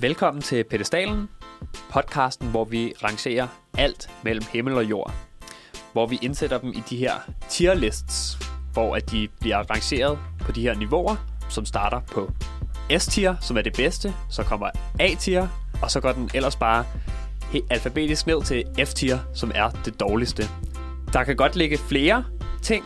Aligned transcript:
Velkommen 0.00 0.42
til 0.42 0.64
Pedestalen, 0.64 1.28
podcasten, 1.90 2.50
hvor 2.50 2.64
vi 2.64 2.92
rangerer 3.04 3.46
alt 3.78 4.10
mellem 4.24 4.44
himmel 4.52 4.74
og 4.74 4.84
jord. 4.84 5.12
Hvor 5.92 6.06
vi 6.06 6.18
indsætter 6.22 6.58
dem 6.58 6.70
i 6.70 6.82
de 6.90 6.96
her 6.96 7.12
tier 7.48 7.74
lists, 7.74 8.38
hvor 8.72 8.96
at 8.96 9.10
de 9.10 9.28
bliver 9.40 9.70
rangeret 9.70 10.18
på 10.40 10.52
de 10.52 10.62
her 10.62 10.74
niveauer, 10.74 11.16
som 11.48 11.64
starter 11.64 12.00
på 12.00 12.32
S-tier, 12.98 13.36
som 13.40 13.56
er 13.56 13.62
det 13.62 13.72
bedste, 13.72 14.14
så 14.30 14.42
kommer 14.42 14.70
A-tier, 15.00 15.48
og 15.82 15.90
så 15.90 16.00
går 16.00 16.12
den 16.12 16.30
ellers 16.34 16.56
bare 16.56 16.84
helt 17.52 17.66
alfabetisk 17.70 18.26
ned 18.26 18.42
til 18.42 18.64
F-tier, 18.84 19.18
som 19.34 19.52
er 19.54 19.70
det 19.84 20.00
dårligste. 20.00 20.42
Der 21.12 21.24
kan 21.24 21.36
godt 21.36 21.56
ligge 21.56 21.78
flere 21.78 22.24
ting 22.62 22.84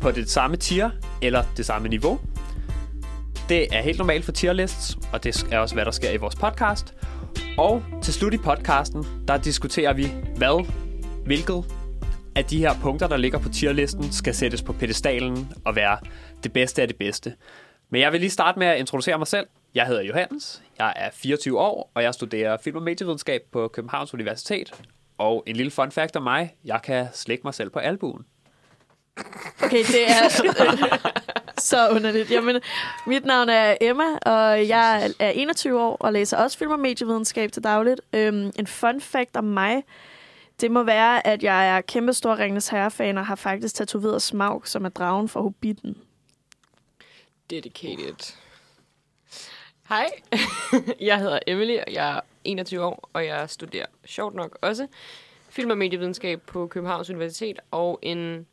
på 0.00 0.10
det 0.10 0.30
samme 0.30 0.56
tier 0.56 0.90
eller 1.22 1.44
det 1.56 1.66
samme 1.66 1.88
niveau. 1.88 2.20
Det 3.48 3.76
er 3.76 3.82
helt 3.82 3.98
normalt 3.98 4.24
for 4.24 4.32
tierlists, 4.32 4.96
og 5.12 5.24
det 5.24 5.46
er 5.52 5.58
også, 5.58 5.74
hvad 5.74 5.84
der 5.84 5.90
sker 5.90 6.10
i 6.10 6.16
vores 6.16 6.34
podcast. 6.34 6.94
Og 7.58 7.82
til 8.02 8.14
slut 8.14 8.34
i 8.34 8.38
podcasten, 8.38 9.04
der 9.28 9.36
diskuterer 9.36 9.92
vi, 9.92 10.06
hvad, 10.36 10.66
hvilket 11.24 11.64
af 12.36 12.44
de 12.44 12.58
her 12.58 12.74
punkter, 12.82 13.08
der 13.08 13.16
ligger 13.16 13.38
på 13.38 13.48
tierlisten, 13.48 14.12
skal 14.12 14.34
sættes 14.34 14.62
på 14.62 14.72
pedestalen 14.72 15.52
og 15.64 15.76
være 15.76 15.98
det 16.42 16.52
bedste 16.52 16.82
af 16.82 16.88
det 16.88 16.96
bedste. 16.96 17.34
Men 17.90 18.00
jeg 18.00 18.12
vil 18.12 18.20
lige 18.20 18.30
starte 18.30 18.58
med 18.58 18.66
at 18.66 18.78
introducere 18.78 19.18
mig 19.18 19.26
selv. 19.26 19.46
Jeg 19.74 19.86
hedder 19.86 20.02
Johannes, 20.02 20.62
jeg 20.78 20.92
er 20.96 21.10
24 21.12 21.60
år, 21.60 21.90
og 21.94 22.02
jeg 22.02 22.14
studerer 22.14 22.56
film- 22.64 22.76
og 22.76 22.82
medievidenskab 22.82 23.40
på 23.52 23.68
Københavns 23.68 24.14
Universitet. 24.14 24.72
Og 25.18 25.42
en 25.46 25.56
lille 25.56 25.70
fun 25.70 25.92
fact 25.92 26.16
om 26.16 26.22
mig, 26.22 26.54
jeg 26.64 26.80
kan 26.84 27.06
slække 27.12 27.42
mig 27.44 27.54
selv 27.54 27.70
på 27.70 27.78
albuen. 27.78 28.24
Okay, 29.62 29.84
det 29.84 30.10
er 30.10 30.28
så 31.58 31.88
underligt. 31.90 32.30
Jamen, 32.30 32.60
mit 33.06 33.24
navn 33.24 33.48
er 33.48 33.76
Emma, 33.80 34.04
og 34.22 34.68
jeg 34.68 35.10
er 35.18 35.30
21 35.30 35.80
år 35.82 35.96
og 36.00 36.12
læser 36.12 36.36
også 36.36 36.58
film- 36.58 36.70
og 36.70 36.80
medievidenskab 36.80 37.52
til 37.52 37.64
dagligt. 37.64 38.00
Øhm, 38.12 38.52
en 38.58 38.66
fun 38.66 39.00
fact 39.00 39.36
om 39.36 39.44
mig, 39.44 39.84
det 40.60 40.70
må 40.70 40.82
være, 40.82 41.26
at 41.26 41.42
jeg 41.42 41.68
er 41.76 41.80
kæmpe 41.80 42.12
stor 42.12 42.38
Ringens 42.38 42.68
Herre-fan 42.68 43.18
og 43.18 43.26
har 43.26 43.34
faktisk 43.34 43.74
tatoveret 43.74 44.22
Smaug, 44.22 44.66
som 44.68 44.84
er 44.84 44.88
dragen 44.88 45.28
fra 45.28 45.40
Hobbiten. 45.40 45.96
Dedicated. 47.50 48.36
Hej, 49.88 50.10
jeg 51.00 51.18
hedder 51.18 51.38
Emily, 51.46 51.78
og 51.86 51.92
jeg 51.92 52.16
er 52.16 52.20
21 52.44 52.84
år, 52.84 53.10
og 53.12 53.26
jeg 53.26 53.50
studerer 53.50 53.86
sjovt 54.04 54.34
nok 54.34 54.58
også 54.62 54.86
film- 55.48 55.70
og 55.70 55.78
medievidenskab 55.78 56.42
på 56.46 56.66
Københavns 56.66 57.10
Universitet, 57.10 57.58
og 57.70 57.98
en 58.02 58.46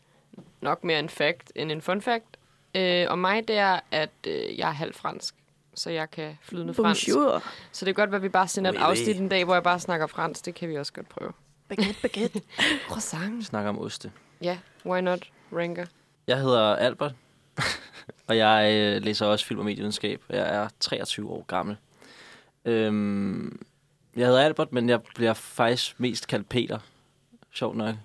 nok 0.62 0.84
mere 0.84 1.00
en 1.00 1.10
fact 1.10 1.52
end 1.56 1.72
en 1.72 1.82
fun 1.82 2.02
fact. 2.02 2.38
Øh, 2.76 3.06
og 3.10 3.20
mig, 3.20 3.48
det 3.48 3.58
er, 3.58 3.80
at 3.92 4.10
øh, 4.28 4.60
jeg 4.60 4.68
er 4.70 4.74
halv 4.74 4.94
fransk, 4.94 5.36
så 5.76 5.90
jeg 5.90 6.12
kan 6.12 6.38
flydende 6.42 6.74
fransk. 6.74 7.08
Bonjour. 7.14 7.44
Så 7.72 7.86
det 7.86 7.96
kan 7.96 8.02
godt 8.02 8.12
være, 8.12 8.18
at 8.20 8.24
vi 8.24 8.30
bare 8.30 8.48
sender 8.48 8.72
et 8.72 8.76
Oui, 8.78 8.84
oui. 8.84 8.90
afsnit 8.90 9.18
en 9.18 9.30
dag, 9.30 9.46
hvor 9.46 9.54
jeg 9.54 9.64
bare 9.64 9.80
snakker 9.80 10.08
fransk. 10.08 10.46
Det 10.46 10.56
kan 10.56 10.70
vi 10.70 10.78
også 10.78 10.94
godt 10.94 11.10
prøve. 11.10 11.32
Baguette, 11.70 12.02
baguette. 12.02 12.42
Croissant. 12.90 13.46
Snakker 13.46 13.70
om 13.70 13.80
oste. 13.80 14.12
Ja, 14.42 14.58
why 14.86 15.00
not? 15.00 15.30
Ranker. 15.52 15.86
Jeg 16.28 16.38
hedder 16.40 16.76
Albert, 16.76 17.16
og 18.28 18.38
jeg 18.38 18.74
øh, 18.74 19.02
læser 19.02 19.26
også 19.26 19.46
film- 19.46 19.60
og 19.60 19.66
medievidenskab. 19.66 20.22
Jeg 20.30 20.56
er 20.56 20.68
23 20.80 21.30
år 21.30 21.44
gammel. 21.48 21.78
Øhm, 22.66 23.62
jeg 24.16 24.26
hedder 24.28 24.42
Albert, 24.42 24.72
men 24.74 24.90
jeg 24.90 25.02
bliver 25.16 25.34
faktisk 25.34 26.00
mest 26.00 26.28
kaldt 26.28 26.50
Peter. 26.50 26.80
Sjovt 27.52 27.78
nok. 27.78 27.96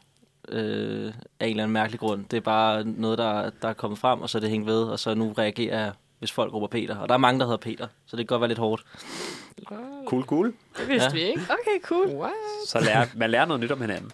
Øh, 0.50 1.12
af 1.40 1.46
en 1.46 1.50
eller 1.50 1.62
anden 1.62 1.72
mærkelig 1.72 2.00
grund. 2.00 2.24
Det 2.30 2.36
er 2.36 2.40
bare 2.40 2.84
noget, 2.84 3.18
der, 3.18 3.50
der 3.62 3.68
er 3.68 3.72
kommet 3.72 3.98
frem, 3.98 4.20
og 4.20 4.30
så 4.30 4.38
er 4.38 4.40
det 4.40 4.50
hængt 4.50 4.66
ved, 4.66 4.82
og 4.82 4.98
så 4.98 5.14
nu 5.14 5.32
reagerer 5.38 5.78
jeg, 5.80 5.92
hvis 6.18 6.32
folk 6.32 6.52
råber 6.54 6.66
Peter. 6.66 6.96
Og 6.96 7.08
der 7.08 7.14
er 7.14 7.18
mange, 7.18 7.38
der 7.40 7.46
hedder 7.46 7.58
Peter, 7.58 7.86
så 8.06 8.16
det 8.16 8.28
kan 8.28 8.34
godt 8.34 8.40
være 8.40 8.48
lidt 8.48 8.58
hårdt. 8.58 8.84
Cool, 10.06 10.22
cool. 10.24 10.54
Det 10.78 10.88
vidste 10.88 11.08
Ja. 11.08 11.12
vi 11.14 11.20
ikke. 11.20 11.40
Okay, 11.50 11.82
cool. 11.82 12.06
What? 12.06 12.32
Så 12.66 12.80
lærer, 12.80 13.06
man 13.16 13.30
lærer 13.30 13.44
noget 13.44 13.60
nyt 13.60 13.72
om 13.72 13.80
hinanden. 13.80 14.10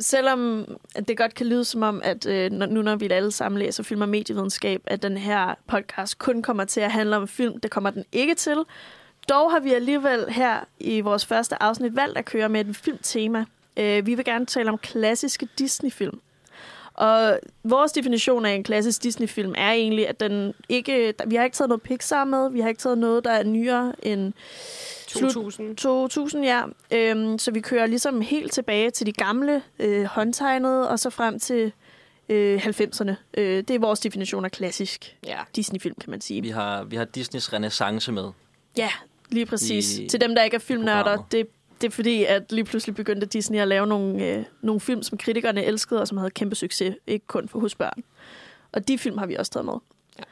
Selvom 0.00 0.66
det 1.08 1.16
godt 1.16 1.34
kan 1.34 1.46
lyde 1.46 1.64
som 1.64 1.82
om, 1.82 2.00
at 2.04 2.26
øh, 2.26 2.50
nu 2.52 2.82
når 2.82 2.96
vi 2.96 3.08
alle 3.10 3.30
sammen 3.30 3.58
læser 3.58 3.82
film 3.82 4.00
og 4.02 4.08
medievidenskab, 4.08 4.82
at 4.86 5.02
den 5.02 5.16
her 5.18 5.54
podcast 5.66 6.18
kun 6.18 6.42
kommer 6.42 6.64
til 6.64 6.80
at 6.80 6.92
handle 6.92 7.16
om 7.16 7.28
film, 7.28 7.60
det 7.60 7.70
kommer 7.70 7.90
den 7.90 8.04
ikke 8.12 8.34
til. 8.34 8.56
Dog 9.28 9.50
har 9.50 9.60
vi 9.60 9.72
alligevel 9.72 10.24
her 10.28 10.60
i 10.78 11.00
vores 11.00 11.26
første 11.26 11.62
afsnit 11.62 11.96
valgt 11.96 12.18
at 12.18 12.24
køre 12.24 12.48
med 12.48 12.64
et 12.64 12.76
filmtema. 12.76 13.44
Øh, 13.80 14.06
vi 14.06 14.14
vil 14.14 14.24
gerne 14.24 14.46
tale 14.46 14.68
om 14.70 14.78
klassiske 14.78 15.48
Disney-film. 15.58 16.20
Og 16.94 17.38
vores 17.64 17.92
definition 17.92 18.46
af 18.46 18.50
en 18.52 18.64
klassisk 18.64 19.02
Disney-film 19.02 19.54
er 19.58 19.70
egentlig, 19.70 20.08
at 20.08 20.20
den 20.20 20.54
ikke... 20.68 21.14
Vi 21.26 21.34
har 21.36 21.44
ikke 21.44 21.54
taget 21.54 21.68
noget 21.68 21.82
Pixar 21.82 22.24
med, 22.24 22.50
vi 22.50 22.60
har 22.60 22.68
ikke 22.68 22.80
taget 22.80 22.98
noget, 22.98 23.24
der 23.24 23.30
er 23.30 23.42
nyere 23.44 23.92
end 24.02 24.32
Slut- 25.08 25.32
2000. 25.32 25.76
2000, 25.76 26.44
ja. 26.44 26.62
Øhm, 26.90 27.38
så 27.38 27.50
vi 27.50 27.60
kører 27.60 27.86
ligesom 27.86 28.20
helt 28.20 28.52
tilbage 28.52 28.90
til 28.90 29.06
de 29.06 29.12
gamle 29.12 29.62
øh, 29.78 30.04
håndtegnede, 30.04 30.88
og 30.90 30.98
så 30.98 31.10
frem 31.10 31.38
til 31.40 31.72
øh, 32.28 32.66
90'erne. 32.66 33.12
Øh, 33.34 33.56
det 33.56 33.70
er 33.70 33.78
vores 33.78 34.00
definition 34.00 34.44
af 34.44 34.50
klassisk 34.52 35.16
Ja. 35.26 35.38
Disney-film, 35.56 35.94
kan 36.00 36.10
man 36.10 36.20
sige. 36.20 36.42
Vi 36.42 36.48
har, 36.48 36.84
vi 36.84 36.96
har 36.96 37.04
Disneys 37.04 37.52
renaissance 37.52 38.12
med. 38.12 38.30
Ja, 38.76 38.90
lige 39.30 39.46
præcis. 39.46 39.98
I- 39.98 40.08
til 40.08 40.20
dem, 40.20 40.34
der 40.34 40.42
ikke 40.42 40.54
er 40.54 40.58
filmnørder, 40.60 41.26
det, 41.32 41.46
det 41.80 41.86
er 41.86 41.90
fordi, 41.90 42.24
at 42.24 42.52
lige 42.52 42.64
pludselig 42.64 42.94
begyndte 42.94 43.26
Disney 43.26 43.58
at 43.58 43.68
lave 43.68 43.86
nogle, 43.86 44.26
øh, 44.26 44.44
nogle 44.60 44.80
film, 44.80 45.02
som 45.02 45.18
kritikerne 45.18 45.64
elskede, 45.64 46.00
og 46.00 46.08
som 46.08 46.18
havde 46.18 46.30
kæmpe 46.30 46.54
succes, 46.54 46.94
ikke 47.06 47.26
kun 47.26 47.48
for 47.48 47.58
hos 47.60 47.74
børn. 47.74 48.04
Og 48.72 48.88
de 48.88 48.98
film 48.98 49.18
har 49.18 49.26
vi 49.26 49.34
også 49.34 49.52
taget 49.52 49.64
med. 49.64 49.74
Ja. 50.18 50.24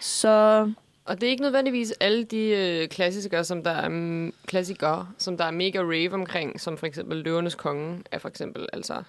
Så 0.00 0.72
Og 1.04 1.20
det 1.20 1.26
er 1.26 1.30
ikke 1.30 1.42
nødvendigvis 1.42 1.92
alle 2.00 2.24
de 2.24 2.48
øh, 2.48 2.88
klassikere, 2.88 3.44
som 3.44 3.64
der 3.64 3.70
er 3.70 3.88
mm, 3.88 4.32
klassikere, 4.46 5.08
som 5.18 5.36
der 5.36 5.44
er 5.44 5.50
mega 5.50 5.78
rave 5.80 6.12
omkring, 6.12 6.60
som 6.60 6.78
for 6.78 6.86
eksempel 6.86 7.18
Løvernes 7.18 7.54
Konge 7.54 8.02
er 8.10 8.18
for 8.18 8.28
eksempel 8.28 8.66
altså 8.72 9.02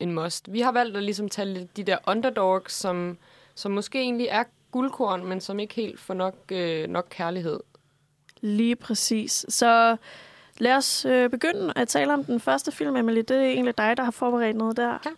en 0.00 0.12
must. 0.12 0.52
Vi 0.52 0.60
har 0.60 0.72
valgt 0.72 0.96
at 0.96 1.02
ligesom 1.02 1.28
tage 1.28 1.48
lidt 1.48 1.76
de 1.76 1.84
der 1.84 1.98
underdogs, 2.06 2.72
som, 2.72 3.18
som 3.54 3.72
måske 3.72 3.98
egentlig 4.00 4.26
er 4.30 4.44
guldkorn, 4.70 5.26
men 5.26 5.40
som 5.40 5.58
ikke 5.58 5.74
helt 5.74 6.00
får 6.00 6.14
nok, 6.14 6.36
øh, 6.52 6.88
nok 6.88 7.06
kærlighed. 7.10 7.60
Lige 8.40 8.76
præcis. 8.76 9.46
Så 9.48 9.96
lad 10.62 10.76
os 10.76 11.04
øh, 11.04 11.30
begynde 11.30 11.72
at 11.76 11.88
tale 11.88 12.12
om 12.12 12.24
den 12.24 12.40
første 12.40 12.72
film, 12.72 12.96
Emily. 12.96 13.18
Det 13.18 13.30
er 13.30 13.42
egentlig 13.42 13.78
dig, 13.78 13.96
der 13.96 14.02
har 14.02 14.10
forberedt 14.10 14.56
noget 14.56 14.76
der. 14.76 14.98
Ja. 15.04 15.10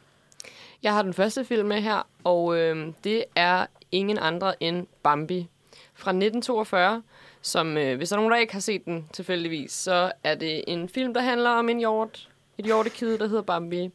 Jeg 0.82 0.92
har 0.92 1.02
den 1.02 1.14
første 1.14 1.44
film 1.44 1.68
med 1.68 1.80
her, 1.80 2.08
og 2.24 2.56
øh, 2.56 2.92
det 3.04 3.24
er 3.34 3.66
ingen 3.92 4.18
andre 4.18 4.62
end 4.62 4.86
Bambi 5.02 5.48
fra 5.94 6.10
1942, 6.10 7.02
som, 7.42 7.76
øh, 7.76 7.96
hvis 7.96 8.08
der 8.08 8.16
er 8.16 8.20
nogen, 8.20 8.32
der 8.32 8.38
ikke 8.38 8.52
har 8.52 8.60
set 8.60 8.84
den 8.84 9.08
tilfældigvis, 9.12 9.72
så 9.72 10.12
er 10.24 10.34
det 10.34 10.64
en 10.66 10.88
film, 10.88 11.14
der 11.14 11.20
handler 11.20 11.50
om 11.50 11.68
en 11.68 11.78
hjort, 11.78 12.28
et 12.58 12.64
hjortekid, 12.64 13.18
der 13.18 13.26
hedder 13.26 13.42
Bambi, 13.42 13.90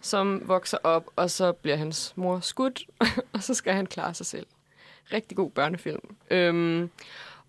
som 0.00 0.42
vokser 0.48 0.78
op, 0.82 1.04
og 1.16 1.30
så 1.30 1.52
bliver 1.52 1.76
hans 1.76 2.12
mor 2.16 2.40
skudt, 2.40 2.82
og 3.32 3.42
så 3.42 3.54
skal 3.54 3.72
han 3.72 3.86
klare 3.86 4.14
sig 4.14 4.26
selv. 4.26 4.46
Rigtig 5.12 5.36
god 5.36 5.50
børnefilm. 5.50 6.16
Øhm, 6.30 6.90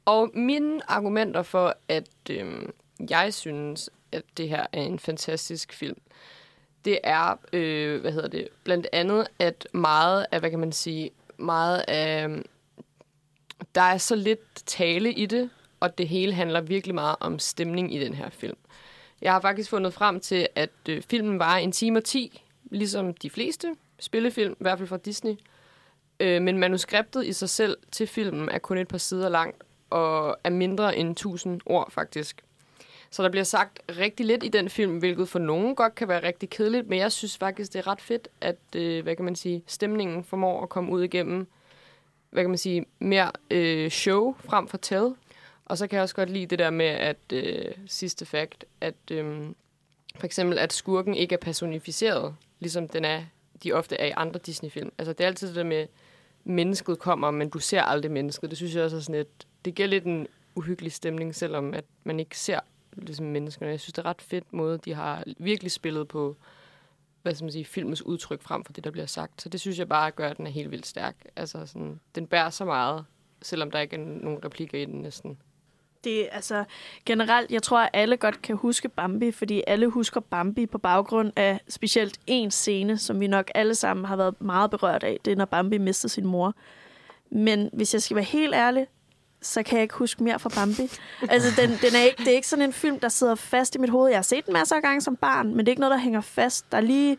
og 0.06 0.32
mine 0.34 0.92
argumenter 0.92 1.44
for, 1.44 1.76
at 1.88 2.10
øhm, 2.30 2.74
jeg 3.10 3.34
synes, 3.34 3.90
at 4.12 4.24
det 4.38 4.50
her 4.50 4.66
er 4.72 4.82
en 4.82 5.00
fantastisk 5.00 5.74
film, 5.74 5.98
det 6.86 7.00
er, 7.04 7.36
øh, 7.54 8.02
hvad 8.02 8.12
hedder 8.12 8.28
det, 8.28 8.48
blandt 8.64 8.88
andet, 8.94 9.28
at 9.40 9.68
meget 9.74 10.26
af, 10.32 10.40
hvad 10.40 10.50
kan 10.50 10.60
man 10.60 10.72
sige, 10.72 11.12
meget 11.38 11.86
af, 11.88 12.30
der 13.76 13.82
er 13.82 13.98
så 13.98 14.16
lidt 14.16 14.66
tale 14.66 15.14
i 15.14 15.26
det, 15.26 15.50
og 15.80 15.98
det 15.98 16.08
hele 16.08 16.34
handler 16.34 16.62
virkelig 16.62 16.96
meget 16.96 17.16
om 17.20 17.40
stemning 17.40 17.96
i 17.96 18.00
den 18.00 18.14
her 18.14 18.30
film. 18.30 18.58
Jeg 19.22 19.32
har 19.32 19.42
faktisk 19.42 19.70
fundet 19.70 19.94
frem 19.94 20.20
til, 20.20 20.48
at 20.56 20.70
øh, 20.90 21.02
filmen 21.10 21.40
var 21.40 21.58
en 21.58 21.72
time 21.72 22.00
og 22.00 22.04
10, 22.04 22.44
ligesom 22.72 23.14
de 23.14 23.30
fleste 23.30 23.76
spillefilm, 24.00 24.52
i 24.52 24.64
hvert 24.64 24.78
fald 24.78 24.90
fra 24.90 24.98
Disney. 24.98 25.36
Øh, 26.20 26.42
men 26.42 26.58
manuskriptet 26.58 27.26
i 27.26 27.34
sig 27.34 27.50
selv 27.50 27.78
til 27.92 28.08
filmen 28.08 28.50
er 28.50 28.60
kun 28.60 28.78
et 28.78 28.88
par 28.88 28.98
sider 28.98 29.30
langt, 29.30 29.64
og 29.90 30.38
er 30.44 30.50
mindre 30.50 30.98
end 30.98 31.12
1000 31.12 31.62
ord 31.66 31.92
faktisk. 31.92 32.42
Så 33.14 33.24
der 33.24 33.30
bliver 33.30 33.44
sagt 33.44 33.80
rigtig 33.98 34.26
lidt 34.26 34.44
i 34.44 34.48
den 34.48 34.70
film, 34.70 34.98
hvilket 34.98 35.30
for 35.30 35.40
nogen 35.40 35.76
godt 35.76 35.96
kan 35.96 36.08
være 36.08 36.24
rigtig 36.24 36.50
kedeligt, 36.50 36.88
men 36.88 37.00
jeg 37.00 37.12
synes 37.12 37.38
faktisk, 37.38 37.74
det 37.74 37.80
er 37.80 37.88
ret 37.88 38.02
fedt, 38.02 38.28
at 38.42 38.58
øh, 38.76 39.04
hvad 39.04 39.16
kan 39.16 39.26
man 39.26 39.36
sige, 39.36 39.64
stemningen 39.68 40.24
formår 40.24 40.64
at 40.64 40.70
komme 40.70 40.92
ud 40.92 41.04
igennem 41.04 41.48
hvad 42.34 42.44
kan 42.44 42.50
man 42.50 42.58
sige, 42.58 42.86
mere 43.00 43.32
øh, 43.52 43.92
show 43.92 44.36
frem 44.40 44.68
for 44.68 44.78
tell. 44.78 45.16
Og 45.66 45.78
så 45.78 45.88
kan 45.88 45.96
jeg 45.96 46.04
også 46.04 46.16
godt 46.16 46.30
lide 46.30 46.46
det 46.46 46.60
der 46.60 46.70
med, 46.70 46.86
at 46.86 47.18
øh, 47.34 47.72
sidste 47.88 48.26
fact, 48.26 48.66
at 48.82 48.96
øh, 49.12 49.46
for 50.16 50.26
eksempel, 50.26 50.60
at 50.60 50.74
skurken 50.74 51.16
ikke 51.16 51.34
er 51.34 51.40
personificeret, 51.40 52.36
ligesom 52.60 52.88
den 52.88 53.06
er, 53.06 53.24
de 53.64 53.74
ofte 53.74 53.96
er 53.96 54.06
i 54.06 54.14
andre 54.16 54.40
Disney-film. 54.46 54.92
Altså 54.98 55.14
det 55.14 55.24
er 55.24 55.28
altid 55.28 55.48
det 55.48 55.56
der 55.56 55.64
med, 55.64 55.88
mennesket 56.44 57.00
kommer, 57.00 57.32
men 57.32 57.50
du 57.50 57.60
ser 57.60 57.82
aldrig 57.82 58.12
mennesket. 58.12 58.50
Det 58.50 58.58
synes 58.58 58.76
jeg 58.76 58.84
også 58.84 58.98
er 58.98 59.02
sådan 59.02 59.22
et, 59.22 59.48
det 59.66 59.76
giver 59.76 59.88
lidt 59.88 60.04
en 60.04 60.28
uhyggelig 60.56 60.92
stemning, 60.92 61.36
selvom 61.36 61.74
at 61.74 61.84
man 62.04 62.20
ikke 62.20 62.38
ser 62.38 62.60
ligesom 62.98 63.26
menneskerne. 63.26 63.72
Jeg 63.72 63.80
synes, 63.80 63.94
det 63.94 64.06
er 64.06 64.10
ret 64.10 64.22
fedt 64.22 64.54
måde, 64.54 64.78
de 64.78 64.94
har 64.94 65.24
virkelig 65.38 65.72
spillet 65.72 66.08
på 66.08 66.36
hvad 67.24 67.36
skal 67.36 67.46
man 67.46 67.52
sige, 67.52 67.66
filmens 67.66 68.06
udtryk 68.06 68.42
frem 68.42 68.64
for 68.64 68.74
det, 68.74 68.84
der 68.84 68.92
bliver 68.92 69.06
sagt. 69.06 69.42
Så 69.42 69.50
det 69.50 69.60
synes 69.60 69.80
jeg 69.80 69.90
bare 69.90 70.12
gør, 70.12 70.30
at 70.30 70.38
den 70.38 70.48
er 70.48 70.52
helt 70.52 70.72
vildt 70.72 70.88
stærk. 70.88 71.16
Altså 71.36 71.66
sådan, 71.66 72.00
den 72.16 72.28
bærer 72.28 72.50
så 72.50 72.66
meget, 72.66 73.06
selvom 73.42 73.72
der 73.72 73.80
ikke 73.80 73.96
er 73.96 74.00
nogen 74.00 74.46
replikker 74.46 74.80
i 74.80 74.86
den 74.86 75.02
næsten. 75.02 75.38
Det 76.04 76.26
er 76.26 76.30
altså 76.32 76.64
generelt, 77.06 77.52
jeg 77.52 77.64
tror, 77.64 77.80
at 77.80 77.90
alle 77.94 78.18
godt 78.18 78.42
kan 78.42 78.56
huske 78.56 78.90
Bambi, 78.90 79.32
fordi 79.32 79.64
alle 79.68 79.88
husker 79.88 80.20
Bambi 80.20 80.66
på 80.66 80.78
baggrund 80.78 81.32
af 81.36 81.60
specielt 81.70 82.20
en 82.28 82.52
scene, 82.52 82.98
som 82.98 83.20
vi 83.20 83.28
nok 83.28 83.52
alle 83.56 83.76
sammen 83.76 84.06
har 84.06 84.16
været 84.16 84.42
meget 84.42 84.72
berørt 84.72 85.04
af. 85.04 85.18
Det 85.26 85.32
er, 85.32 85.36
når 85.36 85.46
Bambi 85.46 85.78
mister 85.78 86.10
sin 86.10 86.26
mor. 86.26 86.56
Men 87.30 87.70
hvis 87.74 87.94
jeg 87.94 88.02
skal 88.02 88.16
være 88.16 88.26
helt 88.26 88.54
ærlig, 88.54 88.88
så 89.44 89.64
kan 89.64 89.76
jeg 89.76 89.84
ikke 89.84 89.96
huske 89.96 90.24
mere 90.24 90.40
fra 90.40 90.50
Bambi. 90.56 90.92
Altså, 91.30 91.62
den, 91.62 91.70
den 91.70 91.96
er 91.96 92.02
ikke, 92.02 92.18
det 92.18 92.28
er 92.28 92.36
ikke 92.36 92.48
sådan 92.48 92.66
en 92.66 92.74
film, 92.74 93.00
der 93.00 93.10
sidder 93.10 93.36
fast 93.36 93.76
i 93.76 93.78
mit 93.78 93.90
hoved. 93.90 94.10
Jeg 94.10 94.18
har 94.18 94.24
set 94.24 94.46
den 94.46 94.54
masser 94.54 94.76
af 94.76 94.82
gange 94.82 95.02
som 95.02 95.16
barn, 95.16 95.48
men 95.48 95.60
det 95.60 95.68
er 95.68 95.72
ikke 95.72 95.80
noget, 95.80 95.92
der 95.92 95.98
hænger 95.98 96.22
fast. 96.22 96.72
Der 96.72 96.78
er 96.78 96.82
lige 96.82 97.18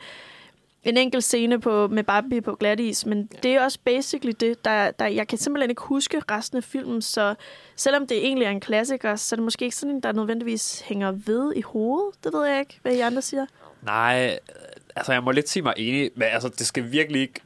en 0.85 0.97
enkelt 0.97 1.25
scene 1.25 1.61
på, 1.61 1.89
med 1.89 2.05
Bambi 2.05 2.41
på 2.41 2.55
glatis, 2.55 3.07
men 3.07 3.29
ja. 3.33 3.39
det 3.43 3.55
er 3.55 3.65
også 3.65 3.79
basically 3.85 4.35
det, 4.41 4.65
der, 4.65 4.91
der, 4.91 5.07
jeg 5.07 5.29
kan 5.29 5.39
simpelthen 5.39 5.71
ikke 5.71 5.83
huske 5.83 6.23
resten 6.31 6.57
af 6.57 6.65
filmen, 6.65 7.03
så 7.03 7.35
selvom 7.77 8.07
det 8.07 8.17
egentlig 8.17 8.47
er 8.47 8.51
en 8.51 8.61
klassiker, 8.61 9.17
så 9.17 9.35
er 9.35 9.37
det 9.37 9.45
måske 9.45 9.65
ikke 9.65 9.77
sådan 9.77 9.95
en, 9.95 10.01
der 10.01 10.13
nødvendigvis 10.13 10.81
hænger 10.81 11.13
ved 11.13 11.53
i 11.57 11.61
hovedet. 11.61 12.25
Det 12.25 12.33
ved 12.33 12.47
jeg 12.47 12.61
ikke, 12.61 12.79
hvad 12.83 12.93
I 12.93 13.01
andre 13.01 13.23
siger. 13.23 13.47
Nej, 13.83 14.39
altså 14.97 15.13
jeg 15.13 15.23
må 15.23 15.31
lidt 15.31 15.49
sige 15.49 15.63
mig 15.63 15.75
enig, 15.77 16.11
men 16.15 16.29
altså 16.29 16.49
det 16.49 16.67
skal 16.67 16.93
virkelig 16.93 17.21
ikke, 17.21 17.41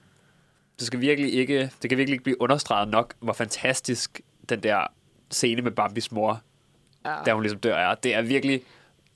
det 0.79 0.87
skal 0.87 1.01
virkelig 1.01 1.35
ikke, 1.35 1.71
det 1.83 1.91
kan 1.91 1.99
virkelig 1.99 2.15
ikke 2.15 2.25
blive 2.25 2.43
understreget 2.43 2.89
nok, 2.89 3.15
hvor 3.21 3.33
fantastisk 3.33 4.21
den 4.49 4.63
der 4.63 4.87
scene 5.31 5.63
med 5.63 5.71
Bambis 5.71 6.13
mor, 6.13 6.41
Ja. 7.07 7.15
da 7.27 7.33
hun 7.33 7.43
ligesom 7.43 7.61
dør 7.61 7.77
er. 7.77 7.95
Det 7.95 8.15
er 8.15 8.23
virkelig 8.23 8.63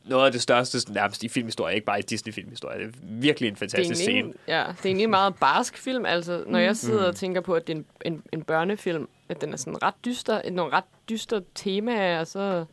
noget 0.05 0.27
af 0.27 0.33
det 0.33 0.43
største 0.43 0.93
nærmest 0.93 1.23
i 1.23 1.29
filmhistorie, 1.29 1.75
ikke 1.75 1.85
bare 1.85 1.99
i 1.99 2.03
Disney-filmhistorie. 2.03 2.79
Det 2.79 2.87
er 2.87 2.91
virkelig 3.03 3.49
en 3.49 3.55
Det 3.55 3.63
er, 3.63 3.67
fantastisk 3.67 4.01
scene. 4.01 4.33
ja, 4.49 4.59
det 4.59 4.67
er 4.69 4.87
egentlig 4.87 5.05
en 5.05 5.11
meget 5.11 5.35
barsk 5.35 5.77
film. 5.79 6.07
Altså, 6.07 6.45
når 6.47 6.59
jeg 6.59 6.77
sidder 6.77 7.07
og 7.09 7.17
tænker 7.17 7.41
på, 7.41 7.55
at 7.55 7.67
det 7.67 7.73
er 7.73 7.77
en, 7.77 7.85
en, 8.05 8.23
en 8.33 8.43
børnefilm, 8.43 9.09
at 9.29 9.41
den 9.41 9.53
er 9.53 9.57
sådan 9.57 9.83
ret 9.83 9.95
dyster, 10.05 10.51
nogle 10.51 10.73
ret 10.73 10.85
dystre 11.09 11.41
temaer, 11.55 12.21
og 12.21 12.27
så 12.27 12.65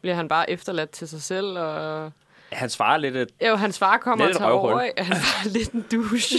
bliver 0.00 0.14
han 0.16 0.28
bare 0.28 0.50
efterladt 0.50 0.90
til 0.90 1.08
sig 1.08 1.22
selv. 1.22 1.58
Og... 1.58 2.12
Hans 2.52 2.76
far 2.76 2.92
er 2.94 2.98
lidt 2.98 3.16
et, 3.16 3.28
Jo, 3.48 3.54
hans 3.56 3.78
far 3.78 3.96
kommer 3.98 4.26
Lidt 4.26 4.36
og 4.36 4.40
tager 4.40 4.52
over. 4.52 4.90
Han 4.98 5.16
var 5.16 5.48
lidt 5.48 5.70
en 5.72 5.84
douche. 5.92 6.38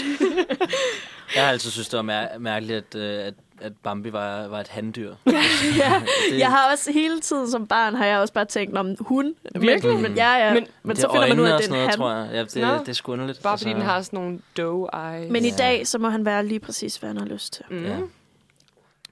Jeg 1.36 1.44
har 1.44 1.52
altid 1.52 1.72
synes, 1.72 1.90
det 1.90 1.98
var 1.98 2.04
mær- 2.04 2.38
mærkeligt, 2.38 2.96
at, 2.96 3.02
øh, 3.02 3.26
at, 3.28 3.34
at 3.62 3.74
Bambi 3.84 4.14
var, 4.14 4.48
var 4.48 4.60
et 4.60 4.68
handdyr. 4.68 5.16
ja, 5.26 6.02
Det- 6.32 6.40
jeg 6.40 6.50
har 6.50 6.72
også 6.72 6.92
hele 6.92 7.20
tiden 7.22 7.52
som 7.52 7.68
barn, 7.68 7.96
har 7.96 8.06
jeg 8.06 8.20
også 8.20 8.34
bare 8.34 8.46
tænkt 8.46 8.78
om 8.78 8.96
hun. 9.00 9.36
Virkelig? 9.56 10.00
Men, 10.00 10.16
ja, 10.16 10.34
ja. 10.48 10.54
Men, 10.54 10.68
Men- 10.84 10.96
så 10.96 11.08
er 11.08 11.12
finder 11.12 11.28
man 11.28 11.40
ud 11.40 11.46
af, 11.46 11.54
at 11.54 11.58
det 11.58 11.66
sådan 11.66 11.76
er 11.76 11.78
noget, 11.80 11.90
han. 11.90 11.98
tror 12.00 12.12
jeg. 12.12 12.30
Ja, 12.34 12.44
det, 12.44 12.56
Nå. 12.78 12.84
det 12.84 12.90
er 12.90 12.94
sgu 12.94 13.12
underligt. 13.12 13.42
bare 13.44 13.58
fordi 13.58 13.70
den 13.74 13.82
har 13.82 14.02
sådan 14.02 14.20
nogle 14.20 14.40
doe 14.58 14.90
eyes. 14.94 15.32
Men 15.32 15.46
i 15.46 15.50
Ja. 15.50 15.56
dag, 15.58 15.88
så 15.88 15.98
må 15.98 16.10
han 16.10 16.26
være 16.26 16.46
lige 16.46 16.60
præcis, 16.60 16.96
hvad 16.98 17.10
han 17.10 17.18
har 17.18 17.26
lyst 17.26 17.54
til. 17.54 17.66
Mm. 17.70 17.84
Ja. 17.84 17.90
Ja. 17.90 17.98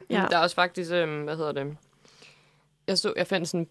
Ja. 0.10 0.26
Der 0.32 0.38
er 0.38 0.42
også 0.42 0.56
faktisk, 0.56 0.92
øhm, 0.92 1.22
hvad 1.24 1.38
hedder 1.38 1.52
det, 1.52 1.78
jeg, 2.88 2.98
så, 2.98 3.14
jeg 3.18 3.28
fandt 3.28 3.50
sådan, 3.50 3.68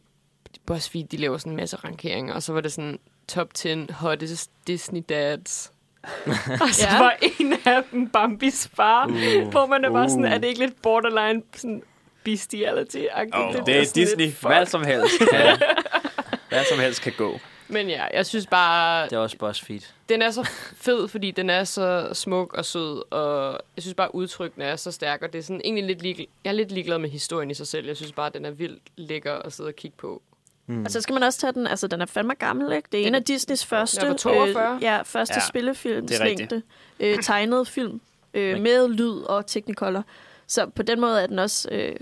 BuzzFeed, 0.66 1.04
de 1.04 1.16
laver 1.16 1.38
sådan 1.38 1.52
en 1.52 1.56
masse 1.56 1.76
rankeringer, 1.76 2.34
og 2.34 2.42
så 2.42 2.52
var 2.52 2.60
det 2.60 2.72
sådan 2.72 2.98
top 3.28 3.54
10 3.54 3.86
hottest 3.90 4.50
Disney 4.66 5.02
dads. 5.08 5.72
og 6.62 6.68
så 6.72 6.86
Ja. 6.90 6.98
var 6.98 7.16
en 7.40 7.54
af 7.64 7.82
dem 7.92 8.08
Bambis 8.08 8.68
far, 8.74 9.06
Uh. 9.06 9.48
hvor 9.50 9.66
man 9.66 9.84
er 9.84 9.90
bare 9.90 10.08
sådan, 10.10 10.24
Uh. 10.24 10.30
er 10.32 10.38
det 10.38 10.46
ikke 10.48 10.60
lidt 10.60 10.82
borderline 10.82 11.42
sådan 11.56 11.82
bestiality-agtigt? 12.28 13.36
oh, 13.36 13.50
bliver 13.52 13.64
det 13.64 13.78
er 13.78 13.84
sådan 13.84 14.02
Disney. 14.04 14.24
lidt. 14.26 14.40
Hvad 14.40 14.66
som 14.66 14.84
helst. 14.84 15.14
Ja, 15.32 15.56
Hvad 16.48 16.64
som 16.70 16.78
helst 16.78 17.02
kan 17.02 17.12
gå. 17.18 17.40
Men 17.70 17.88
ja, 17.88 18.04
jeg 18.14 18.26
synes 18.26 18.46
bare, 18.46 19.04
det 19.04 19.12
er 19.12 19.18
også 19.18 19.36
BuzzFeed. 19.38 19.80
den 20.08 20.22
er 20.22 20.30
så 20.30 20.48
fed, 20.76 21.08
fordi 21.08 21.30
den 21.30 21.50
er 21.50 21.64
så 21.64 22.08
smuk 22.12 22.52
og 22.54 22.64
sød, 22.64 23.12
og 23.12 23.60
jeg 23.76 23.82
synes 23.82 23.94
bare, 23.94 24.14
udtrykkene 24.14 24.64
er 24.64 24.76
så 24.76 24.92
stærke, 24.92 25.26
og 25.26 25.32
det 25.32 25.38
er 25.38 25.42
sådan 25.42 25.60
egentlig 25.64 25.84
lidt 25.84 26.02
ligeglad, 26.02 26.26
jeg 26.44 26.50
er 26.50 26.54
lidt 26.54 26.72
ligeglad 26.72 26.98
med 26.98 27.10
historien 27.10 27.50
i 27.50 27.54
sig 27.54 27.66
selv. 27.66 27.86
Jeg 27.86 27.96
synes 27.96 28.12
bare, 28.12 28.30
den 28.34 28.44
er 28.44 28.50
vildt 28.50 28.82
lækker 28.96 29.34
at 29.34 29.52
sidde 29.52 29.68
og 29.68 29.76
kigge 29.76 29.96
på. 29.96 30.22
Mm. 30.70 30.84
Og 30.84 30.90
så 30.90 31.00
skal 31.00 31.12
man 31.12 31.22
også 31.22 31.40
tage 31.40 31.52
den, 31.52 31.66
altså 31.66 31.86
den 31.86 32.00
er 32.00 32.06
fandme 32.06 32.34
gammel, 32.34 32.72
ikke? 32.72 32.88
Det 32.92 33.02
er 33.02 33.06
en 33.06 33.14
af 33.14 33.24
Disneys 33.24 33.64
første, 33.66 34.06
Ja, 34.06 34.12
fra 34.12 34.16
42. 34.16 34.76
Øh, 34.76 34.82
ja, 34.82 35.02
første 35.02 35.34
Ja, 35.34 35.40
ja, 35.40 35.46
spillefilm, 35.48 36.06
det 36.06 36.20
er 36.20 36.24
rigtigt. 36.24 36.50
længde, 36.50 36.62
øh, 37.00 37.22
tegnet 37.22 37.68
film, 37.68 38.00
øh, 38.34 38.60
med 38.60 38.88
lyd 38.88 39.10
og 39.22 39.46
teknikolor. 39.46 40.04
Så 40.46 40.66
på 40.66 40.82
den 40.82 41.00
måde 41.00 41.22
er 41.22 41.26
den 41.26 41.38
også 41.38 41.68
øh, 41.72 41.96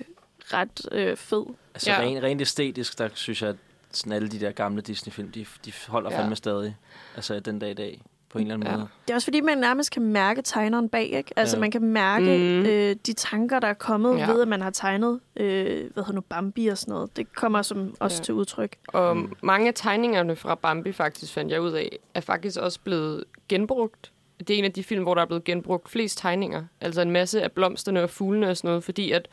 ret 0.52 0.88
øh, 0.92 1.16
fed. 1.16 1.44
Altså 1.74 1.90
Ja. 1.90 1.98
rent, 2.00 2.22
rent 2.22 2.40
æstetisk, 2.40 2.98
der 2.98 3.08
synes 3.14 3.42
jeg, 3.42 3.50
at 3.50 3.56
sådan 3.92 4.12
alle 4.12 4.28
de 4.28 4.40
der 4.40 4.52
gamle 4.52 4.82
Disney-film, 4.82 5.30
de, 5.32 5.46
de 5.64 5.72
holder 5.88 6.10
Ja. 6.10 6.18
fandme 6.20 6.36
stadig. 6.36 6.76
Altså 7.16 7.40
den 7.40 7.58
dag 7.58 7.70
i 7.70 7.74
dag, 7.74 8.02
på 8.36 8.40
en 8.40 8.46
eller 8.46 8.54
anden 8.54 8.68
Ja. 8.68 8.76
måde. 8.76 8.88
Det 9.04 9.10
er 9.10 9.14
også 9.14 9.26
fordi, 9.26 9.40
man 9.40 9.58
nærmest 9.58 9.90
kan 9.90 10.02
mærke 10.02 10.42
tegneren 10.42 10.88
bag, 10.88 11.04
ikke? 11.12 11.32
Altså 11.36 11.56
Ja. 11.56 11.60
man 11.60 11.70
kan 11.70 11.82
mærke 11.82 12.24
Mhm. 12.26 12.66
øh, 12.66 12.96
de 13.06 13.12
tanker, 13.12 13.58
der 13.60 13.68
er 13.68 13.74
kommet 13.74 14.18
Ja. 14.18 14.30
ved, 14.30 14.42
at 14.42 14.48
man 14.48 14.60
har 14.60 14.70
tegnet, 14.70 15.20
øh, 15.36 15.66
hvad 15.94 16.04
hedder 16.04 16.12
nu, 16.12 16.20
Bambi 16.20 16.66
og 16.66 16.78
sådan 16.78 16.92
noget. 16.92 17.16
Det 17.16 17.34
kommer 17.34 17.62
som 17.62 17.94
også 18.00 18.20
Ja. 18.20 18.24
til 18.24 18.34
udtryk. 18.34 18.76
Og 18.88 19.16
Mm. 19.16 19.22
mm. 19.22 19.32
mange 19.42 19.68
af 19.68 19.74
tegningerne 19.74 20.36
fra 20.36 20.54
Bambi, 20.54 20.92
faktisk 20.92 21.32
fandt 21.32 21.52
jeg 21.52 21.60
ud 21.62 21.72
af, 21.72 21.98
er 22.14 22.20
faktisk 22.20 22.58
også 22.60 22.80
blevet 22.84 23.24
genbrugt. 23.48 24.12
Det 24.38 24.50
er 24.50 24.58
en 24.58 24.64
af 24.64 24.72
de 24.72 24.84
film, 24.84 25.02
hvor 25.02 25.14
der 25.14 25.22
er 25.22 25.26
blevet 25.26 25.44
genbrugt 25.44 25.88
flest 25.90 26.18
tegninger. 26.18 26.64
Altså 26.80 27.00
en 27.02 27.10
masse 27.10 27.42
af 27.42 27.52
blomsterne 27.52 28.02
og 28.02 28.10
fuglene 28.10 28.48
og 28.50 28.56
sådan 28.56 28.68
noget, 28.68 28.84
fordi 28.84 29.12
at 29.12 29.28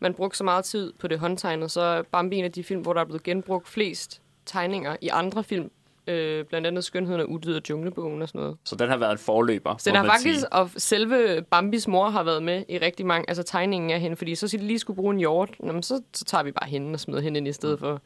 man 0.00 0.14
brugte 0.14 0.38
så 0.38 0.44
meget 0.44 0.64
tid 0.64 0.92
på 0.98 1.08
det 1.08 1.18
håndtegnet, 1.18 1.70
så 1.70 1.80
er 1.80 2.02
Bambi 2.02 2.36
en 2.36 2.44
af 2.44 2.52
de 2.52 2.64
film, 2.64 2.80
hvor 2.80 2.92
der 2.92 3.00
er 3.00 3.04
blevet 3.04 3.22
genbrugt 3.22 3.68
flest 3.68 4.20
tegninger 4.46 4.96
i 5.00 5.08
andre 5.08 5.44
film. 5.44 5.70
Øh, 6.08 6.44
blandt 6.44 6.66
andet 6.66 6.84
Skønheden 6.84 7.20
og 7.20 7.30
Uddyd 7.30 7.54
og 7.54 7.62
Junglebogen 7.70 8.22
og 8.22 8.28
sådan 8.28 8.40
noget. 8.40 8.56
Så 8.64 8.76
den 8.76 8.88
har 8.88 8.96
været 8.96 9.12
en 9.12 9.18
forløber, 9.18 9.76
Så 9.76 9.90
den 9.90 9.96
har 9.96 10.04
faktisk, 10.04 10.38
sige. 10.38 10.52
og 10.52 10.70
selve 10.76 11.42
Bambis 11.50 11.88
mor 11.88 12.08
har 12.10 12.22
været 12.22 12.42
med 12.42 12.64
i 12.68 12.78
rigtig 12.78 13.06
mange, 13.06 13.24
altså 13.28 13.42
tegningen 13.42 13.90
af 13.90 14.00
hende, 14.00 14.16
fordi 14.16 14.34
så 14.34 14.48
siger 14.48 14.60
de 14.60 14.66
lige 14.66 14.78
skulle 14.78 14.96
bruge 14.96 15.12
en 15.14 15.18
hjort, 15.18 15.50
Nå, 15.60 15.72
men 15.72 15.82
så, 15.82 16.02
så 16.14 16.24
tager 16.24 16.44
vi 16.44 16.52
bare 16.52 16.68
hende 16.68 16.92
og 16.92 17.00
smider 17.00 17.20
hende 17.20 17.38
ind 17.38 17.48
i 17.48 17.52
stedet 17.52 17.78
for. 17.78 18.00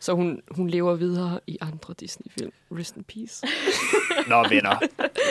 Så 0.00 0.12
hun, 0.12 0.42
hun 0.50 0.68
lever 0.68 0.94
videre 0.94 1.40
i 1.46 1.58
andre 1.60 1.94
Disney-film. 2.00 2.52
Rest 2.78 2.96
in 2.96 3.04
peace. 3.04 3.46
Nå, 4.30 4.48
venner. 4.48 4.78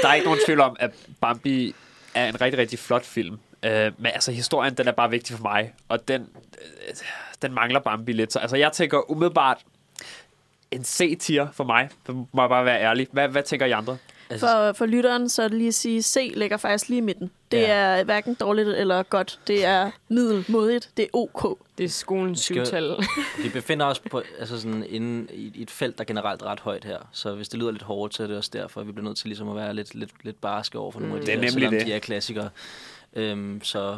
Der 0.01 0.07
er 0.09 0.13
ikke 0.13 0.25
nogen 0.25 0.39
tvivl 0.45 0.59
om, 0.59 0.75
at 0.79 0.91
Bambi 1.21 1.75
er 2.15 2.27
en 2.29 2.41
rigtig, 2.41 2.59
rigtig 2.59 2.79
flot 2.79 3.05
film. 3.05 3.33
Uh, 3.33 3.69
men 3.71 4.05
altså, 4.05 4.31
historien, 4.31 4.73
den 4.73 4.87
er 4.87 4.91
bare 4.91 5.09
vigtig 5.09 5.35
for 5.35 5.43
mig. 5.43 5.73
Og 5.89 6.07
den, 6.07 6.21
øh, 6.21 6.95
den 7.41 7.53
mangler 7.53 7.79
Bambi 7.79 8.13
lidt. 8.13 8.33
Så 8.33 8.39
altså, 8.39 8.57
jeg 8.57 8.71
tænker 8.71 9.11
umiddelbart 9.11 9.57
en 10.71 10.83
C-tier 10.83 11.47
for 11.53 11.63
mig. 11.63 11.89
Det 12.07 12.15
må 12.15 12.41
jeg 12.41 12.49
bare 12.49 12.65
være 12.65 12.81
ærlig. 12.81 13.07
Hvad, 13.11 13.27
hvad 13.29 13.43
tænker 13.43 13.65
I 13.65 13.71
andre? 13.71 13.97
Altså, 14.31 14.47
For, 14.47 14.73
for 14.73 14.85
lytteren, 14.85 15.29
så 15.29 15.43
er 15.43 15.47
det 15.47 15.57
lige 15.57 15.67
at 15.67 15.73
sige, 15.73 15.97
at 15.97 16.05
C 16.05 16.31
ligger 16.35 16.57
faktisk 16.57 16.89
lige 16.89 16.97
i 16.97 17.01
midten. 17.01 17.31
Det 17.51 17.57
Ja. 17.57 17.67
er 17.99 18.03
hverken 18.03 18.33
dårligt 18.33 18.67
eller 18.69 19.03
godt. 19.03 19.39
Det 19.47 19.65
er 19.65 19.91
middelmodigt. 20.09 20.89
Det 20.97 21.03
er 21.03 21.09
OK. 21.13 21.59
Det 21.77 21.83
er 21.83 21.89
skolens 21.89 22.39
syvtal. 22.39 22.95
vi 23.43 23.49
befinder 23.49 23.85
os 23.85 23.99
på, 23.99 24.21
altså 24.39 24.61
sådan 24.61 24.85
inde 24.89 25.33
i, 25.33 25.61
et 25.61 25.71
felt, 25.71 25.97
der 25.97 26.03
er 26.03 26.05
generelt 26.05 26.43
ret 26.43 26.59
højt 26.59 26.83
her. 26.85 26.97
Så 27.11 27.35
hvis 27.35 27.49
det 27.49 27.59
lyder 27.59 27.71
lidt 27.71 27.83
hårdt, 27.83 28.15
så 28.15 28.23
er 28.23 28.27
det 28.27 28.37
også 28.37 28.49
derfor, 28.53 28.81
at 28.81 28.87
vi 28.87 28.91
bliver 28.91 29.05
nødt 29.07 29.17
til 29.17 29.27
ligesom 29.27 29.49
at 29.49 29.55
være 29.55 29.73
lidt, 29.73 29.95
lidt, 29.95 30.11
lidt 30.23 30.41
barske 30.41 30.79
over 30.79 30.91
for 30.91 30.99
nogle 30.99 31.15
af 31.15 31.19
Mm. 31.19 31.25
de 31.25 31.31
Det 31.31 31.33
er 31.33 31.37
her, 31.37 31.41
nemlig 31.41 31.53
selvom 31.53 31.73
det. 31.73 31.85
de 31.87 31.93
er 31.93 31.99
klassikere. 31.99 32.49
Øhm, 33.13 33.61
så 33.63 33.97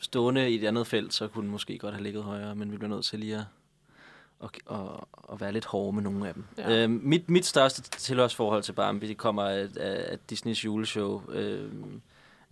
stående 0.00 0.50
i 0.50 0.54
et 0.62 0.66
andet 0.68 0.86
felt, 0.86 1.14
så 1.14 1.28
kunne 1.28 1.42
den 1.42 1.50
måske 1.50 1.78
godt 1.78 1.94
have 1.94 2.02
ligget 2.04 2.22
højere, 2.22 2.54
men 2.54 2.72
vi 2.72 2.76
bliver 2.76 2.90
nødt 2.94 3.04
til 3.04 3.18
lige 3.18 3.34
at, 3.36 3.42
at, 4.44 4.50
at, 4.70 4.78
at 5.32 5.40
være 5.40 5.52
lidt 5.52 5.64
hårde 5.64 5.92
med 5.92 6.02
nogle 6.02 6.28
af 6.28 6.34
dem. 6.34 6.44
Ja. 6.58 6.82
Øhm, 6.82 7.00
mit, 7.02 7.30
mit 7.30 7.46
største 7.46 7.82
tilhørsforhold 7.82 8.62
til 8.62 8.72
Bambi, 8.72 9.08
det 9.08 9.16
kommer 9.16 9.42
af, 9.42 9.66
af, 9.76 10.12
af 10.12 10.18
Disneys 10.30 10.64
juleshow. 10.64 11.22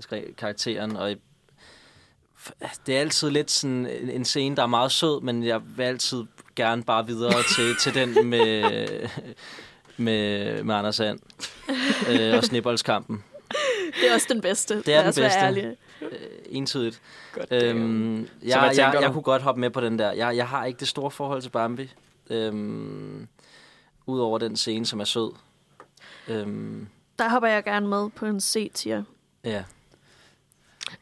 Skrev 0.01 0.35
karakteren, 0.35 0.97
og 0.97 1.15
det 2.87 2.97
er 2.97 3.01
altid 3.01 3.31
lidt 3.31 3.51
sådan 3.51 3.87
en, 3.87 4.11
en 4.11 4.25
scene, 4.25 4.57
der 4.57 4.63
er 4.63 4.67
meget 4.67 4.93
sød, 4.93 5.21
men 5.21 5.45
jeg 5.45 5.61
vil 5.77 5.85
altid 5.85 6.25
gerne 6.57 6.83
bare 6.83 7.07
videre 7.07 7.43
til, 7.57 7.77
til 7.77 7.95
den 7.95 8.29
med, 8.29 8.89
med, 9.97 10.63
med 10.63 10.75
Anders 10.75 10.97
Sand 10.97 11.19
øh, 12.09 12.37
og 12.37 12.45
snibboldskampen. 12.45 13.25
Det 14.01 14.11
er 14.11 14.15
også 14.15 14.27
den 14.31 14.41
bedste. 14.41 14.83
Det 14.83 14.95
er 14.95 15.01
den 15.01 15.09
os 15.09 15.19
være 15.19 15.53
bedste. 15.53 15.77
Øh, 16.03 16.09
entydigt. 16.47 17.01
Godt, 17.33 17.53
Øhm, 17.53 18.21
jeg, 18.21 18.29
jeg, 18.77 18.91
jeg 18.95 19.03
du? 19.09 19.13
kunne 19.13 19.23
godt 19.23 19.43
hoppe 19.43 19.61
med 19.61 19.71
på 19.71 19.81
den 19.81 19.99
der. 19.99 20.13
Jeg, 20.13 20.37
jeg 20.37 20.49
har 20.49 20.65
ikke 20.65 20.79
det 20.81 20.89
store 20.89 21.11
forhold 21.11 21.43
til 21.43 21.51
Bambi. 21.51 21.93
Øhm, 22.31 23.29
Udover 24.07 24.39
den 24.39 24.57
scene, 24.57 24.87
som 24.87 25.01
er 25.01 25.05
sød. 25.05 25.33
Øhm, 26.29 26.89
Der 27.19 27.29
hopper 27.29 27.49
jeg 27.49 27.65
gerne 27.65 27.89
med 27.89 28.11
på 28.11 28.27
en 28.27 28.41
C-tier. 28.41 29.03
ja. 29.45 29.65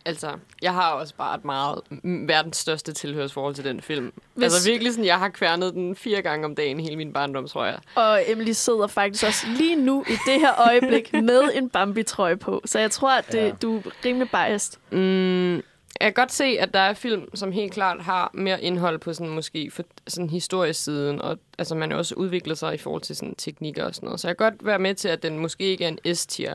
Altså, 0.04 0.32
jeg 0.62 0.74
har 0.74 0.90
også 0.92 1.14
bare 1.14 1.34
et 1.36 1.44
meget 1.44 1.80
verdens 2.28 2.56
største 2.56 2.92
tilhørsforhold 2.92 3.54
til 3.54 3.64
den 3.64 3.80
film. 3.80 4.12
Hvis-. 4.34 4.44
Altså 4.44 4.70
virkelig 4.70 4.92
sådan, 4.92 5.04
jeg 5.04 5.18
har 5.18 5.28
kværnet 5.28 5.74
den 5.74 5.96
fire 5.96 6.22
gange 6.22 6.44
om 6.44 6.54
dagen 6.54 6.80
hele 6.80 6.96
min 6.96 7.12
barndom, 7.12 7.48
tror 7.48 7.64
jeg. 7.64 7.78
Og 7.94 8.22
Emily 8.26 8.52
sidder 8.52 8.86
faktisk 8.86 9.24
også 9.26 9.46
lige 9.58 9.76
nu 9.76 10.04
i 10.08 10.12
det 10.26 10.40
her 10.40 10.60
øjeblik 10.68 11.12
med 11.12 11.42
en 11.54 11.70
Bambi-trøje 11.70 12.36
på. 12.36 12.62
Så 12.64 12.78
jeg 12.78 12.90
tror, 12.90 13.10
at 13.18 13.32
det, 13.32 13.38
Ja. 13.38 13.50
du 13.62 13.76
er 13.76 13.82
rimelig 14.04 14.30
biased. 14.30 14.78
Mm, 14.90 15.54
jeg 15.54 15.62
kan 16.00 16.12
godt 16.12 16.32
se, 16.32 16.44
at 16.44 16.74
der 16.74 16.80
er 16.80 16.94
film, 16.94 17.36
som 17.36 17.52
helt 17.52 17.72
klart 17.72 18.02
har 18.02 18.30
mere 18.34 18.62
indhold 18.62 18.98
på 18.98 19.12
sådan 19.12 19.32
måske 19.32 19.70
for 19.70 19.82
sådan 20.08 20.30
historisk 20.30 20.84
siden, 20.84 21.20
og 21.22 21.38
altså 21.58 21.74
man 21.74 21.90
har 21.90 21.98
også 21.98 22.14
udviklet 22.14 22.58
sig 22.58 22.74
i 22.74 22.78
forhold 22.78 23.02
til 23.02 23.16
sådan 23.16 23.34
teknikker 23.34 23.84
og 23.84 23.94
sådan 23.94 24.06
noget. 24.06 24.20
Så 24.20 24.28
jeg 24.28 24.36
kan 24.36 24.50
godt 24.50 24.66
være 24.66 24.78
med 24.78 24.94
til, 24.94 25.08
at 25.08 25.22
den 25.22 25.38
måske 25.38 25.64
ikke 25.64 25.84
er 25.84 25.88
en 25.88 26.14
S-tier. 26.14 26.52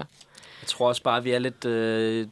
Jeg 0.61 0.67
tror 0.67 0.88
også 0.88 1.03
bare, 1.03 1.17
at 1.17 1.23
vi 1.23 1.31
er 1.31 1.39
lidt 1.39 1.65
øh, 1.65 2.27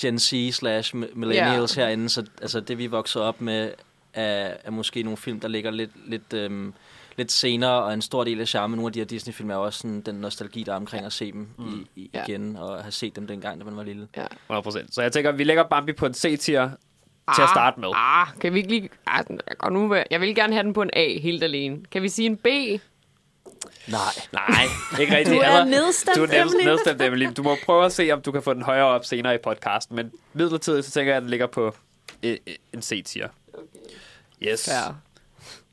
Gen 0.00 0.18
Z 0.18 0.34
slash 0.52 0.94
millennials 0.96 1.76
Ja. 1.78 1.82
herinde, 1.84 2.08
så 2.08 2.26
altså, 2.42 2.60
det 2.60 2.78
vi 2.78 2.86
voksede 2.86 3.24
op 3.24 3.40
med, 3.40 3.70
af, 4.14 4.56
af 4.64 4.72
måske 4.72 5.02
nogle 5.02 5.16
film, 5.16 5.40
der 5.40 5.48
ligger 5.48 5.70
lidt, 5.70 5.90
lidt, 6.06 6.32
øhm, 6.32 6.74
lidt 7.16 7.32
senere, 7.32 7.82
og 7.82 7.94
en 7.94 8.02
stor 8.02 8.24
del 8.24 8.40
af 8.40 8.48
charmen. 8.48 8.76
Nogle 8.76 8.88
af 8.88 8.92
de 8.92 8.98
her 8.98 9.06
Disney-film 9.06 9.50
er 9.50 9.54
også 9.54 9.78
sådan, 9.78 10.00
den 10.00 10.14
nostalgi, 10.14 10.62
der 10.62 10.72
er 10.72 10.76
omkring 10.76 11.06
at 11.06 11.12
se 11.12 11.32
dem 11.32 11.48
mm. 11.58 11.86
i, 11.96 12.00
i, 12.00 12.10
Ja. 12.14 12.22
igen, 12.28 12.56
og 12.56 12.82
have 12.82 12.92
set 12.92 13.16
dem 13.16 13.26
dengang, 13.26 13.60
da 13.60 13.64
man 13.64 13.76
var 13.76 13.82
lille. 13.82 14.08
Ja. 14.16 14.26
100%. 14.52 14.86
Så 14.90 15.02
jeg 15.02 15.12
tænker, 15.12 15.32
vi 15.32 15.44
lægger 15.44 15.62
Bambi 15.62 15.92
på 15.92 16.06
en 16.06 16.14
C-tier 16.14 16.70
til 17.34 17.42
at 17.42 17.48
starte 17.48 17.80
med. 17.80 17.88
Ah, 17.94 18.26
kan 18.40 18.52
vi 18.54 18.58
ikke 18.58 18.70
lige... 18.70 18.88
Ah, 19.06 19.24
den 19.28 19.40
er 19.46 19.54
godt 19.54 19.72
nu, 19.72 19.88
vil- 19.88 20.04
jeg 20.10 20.20
vil 20.20 20.34
gerne 20.34 20.52
have 20.52 20.62
den 20.62 20.72
på 20.72 20.82
en 20.82 20.90
A 20.92 21.18
helt 21.18 21.44
alene. 21.44 21.78
Kan 21.90 22.02
vi 22.02 22.08
sige 22.08 22.26
en 22.26 22.36
B? 22.36 22.46
Nej. 23.88 24.00
Nej, 24.32 24.64
ikke 25.00 25.16
rigtigt. 25.16 25.34
Du 25.36 25.40
er 25.40 25.46
Eller- 25.48 25.64
nedstemt, 25.64 26.16
Du 26.16 26.22
er 26.22 26.26
ned- 26.26 26.40
Emily. 26.42 26.64
nedstemt, 26.64 27.02
Emily. 27.02 27.26
Du 27.36 27.42
må 27.42 27.56
prøve 27.64 27.84
at 27.84 27.92
se, 27.92 28.10
om 28.12 28.20
du 28.22 28.32
kan 28.32 28.42
få 28.42 28.54
den 28.54 28.62
højere 28.62 28.84
op 28.86 29.04
senere 29.04 29.34
i 29.34 29.38
podcasten. 29.38 29.96
Men 29.96 30.12
midlertidigt, 30.32 30.86
så 30.86 30.90
tænker 30.92 31.12
jeg, 31.12 31.16
at 31.16 31.22
den 31.22 31.30
ligger 31.30 31.46
på 31.46 31.74
øh, 32.22 32.36
øh, 32.46 32.54
en 32.72 32.82
C-tier. 32.82 33.28
Yes. 34.42 34.68
Ja. 34.68 34.82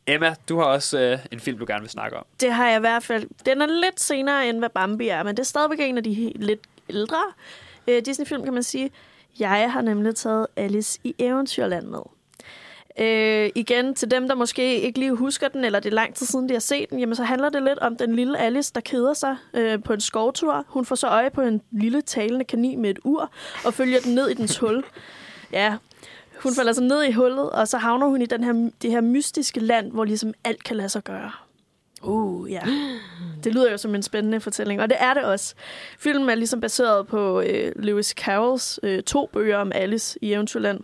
Emma, 0.07 0.35
du 0.49 0.57
har 0.57 0.65
også 0.65 0.99
øh, 0.99 1.19
en 1.31 1.39
film, 1.39 1.57
du 1.57 1.65
gerne 1.67 1.81
vil 1.81 1.89
snakke 1.89 2.17
om. 2.17 2.25
Det 2.41 2.53
har 2.53 2.67
jeg 2.67 2.77
i 2.77 2.79
hvert 2.79 3.03
fald. 3.03 3.27
Den 3.45 3.61
er 3.61 3.65
lidt 3.65 3.99
senere, 3.99 4.49
end 4.49 4.59
hvad 4.59 4.69
Bambi 4.69 5.07
er, 5.07 5.23
men 5.23 5.37
det 5.37 5.39
er 5.43 5.45
stadigvæk 5.47 5.79
en 5.79 5.97
af 5.97 6.03
de 6.03 6.31
lidt 6.35 6.59
ældre 6.89 7.23
øh, 7.87 8.01
Disney-film, 8.05 8.43
kan 8.43 8.53
man 8.53 8.63
sige. 8.63 8.91
Jeg 9.39 9.71
har 9.71 9.81
nemlig 9.81 10.15
taget 10.15 10.47
Alice 10.55 10.99
i 11.03 11.15
Eventyrland 11.19 11.87
med. 11.87 11.99
Øh, 12.99 13.49
igen, 13.55 13.95
til 13.95 14.11
dem, 14.11 14.27
der 14.27 14.35
måske 14.35 14.81
ikke 14.81 14.99
lige 14.99 15.15
husker 15.15 15.47
den, 15.47 15.65
eller 15.65 15.79
det 15.79 15.89
er 15.89 15.95
lang 15.95 16.15
tid 16.15 16.25
siden, 16.25 16.49
de 16.49 16.53
har 16.53 16.59
set 16.59 16.89
den, 16.89 16.99
jamen 16.99 17.15
så 17.15 17.23
handler 17.23 17.49
det 17.49 17.63
lidt 17.63 17.79
om 17.79 17.95
den 17.97 18.15
lille 18.15 18.39
Alice, 18.39 18.71
der 18.75 18.81
keder 18.81 19.13
sig 19.13 19.37
øh, 19.53 19.83
på 19.83 19.93
en 19.93 20.01
skovtur. 20.01 20.65
Hun 20.67 20.85
får 20.85 20.95
så 20.95 21.07
øje 21.07 21.29
på 21.29 21.41
en 21.41 21.61
lille 21.71 22.01
talende 22.01 22.45
kanin 22.45 22.81
med 22.81 22.89
et 22.89 22.99
ur, 23.03 23.31
og 23.65 23.73
følger 23.73 23.99
den 23.99 24.15
ned 24.15 24.27
i 24.27 24.33
dens 24.33 24.57
hul. 24.57 24.83
Ja, 25.53 25.75
hun 26.43 26.55
falder 26.55 26.73
så 26.73 26.83
ned 26.83 27.03
i 27.03 27.11
hullet, 27.11 27.49
og 27.49 27.67
så 27.67 27.77
havner 27.77 28.07
hun 28.07 28.21
i 28.21 28.25
den 28.25 28.43
her, 28.43 28.69
det 28.81 28.91
her 28.91 29.01
mystiske 29.01 29.59
land, 29.59 29.91
hvor 29.91 30.05
ligesom 30.05 30.33
alt 30.43 30.63
kan 30.63 30.77
lade 30.77 30.89
sig 30.89 31.03
gøre. 31.03 31.31
Uh, 32.03 32.51
ja. 32.51 32.61
Det 33.43 33.53
lyder 33.53 33.71
jo 33.71 33.77
som 33.77 33.95
en 33.95 34.03
spændende 34.03 34.39
fortælling, 34.39 34.81
og 34.81 34.89
det 34.89 34.97
er 34.99 35.13
det 35.13 35.23
også. 35.23 35.55
Filmen 35.99 36.29
er 36.29 36.35
ligesom 36.35 36.61
baseret 36.61 37.07
på 37.07 37.41
øh, 37.41 37.71
Lewis 37.75 38.07
Carrolls 38.07 38.79
øh, 38.83 39.03
to 39.03 39.29
bøger 39.33 39.57
om 39.57 39.71
Alice 39.75 40.19
i 40.21 40.33
Eventyrland. 40.33 40.79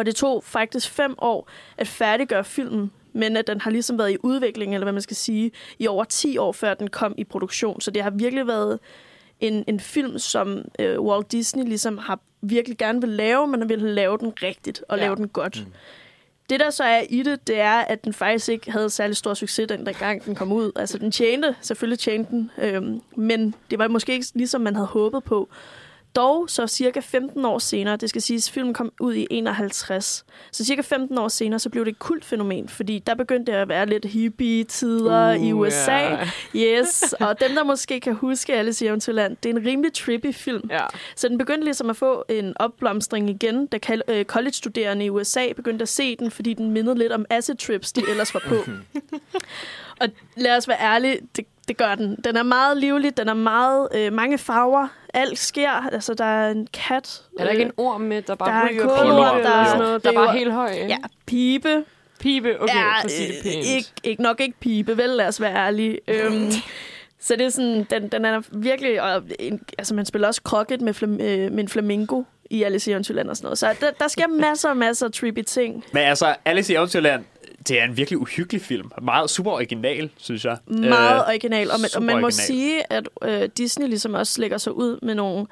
Og 0.00 0.06
det 0.06 0.16
tog 0.16 0.44
faktisk 0.44 0.90
fem 0.90 1.14
år 1.18 1.48
at 1.76 1.88
færdiggøre 1.88 2.44
filmen, 2.44 2.90
men 3.12 3.36
at 3.36 3.46
den 3.46 3.60
har 3.60 3.70
ligesom 3.70 3.98
været 3.98 4.12
i 4.12 4.16
udvikling, 4.22 4.74
eller 4.74 4.84
hvad 4.84 4.92
man 4.92 5.02
skal 5.02 5.16
sige, 5.16 5.50
i 5.78 5.86
over 5.86 6.04
10 6.04 6.38
år, 6.38 6.52
før 6.52 6.74
den 6.74 6.90
kom 6.90 7.14
i 7.18 7.24
produktion. 7.24 7.80
Så 7.80 7.90
det 7.90 8.02
har 8.02 8.10
virkelig 8.10 8.46
været 8.46 8.78
en, 9.40 9.64
en 9.66 9.80
film, 9.80 10.18
som 10.18 10.64
øh, 10.78 11.00
Walt 11.00 11.32
Disney 11.32 11.64
ligesom 11.64 11.98
har 11.98 12.20
virkelig 12.42 12.78
gerne 12.78 13.00
vil 13.00 13.10
lave, 13.10 13.46
men 13.46 13.68
vil 13.68 13.78
lave 13.78 14.18
den 14.18 14.32
rigtigt 14.42 14.84
og 14.88 14.98
ja. 14.98 15.04
lave 15.04 15.16
den 15.16 15.28
godt. 15.28 15.66
Mm. 15.66 15.72
Det, 16.50 16.60
der 16.60 16.70
så 16.70 16.84
er 16.84 17.02
i 17.08 17.22
det, 17.22 17.46
det 17.46 17.60
er, 17.60 17.78
at 17.78 18.04
den 18.04 18.12
faktisk 18.12 18.48
ikke 18.48 18.70
havde 18.70 18.90
særlig 18.90 19.16
stor 19.16 19.34
succes, 19.34 19.68
den 19.68 19.86
der 19.86 19.92
gang 19.92 20.24
den 20.24 20.34
kom 20.34 20.52
ud. 20.52 20.72
Altså, 20.76 20.98
den 20.98 21.12
tjente, 21.12 21.54
selvfølgelig 21.60 21.98
tjente 21.98 22.30
den, 22.30 22.50
øhm, 22.58 23.00
men 23.16 23.54
det 23.70 23.78
var 23.78 23.88
måske 23.88 24.12
ikke 24.12 24.26
ligesom 24.34 24.60
man 24.60 24.74
havde 24.74 24.88
håbet 24.88 25.24
på. 25.24 25.48
Dog, 26.16 26.50
så 26.50 26.66
cirka 26.66 27.00
15 27.00 27.44
år 27.44 27.58
senere, 27.58 27.96
det 27.96 28.08
skal 28.08 28.22
siges, 28.22 28.50
filmen 28.50 28.74
kom 28.74 28.92
ud 29.00 29.14
i 29.14 29.26
51, 29.30 30.24
så 30.52 30.64
cirka 30.64 30.82
15 30.82 31.18
år 31.18 31.28
senere, 31.28 31.58
så 31.58 31.70
blev 31.70 31.84
det 31.84 31.90
et 31.90 31.98
kultfænomen, 31.98 32.68
fordi 32.68 32.98
der 32.98 33.14
begyndte 33.14 33.52
det 33.52 33.58
at 33.58 33.68
være 33.68 33.86
lidt 33.86 34.04
hippie-tider 34.04 35.34
uh, 35.34 35.46
i 35.46 35.52
USA. 35.52 35.92
Ja. 35.92 36.30
Yes, 36.56 37.14
og 37.20 37.40
dem, 37.40 37.54
der 37.54 37.64
måske 37.64 38.00
kan 38.00 38.14
huske 38.14 38.54
Alice 38.54 38.84
i 38.84 38.88
Eventyrland, 38.88 39.36
det 39.42 39.50
er 39.50 39.54
en 39.54 39.66
rimelig 39.66 39.92
trippy 39.92 40.34
film. 40.34 40.68
ja. 40.70 40.86
Så 41.16 41.28
den 41.28 41.38
begyndte 41.38 41.64
ligesom 41.64 41.90
at 41.90 41.96
få 41.96 42.24
en 42.28 42.52
opblomstring 42.56 43.30
igen, 43.30 43.66
da 43.66 43.78
øh, 44.08 44.24
college-studerende 44.24 45.04
i 45.04 45.10
USA 45.10 45.52
begyndte 45.56 45.82
at 45.82 45.88
se 45.88 46.16
den, 46.16 46.30
fordi 46.30 46.54
den 46.54 46.70
mindede 46.70 46.98
lidt 46.98 47.12
om 47.12 47.26
acid 47.30 47.54
trips, 47.54 47.92
de 47.92 48.02
ellers 48.10 48.34
var 48.34 48.42
på. 48.48 48.56
og 50.00 50.08
lad 50.36 50.56
os 50.56 50.68
være 50.68 50.80
ærlige, 50.80 51.18
det, 51.36 51.44
det 51.70 51.78
gør 51.78 51.94
den. 51.94 52.16
Den 52.24 52.36
er 52.36 52.42
meget 52.42 52.76
livlig, 52.76 53.16
den 53.16 53.28
er 53.28 53.34
meget 53.34 53.88
øh, 53.94 54.12
mange 54.12 54.38
farver. 54.38 54.88
Alt 55.14 55.38
sker. 55.38 55.70
Altså, 55.70 56.14
der 56.14 56.24
er 56.24 56.50
en 56.50 56.68
kat. 56.72 57.22
Er 57.38 57.44
der 57.44 57.50
ikke 57.50 57.62
en 57.62 57.72
orm 57.76 58.00
med, 58.00 58.22
der 58.22 58.34
bare 58.34 58.48
der 58.48 58.54
er 58.54 58.68
ryger 58.70 59.00
eller 59.00 59.50
der 59.50 59.64
sådan 59.64 59.78
noget, 59.78 60.04
der 60.04 60.10
er 60.10 60.14
bare 60.14 60.38
helt 60.38 60.52
høj? 60.52 60.70
ikke? 60.70 60.86
Ja, 60.86 60.96
pibe. 61.26 61.84
Pibe, 62.18 62.62
okay, 62.62 62.74
ja, 62.74 63.00
for 63.00 63.04
at 63.04 63.10
sige 63.10 63.28
det 63.28 63.36
øh, 63.38 63.42
pænt. 63.42 63.66
ikke, 63.66 63.88
ikke, 64.04 64.22
nok 64.22 64.40
ikke 64.40 64.60
pibe, 64.60 64.96
vel? 64.96 65.08
Lad 65.08 65.28
os 65.28 65.40
være 65.40 65.54
ærlige. 65.54 65.98
Øhm, 66.08 66.50
så 67.20 67.36
det 67.36 67.46
er 67.46 67.48
sådan, 67.48 67.86
den, 67.90 68.08
den 68.08 68.24
er 68.24 68.42
virkelig... 68.52 69.02
Og 69.02 69.22
en, 69.38 69.60
altså, 69.78 69.94
man 69.94 70.06
spiller 70.06 70.28
også 70.28 70.42
krokket 70.42 70.80
med, 70.80 70.94
flam, 70.94 71.12
øh, 71.12 71.52
med 71.52 71.58
en 71.58 71.68
flamingo 71.68 72.22
i 72.50 72.62
Alice 72.62 72.90
i 72.90 72.92
Eventyrland 72.92 73.28
og 73.30 73.36
sådan 73.36 73.46
noget. 73.46 73.58
Så 73.58 73.74
der, 73.80 73.90
der 73.90 74.08
sker 74.08 74.26
masser 74.26 74.68
og 74.68 74.76
masser 74.76 75.06
af 75.06 75.12
trippy 75.12 75.42
ting. 75.42 75.84
Men 75.92 76.02
altså, 76.02 76.34
Alice 76.44 76.72
i 76.72 76.76
Eventyrland, 76.76 77.24
det 77.68 77.80
er 77.80 77.84
en 77.84 77.96
virkelig 77.96 78.18
uhyggelig 78.18 78.62
film. 78.62 78.90
Meget 79.02 79.30
super 79.30 79.50
original, 79.50 80.10
synes 80.16 80.44
jeg. 80.44 80.56
Meget 80.66 81.14
Øh, 81.16 81.28
original. 81.28 81.70
Og 81.70 81.80
man, 81.80 81.90
og 81.96 82.02
man 82.02 82.14
må 82.20 82.26
original. 82.26 82.32
sige, 82.46 82.92
at 82.92 83.08
øh, 83.24 83.48
Disney 83.56 83.86
ligesom 83.88 84.14
også 84.14 84.40
lægger 84.40 84.58
sig 84.58 84.72
ud 84.72 84.98
med 85.02 85.14
nogle 85.14 85.46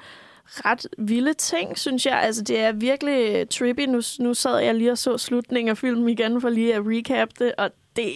ret 0.47 0.87
vilde 0.97 1.33
ting, 1.33 1.77
synes 1.79 2.05
jeg. 2.05 2.21
Altså, 2.21 2.41
det 2.41 2.59
er 2.59 2.71
virkelig 2.71 3.49
trippy. 3.49 3.81
Nu, 3.81 4.01
nu 4.19 4.33
sad 4.33 4.57
jeg 4.59 4.75
lige 4.75 4.91
og 4.91 4.97
så 4.97 5.17
slutningen 5.17 5.69
af 5.69 5.77
filmen 5.77 6.09
igen, 6.09 6.41
for 6.41 6.49
lige 6.49 6.75
at 6.75 6.81
recap 6.85 7.29
det, 7.39 7.51
og 7.57 7.69
det, 7.99 8.13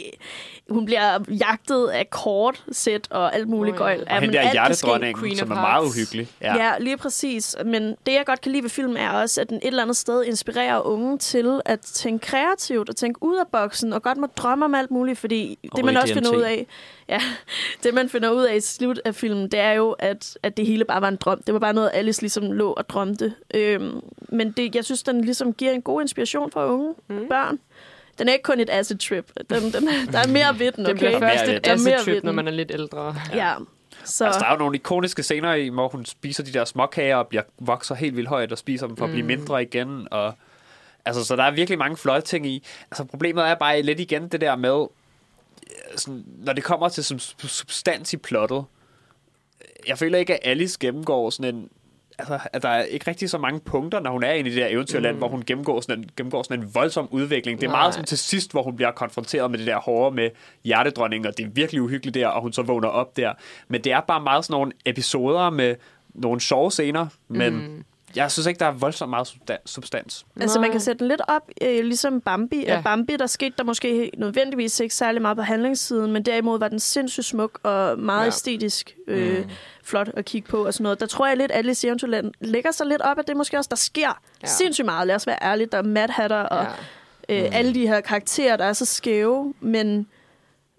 hun 0.70 0.86
bliver 0.86 1.20
jagtet 1.30 1.88
af 1.88 2.10
kortsæt 2.10 3.08
og 3.10 3.36
alt 3.36 3.48
muligt 3.48 3.74
oh, 3.74 3.80
ja. 3.80 3.84
gøjl. 3.84 4.04
Og 4.10 4.14
hende 4.14 4.28
men 4.28 4.34
der 4.36 4.52
hjertedronningen, 4.52 5.36
som 5.38 5.52
er 5.52 5.56
meget 5.56 5.86
uhyggelig. 5.86 6.28
Ja. 6.42 6.56
ja, 6.56 6.78
lige 6.80 6.98
præcis. 6.98 7.56
Men 7.66 7.96
det, 8.06 8.14
jeg 8.14 8.26
godt 8.26 8.42
kan 8.42 8.52
lide 8.52 8.64
ved 8.64 8.70
filmen, 8.70 8.98
er 8.98 9.10
også, 9.10 9.42
at 9.42 9.50
den 9.50 9.58
et 9.58 9.68
eller 9.68 9.84
andet 9.84 9.98
sted 9.98 10.24
inspirerer 10.24 10.80
unge 10.80 11.18
til 11.18 11.62
at 11.66 11.80
tænke 11.80 12.26
kreativt 12.26 12.90
og 12.90 12.96
tænke 12.96 13.24
ud 13.24 13.38
af 13.38 13.48
boksen, 13.52 13.94
og 13.94 14.02
godt 14.02 14.18
må 14.18 14.28
drømme 14.38 14.66
om 14.66 14.76
alt 14.76 14.92
muligt, 14.92 15.20
fordi 15.20 15.60
Og 15.72 15.78
det, 15.78 15.86
man 15.86 15.98
også 15.98 16.14
finder 16.14 16.36
ud 16.36 16.42
af, 16.42 16.68
ja, 17.10 17.22
det, 17.84 17.94
man 17.94 18.10
finder 18.10 18.32
ud 18.32 18.44
af 18.44 18.56
i 18.56 18.62
slut 18.62 19.00
af 19.06 19.16
filmen, 19.16 19.52
det 19.52 19.60
er 19.60 19.72
jo, 19.72 19.92
at, 19.92 20.38
at 20.44 20.58
det 20.58 20.66
hele 20.66 20.86
bare 20.86 21.02
var 21.02 21.08
en 21.08 21.16
drøm. 21.16 21.42
Det 21.44 21.54
var 21.54 21.60
bare 21.60 21.74
noget, 21.74 21.92
Alice 21.94 22.22
ligesom 22.22 22.52
lå 22.52 22.72
og 22.72 22.90
drømte. 22.90 23.34
Øhm, 23.54 24.02
men 24.30 24.52
det, 24.52 24.76
jeg 24.76 24.86
synes, 24.86 25.04
den 25.04 25.22
ligesom 25.22 25.54
giver 25.54 25.72
en 25.72 25.82
god 25.82 26.02
inspiration 26.02 26.52
for 26.52 26.66
unge 26.66 26.94
mm. 27.10 27.28
børn. 27.30 27.60
Den 28.24 28.30
er 28.30 28.34
ikke 28.34 28.44
kun 28.44 28.60
et 28.60 28.70
acid 28.70 28.98
trip. 28.98 29.32
Den, 29.50 29.74
den, 29.74 29.88
der 30.12 30.20
er 30.20 30.28
mere 30.28 30.60
ved 30.60 30.72
den, 30.72 30.86
Det 30.86 30.94
okay? 30.94 30.98
bliver 31.00 31.20
mere 31.20 31.30
først 31.30 31.44
et 31.44 31.50
det. 31.50 31.66
Der 31.66 31.72
er 31.72 31.78
mere 31.78 31.94
acid 31.96 32.06
trip, 32.14 32.24
når 32.24 32.32
man 32.32 32.48
er 32.48 32.52
lidt 32.52 32.72
ældre. 32.72 33.16
Ja. 33.34 33.54
Så, 34.04 34.26
Altså, 34.26 34.40
der 34.40 34.46
er 34.46 34.52
jo 34.52 34.58
nogle 34.58 34.76
ikoniske 34.76 35.24
scener 35.24 35.54
i, 35.54 35.68
hvor 35.68 35.88
hun 35.90 36.06
spiser 36.06 36.44
de 36.44 36.52
der 36.54 36.66
småkager 36.66 37.16
og 37.16 37.28
bliver, 37.28 37.44
vokser 37.60 37.96
helt 37.96 38.16
vildt 38.16 38.30
højt 38.30 38.52
og 38.52 38.58
spiser 38.58 38.88
dem 38.88 38.98
for 38.98 39.06
at 39.06 39.12
blive 39.12 39.26
mindre 39.26 39.62
igen. 39.64 40.08
Og, 40.12 40.34
altså, 41.06 41.26
så 41.26 41.36
der 41.36 41.44
er 41.44 41.52
virkelig 41.52 41.80
mange 41.80 41.98
flotte 41.98 42.28
ting 42.28 42.48
i. 42.48 42.64
Altså, 42.92 43.04
problemet 43.04 43.48
er 43.48 43.56
bare 43.56 43.82
lidt 43.82 44.00
igen 44.00 44.28
det 44.28 44.42
der 44.42 44.56
med, 44.56 44.82
øh, 44.82 45.98
sådan, 45.98 46.24
når 46.38 46.54
det 46.54 46.64
kommer 46.64 46.90
til 46.90 47.04
som 47.04 47.18
sub- 47.18 47.48
substans 47.48 48.14
i 48.14 48.18
plottet. 48.18 48.66
Jeg 49.88 49.98
føler 49.98 50.18
ikke, 50.20 50.34
at 50.34 50.40
Alice 50.52 50.78
gennemgår 50.80 51.30
sådan 51.30 51.56
en... 51.56 51.70
Altså, 52.32 52.50
at 52.54 52.64
der 52.64 52.70
er 52.70 52.84
ikke 52.84 53.08
rigtig 53.08 53.30
så 53.30 53.38
mange 53.38 53.60
punkter, 53.60 54.00
når 54.00 54.12
hun 54.12 54.24
er 54.24 54.32
inde 54.32 54.50
i 54.50 54.54
det 54.54 54.62
der 54.62 54.68
eventyrland, 54.68 55.14
mm. 55.14 55.18
hvor 55.18 55.28
hun 55.28 55.44
gennemgår 55.48 55.82
sådan, 55.82 56.00
en, 56.00 56.10
gennemgår 56.18 56.44
sådan 56.44 56.64
en 56.64 56.76
voldsom 56.76 57.08
udvikling. 57.12 57.62
Det 57.62 57.68
er 57.68 57.72
Nej. 57.72 57.80
meget 57.82 57.94
som 57.94 58.04
til 58.04 58.18
sidst, 58.18 58.52
hvor 58.52 58.64
hun 58.64 58.76
bliver 58.76 58.92
konfronteret 58.92 59.52
med 59.52 59.60
det 59.60 59.68
der 59.68 59.78
hårde 59.78 60.16
med 60.16 60.30
hjertedronningen, 60.64 61.28
og 61.28 61.38
det 61.38 61.46
er 61.46 61.50
virkelig 61.50 61.82
uhyggeligt 61.82 62.14
der, 62.14 62.28
og 62.28 62.42
hun 62.42 62.54
så 62.54 62.62
vågner 62.62 62.88
op 62.88 63.18
der. 63.18 63.34
Men 63.68 63.82
det 63.82 63.92
er 63.92 64.02
bare 64.02 64.22
meget 64.22 64.46
sådan 64.46 64.54
nogle 64.54 64.72
episoder 64.86 65.50
med 65.50 65.76
nogle 66.14 66.42
sjove 66.42 66.72
scener, 66.72 67.08
men 67.28 67.54
mm. 67.54 67.84
Jeg 68.16 68.32
synes 68.32 68.48
ikke, 68.48 68.60
der 68.60 68.66
er 68.66 68.72
voldsomt 68.72 69.10
meget 69.10 69.28
substan- 69.28 69.62
substans. 69.66 70.26
Altså, 70.42 70.60
man 70.60 70.68
Nej. 70.70 70.72
kan 70.72 70.82
sætte 70.82 71.00
den 71.00 71.08
lidt 71.08 71.22
op, 71.28 71.42
øh, 71.62 71.84
ligesom 71.84 72.22
Bambi. 72.22 72.64
Ja. 72.64 72.74
Ja. 72.76 72.82
Bambi, 72.82 73.16
der 73.20 73.28
skete 73.28 73.54
der 73.58 73.64
måske 73.64 74.12
nødvendigvis 74.18 74.80
ikke 74.80 74.96
særlig 74.96 75.22
meget 75.22 75.38
på 75.38 75.44
handlingssiden, 75.44 76.12
men 76.12 76.24
derimod 76.24 76.60
var 76.60 76.68
den 76.68 76.80
sindssygt 76.80 77.26
smuk 77.26 77.60
og 77.64 78.00
meget 78.00 78.22
Ja. 78.22 78.28
æstetisk 78.28 78.96
øh, 79.08 79.38
mm. 79.38 79.50
flot 79.84 80.10
at 80.14 80.26
kigge 80.26 80.48
på 80.48 80.66
og 80.66 80.74
sådan 80.74 80.84
noget. 80.84 81.00
Der 81.00 81.06
tror 81.06 81.28
jeg 81.28 81.38
lidt, 81.38 81.52
at 81.52 81.58
Alice 81.58 81.88
i 81.88 81.90
Eventyrland 81.90 82.32
lægger 82.42 82.72
sig 82.72 82.88
lidt 82.88 83.02
op, 83.02 83.20
at 83.20 83.28
det 83.28 83.38
måske 83.38 83.58
også, 83.58 83.68
der 83.70 83.76
sker 83.76 84.20
Ja. 84.44 84.48
sindssygt 84.48 84.86
meget. 84.86 85.08
Lad 85.08 85.16
os 85.16 85.28
være 85.28 85.38
ærlige. 85.44 85.68
Der 85.72 85.78
er 85.78 85.82
Mad 85.84 86.10
Hatter 86.10 86.38
og 86.38 86.66
Ja. 87.30 87.44
øh, 87.46 87.50
alle 87.58 87.74
de 87.74 87.88
her 87.88 88.02
karakterer, 88.02 88.58
der 88.58 88.66
er 88.66 88.74
så 88.74 88.86
skæve, 88.86 89.54
men 89.60 90.08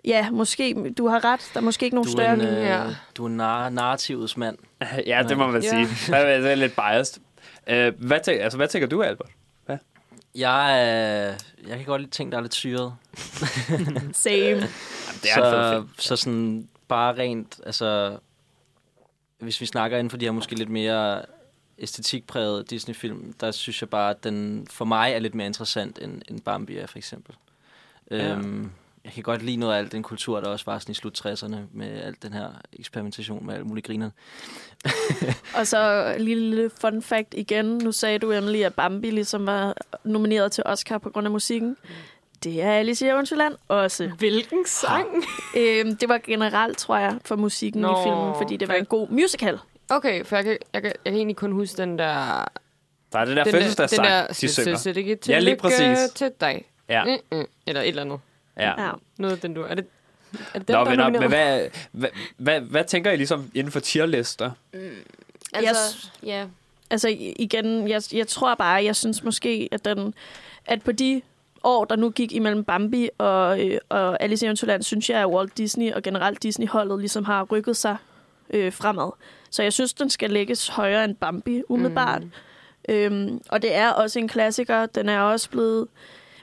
ja, 0.05 0.31
måske, 0.31 0.93
du 0.99 1.09
har 1.09 1.25
ret. 1.25 1.51
Der 1.55 1.61
er 1.61 1.65
måske 1.65 1.85
ikke 1.85 1.97
nogen 1.97 2.07
Du 2.13 2.19
er 2.19 2.23
større... 2.23 2.35
en, 2.35 2.41
øh, 2.41 2.63
Ja. 2.65 2.85
du 3.17 3.25
er 3.25 3.29
en 3.29 3.41
nar- 3.41 3.69
narrativets 3.69 4.37
mand. 4.37 4.59
ja, 5.07 5.23
det 5.29 5.39
må 5.39 5.47
man 5.47 5.63
Ja. 5.63 5.69
sige. 5.69 5.89
Jeg 6.17 6.23
er, 6.23 6.29
jeg 6.29 6.51
er 6.51 6.55
lidt 6.55 6.77
biased. 6.77 7.21
Uh, 7.71 8.07
hvad, 8.07 8.21
tænker, 8.25 8.43
altså, 8.45 8.57
hvad 8.57 8.69
tænker 8.69 8.89
du, 8.89 9.03
Albert? 9.03 9.31
Jeg, 10.37 10.71
øh, 11.65 11.69
jeg 11.69 11.77
kan 11.77 11.87
godt 11.87 12.01
lide 12.01 12.11
ting, 12.11 12.33
der 12.33 12.39
er 12.39 12.43
lidt 12.43 12.55
syret. 12.55 12.95
Same. 14.13 14.35
Jamen, 14.49 14.63
det 15.23 15.31
er 15.31 15.35
så, 15.35 15.73
film. 15.75 15.89
så 15.99 16.17
sådan 16.17 16.69
bare 16.89 17.15
rent, 17.19 17.61
altså... 17.67 18.19
Hvis 19.39 19.61
vi 19.61 19.67
snakker 19.67 19.99
inden 19.99 20.11
for 20.11 20.17
de 20.17 20.25
her 20.25 20.33
måske 20.33 20.55
lidt 20.55 20.69
mere 20.69 21.23
æstetikprægede 21.79 22.65
Disney-film, 22.71 23.33
der 23.41 23.51
synes 23.51 23.81
jeg 23.83 23.89
bare, 23.91 24.11
at 24.11 24.25
den 24.25 24.67
for 24.71 24.85
mig 24.85 25.13
er 25.13 25.19
lidt 25.19 25.35
mere 25.35 25.47
interessant 25.47 25.99
end, 26.03 26.23
end 26.29 26.41
Bambi 26.41 26.77
er, 26.77 26.87
for 26.87 26.99
eksempel. 26.99 27.35
Ja. 28.11 28.17
Øhm, 28.33 28.71
jeg 29.05 29.13
kan 29.13 29.23
godt 29.23 29.43
lide 29.43 29.57
noget 29.57 29.75
af 29.75 29.79
alt 29.79 29.93
den 29.93 30.03
kultur, 30.03 30.41
der 30.41 30.49
også 30.49 30.65
var 30.67 30.79
sådan 30.79 30.93
i 30.93 30.95
slut 30.95 31.27
60'erne, 31.27 31.57
med 31.73 32.03
alt 32.03 32.23
den 32.23 32.33
her 32.33 32.49
eksperimentation 32.73 33.47
med 33.47 33.55
alle 33.55 33.67
mulige 33.67 33.83
griner. 33.85 34.11
Og 35.59 35.67
så 35.67 36.15
en 36.19 36.25
lille, 36.25 36.71
fun 36.81 37.03
fact 37.03 37.35
igen. 37.35 37.65
Nu 37.67 37.93
sagde 37.93 38.19
du, 38.19 38.33
Emily, 38.33 38.59
at 38.63 38.75
Bambi 38.75 39.11
ligesom 39.11 39.47
var 39.47 39.77
nomineret 40.05 40.53
til 40.53 40.63
Oscar 40.67 40.99
på 40.99 41.11
grund 41.11 41.27
af 41.27 41.31
musikken. 41.31 41.77
Det 42.45 42.63
er 42.63 42.73
Alice 42.73 43.07
i 43.07 43.09
Eventyrland 43.09 43.55
også. 43.69 44.11
Hvilken 44.19 44.67
sang? 44.67 45.07
Øhm, 45.57 45.97
det 45.97 46.09
var 46.09 46.19
generelt, 46.25 46.79
tror 46.79 46.97
jeg, 46.97 47.19
for 47.25 47.37
musikken 47.37 47.81
Nå, 47.83 47.91
i 48.01 48.03
filmen, 48.05 48.35
fordi 48.37 48.57
det 48.57 48.69
var 48.69 48.75
en 48.75 48.85
god 48.85 49.09
musical. 49.09 49.59
Okay, 49.89 50.25
for 50.25 50.37
jeg 50.37 50.45
kan, 50.45 50.59
jeg, 50.73 50.83
kan, 50.83 50.93
jeg 51.05 51.13
kan 51.13 51.17
egentlig 51.17 51.37
kun 51.37 51.53
huske 51.53 51.77
den 51.77 51.99
der... 51.99 52.45
Der 53.13 53.19
er 53.19 53.25
det 53.25 53.37
der 53.37 53.45
fødselsdagssang, 53.45 54.29
de 54.41 54.49
synger. 54.49 54.77
Så 54.77 54.89
det 54.89 54.97
ikke 54.97 55.19
Ja, 55.29 55.39
lige 55.39 55.57
præcis. 55.57 55.99
til 56.15 56.31
dig. 56.41 56.65
Ja. 56.89 57.05
Eller 57.67 57.81
et 57.81 57.89
eller 57.89 58.03
andet. 58.03 58.21
Ja. 58.57 58.85
Ja. 58.85 58.91
Noget 59.19 59.35
af 59.35 59.41
den 59.41 59.55
du... 59.55 59.63
Er 59.63 59.75
det, 59.75 59.87
er 60.55 60.59
det 60.59 60.69
den, 60.69 60.75
Nå, 60.75 60.85
der 60.85 60.87
er 60.87 60.91
venner, 60.91 61.21
men 61.21 61.29
hvad, 61.29 61.69
hvad, 61.93 62.09
hvad, 62.37 62.61
hvad 62.61 62.85
tænker 62.85 63.11
I 63.11 63.17
ligesom 63.17 63.51
inden 63.55 63.73
for 63.73 63.81
tierlister? 63.81 64.51
Altså, 65.53 66.09
ja. 66.23 66.47
Altså 66.91 67.09
igen, 67.19 67.89
jeg, 67.89 68.03
jeg 68.13 68.29
tror 68.29 68.55
bare, 68.55 68.85
jeg 68.85 68.97
synes 68.97 69.23
måske, 69.23 69.69
at, 69.73 69.85
den, 69.85 70.15
at 70.67 70.83
på 70.83 70.93
de 70.93 71.23
år, 71.63 71.85
der 71.85 71.97
nu 71.97 72.11
gik 72.11 72.33
imellem 72.33 72.65
Bambi 72.65 73.09
og, 73.19 73.67
øh, 73.67 73.79
og 73.89 74.23
Alice 74.23 74.45
i 74.45 74.47
Eventyrland, 74.47 74.83
synes 74.83 75.11
jeg, 75.11 75.21
at 75.21 75.27
Walt 75.27 75.59
Disney 75.59 75.93
og 75.93 76.03
generelt 76.03 76.43
Disney-holdet 76.43 76.99
ligesom 76.99 77.25
har 77.25 77.43
rykket 77.43 77.77
sig 77.77 77.97
øh, 78.51 78.73
fremad. 78.73 79.11
Så 79.51 79.63
jeg 79.63 79.73
synes, 79.73 79.95
den 79.95 80.11
skal 80.11 80.31
lægges 80.31 80.69
højere 80.69 81.05
end 81.05 81.17
Bambi, 81.17 81.63
umiddelbart. 81.69 82.23
Mm. 82.23 82.31
Øhm, 82.89 83.41
og 83.49 83.63
det 83.63 83.75
er 83.75 83.91
også 83.91 84.19
en 84.19 84.29
klassiker. 84.29 84.87
Den 84.87 85.09
er 85.09 85.21
også 85.21 85.51
blevet... 85.51 85.89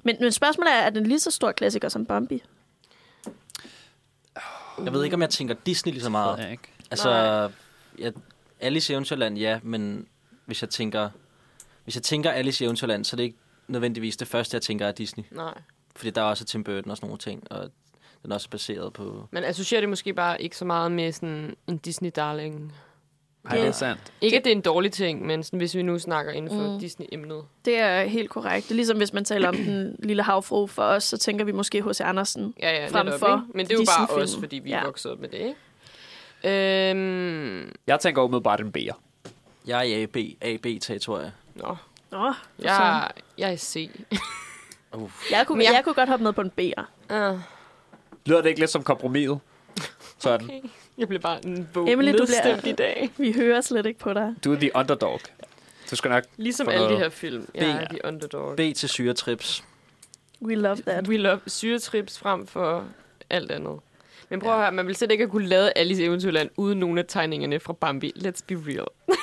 Men, 0.03 0.17
men 0.20 0.31
spørgsmålet 0.31 0.74
er, 0.74 0.77
er 0.77 0.89
den 0.89 1.05
lige 1.05 1.20
så 1.20 1.31
stor 1.31 1.51
klassiker 1.51 1.89
som 1.89 2.05
Bambi? 2.05 2.43
Jeg 4.84 4.93
ved 4.93 5.03
ikke, 5.03 5.13
om 5.13 5.22
jeg 5.22 5.29
tænker 5.29 5.55
Disney 5.65 5.93
lige 5.93 6.03
så 6.03 6.10
meget. 6.10 6.39
Jeg 6.39 6.51
ikke. 6.51 6.63
Altså, 6.91 7.10
ja, 8.00 8.12
Alice 8.60 8.93
i 8.93 8.96
Eventyrland, 8.96 9.38
ja, 9.38 9.60
men 9.63 10.08
hvis 10.46 10.62
jeg 10.62 10.70
tænker, 10.70 11.10
hvis 11.84 11.96
jeg 11.96 12.03
tænker 12.03 12.31
Alice 12.31 12.63
i 12.63 12.65
Eventyrland, 12.65 13.05
så 13.05 13.15
er 13.15 13.17
det 13.17 13.24
ikke 13.24 13.38
nødvendigvis 13.67 14.17
det 14.17 14.27
første, 14.27 14.55
jeg 14.55 14.62
tænker 14.62 14.88
er 14.88 14.91
Disney. 14.91 15.24
Nej. 15.31 15.62
Fordi 15.96 16.10
der 16.10 16.22
er 16.22 16.25
også 16.25 16.46
Tim 16.46 16.63
Burton 16.63 16.91
og 16.91 16.98
sådan 16.98 17.08
nogle 17.08 17.20
ting, 17.20 17.51
og 17.51 17.72
den 18.24 18.31
er 18.31 18.36
også 18.36 18.50
baseret 18.50 18.93
på... 18.93 19.27
Man 19.31 19.43
associerer 19.43 19.81
det 19.81 19.89
måske 19.89 20.13
bare 20.13 20.41
ikke 20.41 20.58
så 20.58 20.65
meget 20.65 20.91
med 20.91 21.12
sådan 21.12 21.55
en 21.67 21.79
Disney-darling. 21.88 22.74
Nej, 23.43 23.57
det 23.57 23.67
er 23.67 23.71
sandt. 23.71 24.13
Ikke, 24.21 24.38
at 24.38 24.43
det 24.43 24.51
er 24.51 24.55
en 24.55 24.62
dårlig 24.62 24.91
ting, 24.91 25.25
men 25.25 25.43
sådan, 25.43 25.57
hvis 25.57 25.75
vi 25.75 25.81
nu 25.81 26.00
snakker 26.00 26.31
inden 26.31 26.57
for 26.60 26.74
Mm. 26.74 26.79
Disney-emnet. 26.79 27.43
Det 27.65 27.77
er 27.79 28.03
helt 28.03 28.29
korrekt. 28.29 28.65
Det 28.65 28.71
er 28.71 28.75
ligesom, 28.75 28.98
hvis 28.98 29.13
man 29.13 29.25
taler 29.25 29.48
om 29.50 29.55
den 29.55 29.95
lille 30.10 30.24
havfru 30.24 30.67
for 30.67 30.83
os, 30.83 31.03
så 31.03 31.17
tænker 31.17 31.45
vi 31.45 31.51
måske 31.51 31.81
hos 31.81 32.01
Andersen. 32.01 32.53
Ja, 32.60 32.71
ja, 32.81 32.88
Frem 32.88 33.05
netop, 33.05 33.19
for 33.19 33.27
ikke? 33.27 33.57
Men 33.57 33.65
det 33.67 33.74
er 33.74 33.77
jo 33.77 33.86
bare 34.15 34.21
os, 34.24 34.36
fordi 34.39 34.60
vi 34.60 34.69
Ja. 34.69 34.79
er 34.79 34.86
vokset 34.86 35.12
op 35.12 35.19
med 35.19 35.29
det, 35.29 35.38
ikke? 35.38 35.55
Øhm, 36.89 37.71
Jeg 37.88 38.00
tænker 38.00 38.21
umiddelbart 38.21 38.62
en 38.62 38.74
B'er. 38.77 38.95
Jeg 39.67 39.79
er 39.79 39.83
i 39.83 40.03
AB, 40.03 40.17
AB-territoriet. 40.41 41.31
nå, 41.55 41.75
Nå, 42.12 42.33
jeg, 42.60 43.07
jeg 43.38 43.51
er 43.53 43.57
C. 43.57 43.89
Uh. 44.93 45.10
jeg, 45.31 45.48
kunne, 45.48 45.63
jeg- 45.63 45.74
jeg 45.74 45.83
kunne 45.83 45.93
godt 45.95 46.10
hoppe 46.10 46.24
med 46.24 46.33
på 46.33 46.41
en 46.41 46.51
B'er. 46.62 46.83
Uh, 47.15 47.39
Lyder 48.25 48.41
det 48.41 48.50
ikke 48.50 48.60
lidt 48.60 48.71
som 48.71 48.83
kompromiset? 48.83 49.39
Sådan. 50.22 50.46
okay. 50.48 50.62
Jeg 50.98 51.08
blev 51.08 51.20
bare 51.20 51.46
en 51.46 51.70
våg 51.74 51.90
Emily, 51.90 52.12
du 52.12 52.25
bliver- 52.25 52.68
i 52.68 52.72
dag. 52.72 53.10
Vi 53.18 53.32
hører 53.32 53.62
slet 53.62 53.86
ikke 53.86 54.00
på 54.00 54.13
dig. 54.13 54.36
Du 54.44 54.54
er 54.54 54.56
the 54.60 54.72
underdog. 54.75 55.20
Du 55.92 55.96
skal 55.96 56.10
nok... 56.12 56.24
Ligesom 56.38 56.70
alle 56.70 56.90
de 56.90 56.98
her 56.98 57.10
film. 57.10 57.48
Jeg 57.56 57.70
er 57.70 57.88
B. 57.88 57.92
de 57.92 58.00
underdog. 58.06 58.56
B 58.56 58.60
til 58.75 58.90
syretrips. 58.90 59.63
We 60.42 60.56
love 60.56 60.75
that. 60.88 61.08
We 61.08 61.18
love 61.18 61.40
syretrips 61.48 62.20
frem 62.20 62.48
for 62.48 62.86
alt 63.30 63.51
andet. 63.51 63.80
Men 64.30 64.40
prøv 64.40 64.51
at 64.54 64.60
høre, 64.60 64.72
man 64.72 64.88
vil 64.88 64.96
slet 64.96 65.12
ikke 65.12 65.22
have 65.24 65.32
kunne 65.32 65.48
lave 65.48 65.78
Alice 65.78 66.01
i 66.01 66.06
Eventyrland 66.06 66.50
uden 66.58 66.80
nogle 66.80 67.00
af 67.00 67.06
tegningerne 67.08 67.60
fra 67.60 67.74
Bambi. 67.74 68.12
Let's 68.18 68.42
be 68.48 68.56
real. 68.68 68.86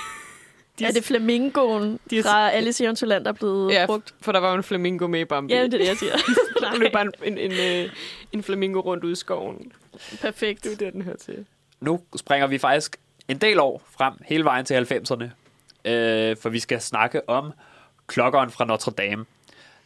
De 0.79 0.85
Er 0.85 0.91
det 0.93 1.05
flamingoen 1.05 2.01
de 2.11 2.19
er- 2.19 2.23
fra 2.23 2.51
Alice 2.51 2.83
i 2.83 2.87
Eventyrland, 2.87 3.25
der 3.25 3.31
er 3.31 3.35
blevet 3.35 3.73
Ja, 3.73 3.87
brugt? 3.87 4.15
for 4.21 4.33
der 4.33 4.41
var 4.41 4.55
en 4.55 4.63
flamingo 4.63 5.07
med 5.07 5.21
i 5.21 5.25
Bambi. 5.25 5.55
Ja, 5.55 5.63
det 5.65 5.75
er 5.75 5.79
det, 5.79 5.87
jeg 5.89 5.97
siger. 5.97 6.13
Der 6.61 6.77
løb 6.79 6.93
bare 6.93 7.03
en, 7.05 7.13
en, 7.25 7.39
en, 7.39 7.53
øh, 7.85 7.91
en 8.33 8.43
flamingo 8.43 8.81
rundt 8.81 9.05
ude 9.05 9.13
i 9.13 9.17
skoven. 9.17 9.73
Perfekt. 10.21 10.65
Det 10.65 10.73
er 10.73 10.77
det, 10.77 10.93
den 10.93 11.03
hører 11.03 11.17
til. 11.17 11.47
Nu 11.81 12.01
springer 12.17 12.47
vi 12.47 12.59
faktisk 12.59 12.97
en 13.29 13.39
del 13.39 13.59
år 13.61 13.83
frem, 13.99 14.15
hele 14.27 14.45
vejen 14.45 14.65
til 14.65 14.75
90'erne. 14.75 15.25
Øh, 15.91 16.37
for 16.37 16.49
vi 16.49 16.59
skal 16.59 16.81
snakke 16.81 17.29
om 17.29 17.53
klokkeren 18.07 18.51
fra 18.51 18.65
Notre 18.65 18.93
Dame. 18.93 19.25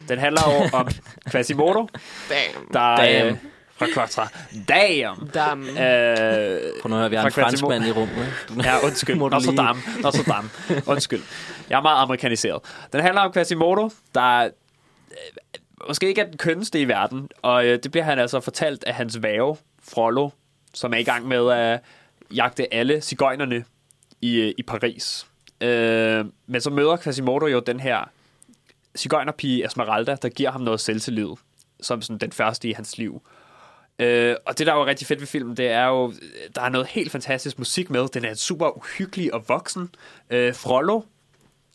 Den 0.09 0.19
handler 0.19 0.41
jo 0.47 0.77
om 0.77 0.87
Quasimodo, 1.31 1.87
Damn. 2.29 2.67
der 2.73 2.95
Damn. 2.95 3.27
Øh, 3.27 3.37
fra 3.75 3.85
Notre 3.95 4.27
Dame. 4.67 5.29
Damn. 5.33 5.63
Øh, 5.63 6.61
Prøv 6.81 6.89
nu 6.89 6.95
at 6.95 6.99
høre, 6.99 7.09
vi 7.09 7.15
har 7.15 7.25
en 7.25 7.31
franskmand 7.31 7.85
i 7.85 7.91
rummet. 7.91 8.33
Ja, 8.63 8.85
undskyld. 8.85 9.15
Notre 9.31 9.55
Dame. 9.55 9.79
Notre 10.03 10.23
Dame. 10.23 10.49
Undskyld. 10.87 11.21
Jeg 11.69 11.77
er 11.77 11.81
meget 11.81 12.01
amerikaniseret. 12.01 12.61
Den 12.93 13.01
handler 13.01 13.21
om 13.21 13.33
Quasimodo, 13.33 13.89
der 14.15 14.43
øh, 14.43 14.49
måske 15.87 16.07
ikke 16.07 16.21
er 16.21 16.25
den 16.25 16.37
kønneste 16.37 16.81
i 16.81 16.87
verden, 16.87 17.29
og 17.41 17.65
øh, 17.65 17.79
det 17.83 17.91
bliver 17.91 18.03
han 18.03 18.19
altså 18.19 18.39
fortalt 18.39 18.83
af 18.83 18.93
hans 18.93 19.23
væve, 19.23 19.57
Frollo, 19.83 20.29
som 20.73 20.93
er 20.93 20.97
i 20.97 21.03
gang 21.03 21.27
med 21.27 21.51
at 21.51 21.79
jagte 22.35 22.73
alle 22.73 23.01
cigøjnerne 23.01 23.63
i, 24.21 24.35
øh, 24.39 24.53
i 24.57 24.63
Paris. 24.63 25.25
Øh, 25.61 26.25
men 26.47 26.61
så 26.61 26.69
møder 26.69 26.97
Quasimodo 26.97 27.45
jo 27.45 27.59
den 27.59 27.79
her 27.79 28.09
cigøjnerpige 28.97 29.65
Esmeralda, 29.65 30.15
der 30.21 30.29
giver 30.29 30.51
ham 30.51 30.61
noget 30.61 30.79
selvtillid, 30.79 31.29
som 31.81 32.01
sådan 32.01 32.17
den 32.17 32.31
første 32.31 32.69
i 32.69 32.73
hans 32.73 32.97
liv. 32.97 33.21
Øh, 33.99 34.35
og 34.45 34.57
det, 34.57 34.67
der 34.67 34.73
er 34.73 34.77
jo 34.77 34.85
rigtig 34.85 35.07
fedt 35.07 35.19
ved 35.19 35.27
filmen, 35.27 35.57
det 35.57 35.67
er 35.67 35.85
jo, 35.85 36.13
der 36.55 36.61
er 36.61 36.69
noget 36.69 36.87
helt 36.87 37.11
fantastisk 37.11 37.59
musik 37.59 37.89
med. 37.89 38.07
Den 38.07 38.25
er 38.25 38.33
super 38.33 38.77
uhyggelig 38.77 39.33
og 39.33 39.45
voksen. 39.47 39.89
Øh, 40.29 40.55
Frollo, 40.55 41.01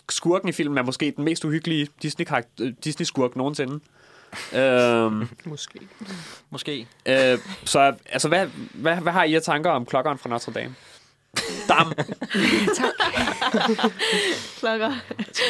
skurken 0.08 0.48
i 0.48 0.52
filmen, 0.52 0.78
er 0.78 0.82
måske 0.82 1.12
den 1.16 1.24
mest 1.24 1.44
uhyggelige 1.44 1.88
Disney-skurk 2.02 2.44
Disney 2.84 3.06
-skurk 3.06 3.32
nogensinde. 3.36 3.80
øhm, 4.60 5.28
Måske. 5.44 5.80
Måske. 6.50 6.86
øh, 7.06 7.38
så 7.64 7.94
altså, 8.06 8.28
hvad, 8.28 8.46
hvad, 8.74 8.96
hvad 8.96 9.12
har 9.12 9.24
I 9.24 9.34
af 9.34 9.42
tanker 9.42 9.70
om 9.70 9.86
klokkeren 9.86 10.18
fra 10.18 10.28
Notre 10.28 10.52
Dame? 10.52 10.74
Dam. 11.68 11.92
Klokker. 14.58 14.92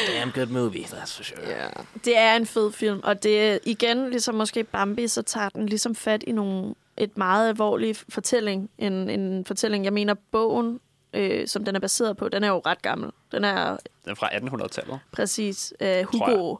Damn 0.07 0.31
good 0.31 0.47
movie, 0.47 0.83
that's 0.83 1.15
for 1.17 1.23
sure. 1.23 1.47
Ja. 1.47 1.67
Det 2.05 2.17
er 2.17 2.35
en 2.35 2.45
fed 2.45 2.71
film, 2.71 2.99
og 3.03 3.23
det 3.23 3.41
er 3.41 3.57
igen, 3.65 4.09
ligesom 4.09 4.35
måske 4.35 4.63
Bambi, 4.63 5.07
så 5.07 5.21
tager 5.21 5.49
den 5.49 5.65
ligesom 5.65 5.95
fat 5.95 6.23
i 6.27 6.31
nogle, 6.31 6.75
et 6.97 7.17
meget 7.17 7.49
alvorligt 7.49 8.05
fortælling. 8.09 8.69
En, 8.77 9.09
en 9.09 9.45
fortælling, 9.45 9.83
jeg 9.85 9.93
mener, 9.93 10.13
bogen, 10.31 10.79
øh, 11.13 11.47
som 11.47 11.65
den 11.65 11.75
er 11.75 11.79
baseret 11.79 12.17
på, 12.17 12.29
den 12.29 12.43
er 12.43 12.47
jo 12.47 12.61
ret 12.65 12.81
gammel. 12.81 13.09
Den 13.31 13.43
er 13.43 13.69
Den 14.03 14.11
er 14.11 14.15
fra 14.15 14.27
1800-tallet. 14.27 14.99
præcis 15.11 15.73
øh, 15.79 16.03
Hugo. 16.03 16.55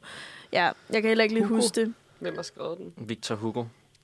Ja, 0.53 0.63
jeg 0.89 1.01
kan 1.01 1.03
heller 1.03 1.23
ikke 1.23 1.35
lige 1.35 1.45
Hugo. 1.45 1.61
huske 1.61 1.81
det. 1.81 1.93
Hvem 2.19 2.35
har 2.35 2.43
skrevet 2.43 2.77
den? 2.77 2.93
Victor 2.97 3.35
Hugo. 3.35 3.63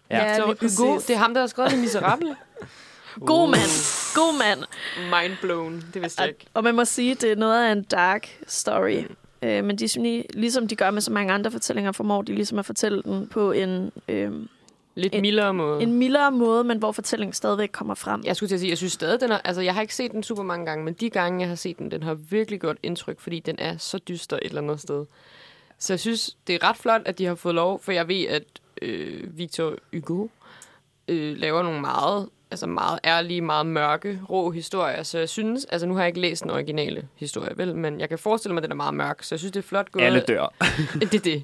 Ja. 0.09 0.33
Ja, 0.35 0.53
præcis. 0.53 0.79
Hugo, 0.79 0.95
det 0.95 1.09
er 1.09 1.17
ham, 1.17 1.33
der 1.33 1.41
har 1.41 1.47
skrevet 1.47 1.71
Det 1.71 1.79
Miserable. 1.79 2.35
God 3.25 3.49
mand. 3.49 4.04
God 4.15 4.37
mand. 4.37 4.59
Mind 4.97 5.37
blown. 5.41 5.83
Det 5.93 6.01
vidste 6.01 6.21
jeg 6.21 6.25
Og, 6.25 6.29
ikke. 6.29 6.45
og 6.53 6.63
man 6.63 6.75
må 6.75 6.85
sige, 6.85 7.15
det 7.15 7.31
er 7.31 7.35
noget 7.35 7.67
af 7.67 7.71
en 7.71 7.83
dark 7.83 8.39
story. 8.47 9.03
Øh, 9.41 9.63
men 9.63 9.75
Disney, 9.75 10.23
ligesom 10.33 10.67
de 10.67 10.75
gør 10.75 10.91
med 10.91 11.01
så 11.01 11.11
mange 11.11 11.33
andre 11.33 11.51
fortællinger, 11.51 11.91
formår 11.91 12.21
de 12.21 12.35
ligesom 12.35 12.59
at 12.59 12.65
fortælle 12.65 13.01
den 13.03 13.27
på 13.27 13.51
en, 13.51 13.91
øh, 14.07 14.31
Lidt 14.95 15.15
en- 15.15 15.21
mildere 15.21 15.53
måde. 15.53 15.83
en 15.83 15.93
mildere 15.93 16.31
måde, 16.31 16.63
men 16.63 16.77
hvor 16.77 16.91
fortællingen 16.91 17.33
stadigvæk 17.33 17.69
kommer 17.71 17.93
frem. 17.95 18.21
Jeg 18.25 18.35
skulle 18.35 18.47
til 18.49 18.55
at 18.55 18.59
sige, 18.59 18.69
jeg 18.69 18.77
synes 18.77 18.93
stadig, 18.93 19.21
den 19.21 19.31
er, 19.31 19.37
altså 19.43 19.61
jeg 19.61 19.73
har 19.73 19.81
ikke 19.81 19.95
set 19.95 20.11
den 20.11 20.23
super 20.23 20.43
mange 20.43 20.65
gange, 20.65 20.85
men 20.85 20.93
de 20.93 21.09
gange, 21.09 21.39
jeg 21.39 21.47
har 21.47 21.55
set 21.55 21.77
den, 21.77 21.91
den 21.91 22.03
har 22.03 22.13
virkelig 22.13 22.59
godt 22.61 22.77
indtryk, 22.83 23.19
fordi 23.19 23.39
den 23.39 23.55
er 23.59 23.77
så 23.77 23.97
dyster 23.97 24.37
et 24.37 24.43
eller 24.45 24.61
andet 24.61 24.81
sted. 24.81 25.05
Så 25.79 25.93
jeg 25.93 25.99
synes, 25.99 26.37
det 26.47 26.55
er 26.55 26.69
ret 26.69 26.77
flot, 26.77 27.01
at 27.05 27.17
de 27.17 27.25
har 27.25 27.35
fået 27.35 27.55
lov, 27.55 27.79
for 27.83 27.91
jeg 27.91 28.07
ved, 28.07 28.23
at 28.27 28.43
øh, 28.81 29.37
Victor 29.37 29.75
Hugo 29.93 30.27
øh, 31.07 31.37
laver 31.37 31.63
nogle 31.63 31.81
meget, 31.81 32.29
altså 32.55 32.67
meget 32.67 32.99
ærlige, 33.05 33.41
meget 33.41 33.65
mørke, 33.65 34.19
rå 34.29 34.51
historier. 34.51 35.03
Så 35.03 35.19
jeg 35.19 35.29
synes, 35.29 35.65
altså 35.65 35.87
nu 35.87 35.93
har 35.93 36.01
jeg 36.01 36.07
ikke 36.07 36.19
læst 36.19 36.43
den 36.43 36.51
originale 36.51 37.07
historie, 37.15 37.57
vel, 37.57 37.75
men 37.75 37.99
jeg 37.99 38.09
kan 38.09 38.19
forestille 38.19 38.53
mig, 38.53 38.59
at 38.59 38.63
den 38.63 38.71
er 38.71 38.75
meget 38.75 38.93
mørk, 38.93 39.23
så 39.23 39.35
jeg 39.35 39.39
synes, 39.39 39.51
det 39.51 39.59
er 39.59 39.67
flot 39.67 39.91
gået. 39.91 40.03
Alle 40.03 40.19
dør. 40.19 40.53
det 41.01 41.13
er 41.13 41.19
det. 41.19 41.43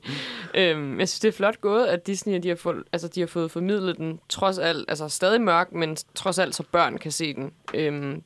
Øhm, 0.54 1.00
jeg 1.00 1.10
synes, 1.10 1.20
det 1.20 1.28
er 1.28 1.32
flot 1.32 1.62
gået, 1.62 1.86
at 1.86 2.08
Disney 2.08 2.40
de 2.44 2.48
har, 2.48 2.56
fået, 2.56 2.84
altså, 2.92 3.08
de 3.08 3.20
har 3.20 3.28
fået 3.28 3.52
formidlet 3.52 3.98
den, 3.98 4.20
trods 4.30 4.58
alt, 4.60 4.86
altså 4.90 5.10
stadig 5.10 5.42
mørk, 5.42 5.72
men 5.72 5.98
trods 6.16 6.40
alt, 6.40 6.56
så 6.56 6.64
børn 6.72 6.98
kan 6.98 7.12
se 7.12 7.34
den. 7.34 7.52
Øhm, 7.74 8.24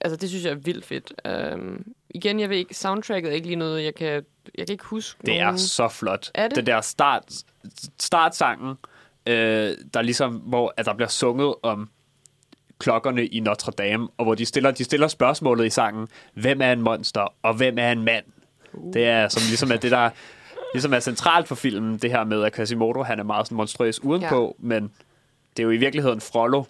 altså, 0.00 0.16
det 0.16 0.28
synes 0.28 0.44
jeg 0.44 0.50
er 0.50 0.56
vildt 0.56 0.84
fedt. 0.84 1.12
Øhm, 1.26 1.92
igen, 2.10 2.40
jeg 2.40 2.50
ved 2.50 2.56
ikke, 2.56 2.74
soundtracket 2.74 3.30
er 3.30 3.34
ikke 3.34 3.46
lige 3.46 3.56
noget, 3.56 3.84
jeg 3.84 3.94
kan, 3.94 4.24
jeg 4.58 4.66
kan 4.66 4.72
ikke 4.72 4.84
huske 4.84 5.20
Det 5.26 5.38
er 5.38 5.44
nogen. 5.44 5.58
så 5.58 5.88
flot. 5.88 6.30
Er 6.34 6.48
det? 6.48 6.56
Den 6.56 6.66
der 6.66 6.80
start, 6.80 7.24
startsangen, 8.00 8.74
øh, 9.26 9.76
der 9.94 10.02
ligesom, 10.02 10.34
hvor 10.34 10.74
at 10.76 10.86
der 10.86 10.94
bliver 10.94 11.08
sunget 11.08 11.54
om 11.62 11.90
klokkerne 12.78 13.26
i 13.26 13.40
Notre 13.40 13.72
Dame, 13.72 14.08
og 14.16 14.24
hvor 14.24 14.34
de 14.34 14.44
stiller, 14.46 14.70
de 14.70 14.84
stiller 14.84 15.08
spørgsmålet 15.08 15.66
i 15.66 15.70
sangen, 15.70 16.08
hvem 16.34 16.60
er 16.62 16.72
en 16.72 16.82
monster, 16.82 17.34
og 17.42 17.54
hvem 17.54 17.78
er 17.78 17.92
en 17.92 18.02
mand? 18.02 18.24
Uh. 18.72 18.92
Det 18.92 19.04
er 19.04 19.28
som 19.28 19.42
ligesom 19.48 19.72
er 19.72 19.76
det, 19.76 19.90
der 19.90 20.10
ligesom 20.74 20.92
er 20.94 21.00
centralt 21.00 21.48
for 21.48 21.54
filmen, 21.54 21.98
det 21.98 22.10
her 22.10 22.24
med, 22.24 22.44
at 22.44 22.52
Quasimodo, 22.54 23.02
han 23.02 23.18
er 23.18 23.22
meget 23.24 23.46
sådan 23.46 23.56
monstrøs 23.56 24.02
udenpå, 24.04 24.56
ja. 24.62 24.66
men 24.66 24.82
det 25.56 25.62
er 25.62 25.64
jo 25.64 25.70
i 25.70 25.76
virkeligheden 25.76 26.20
Frollo, 26.20 26.64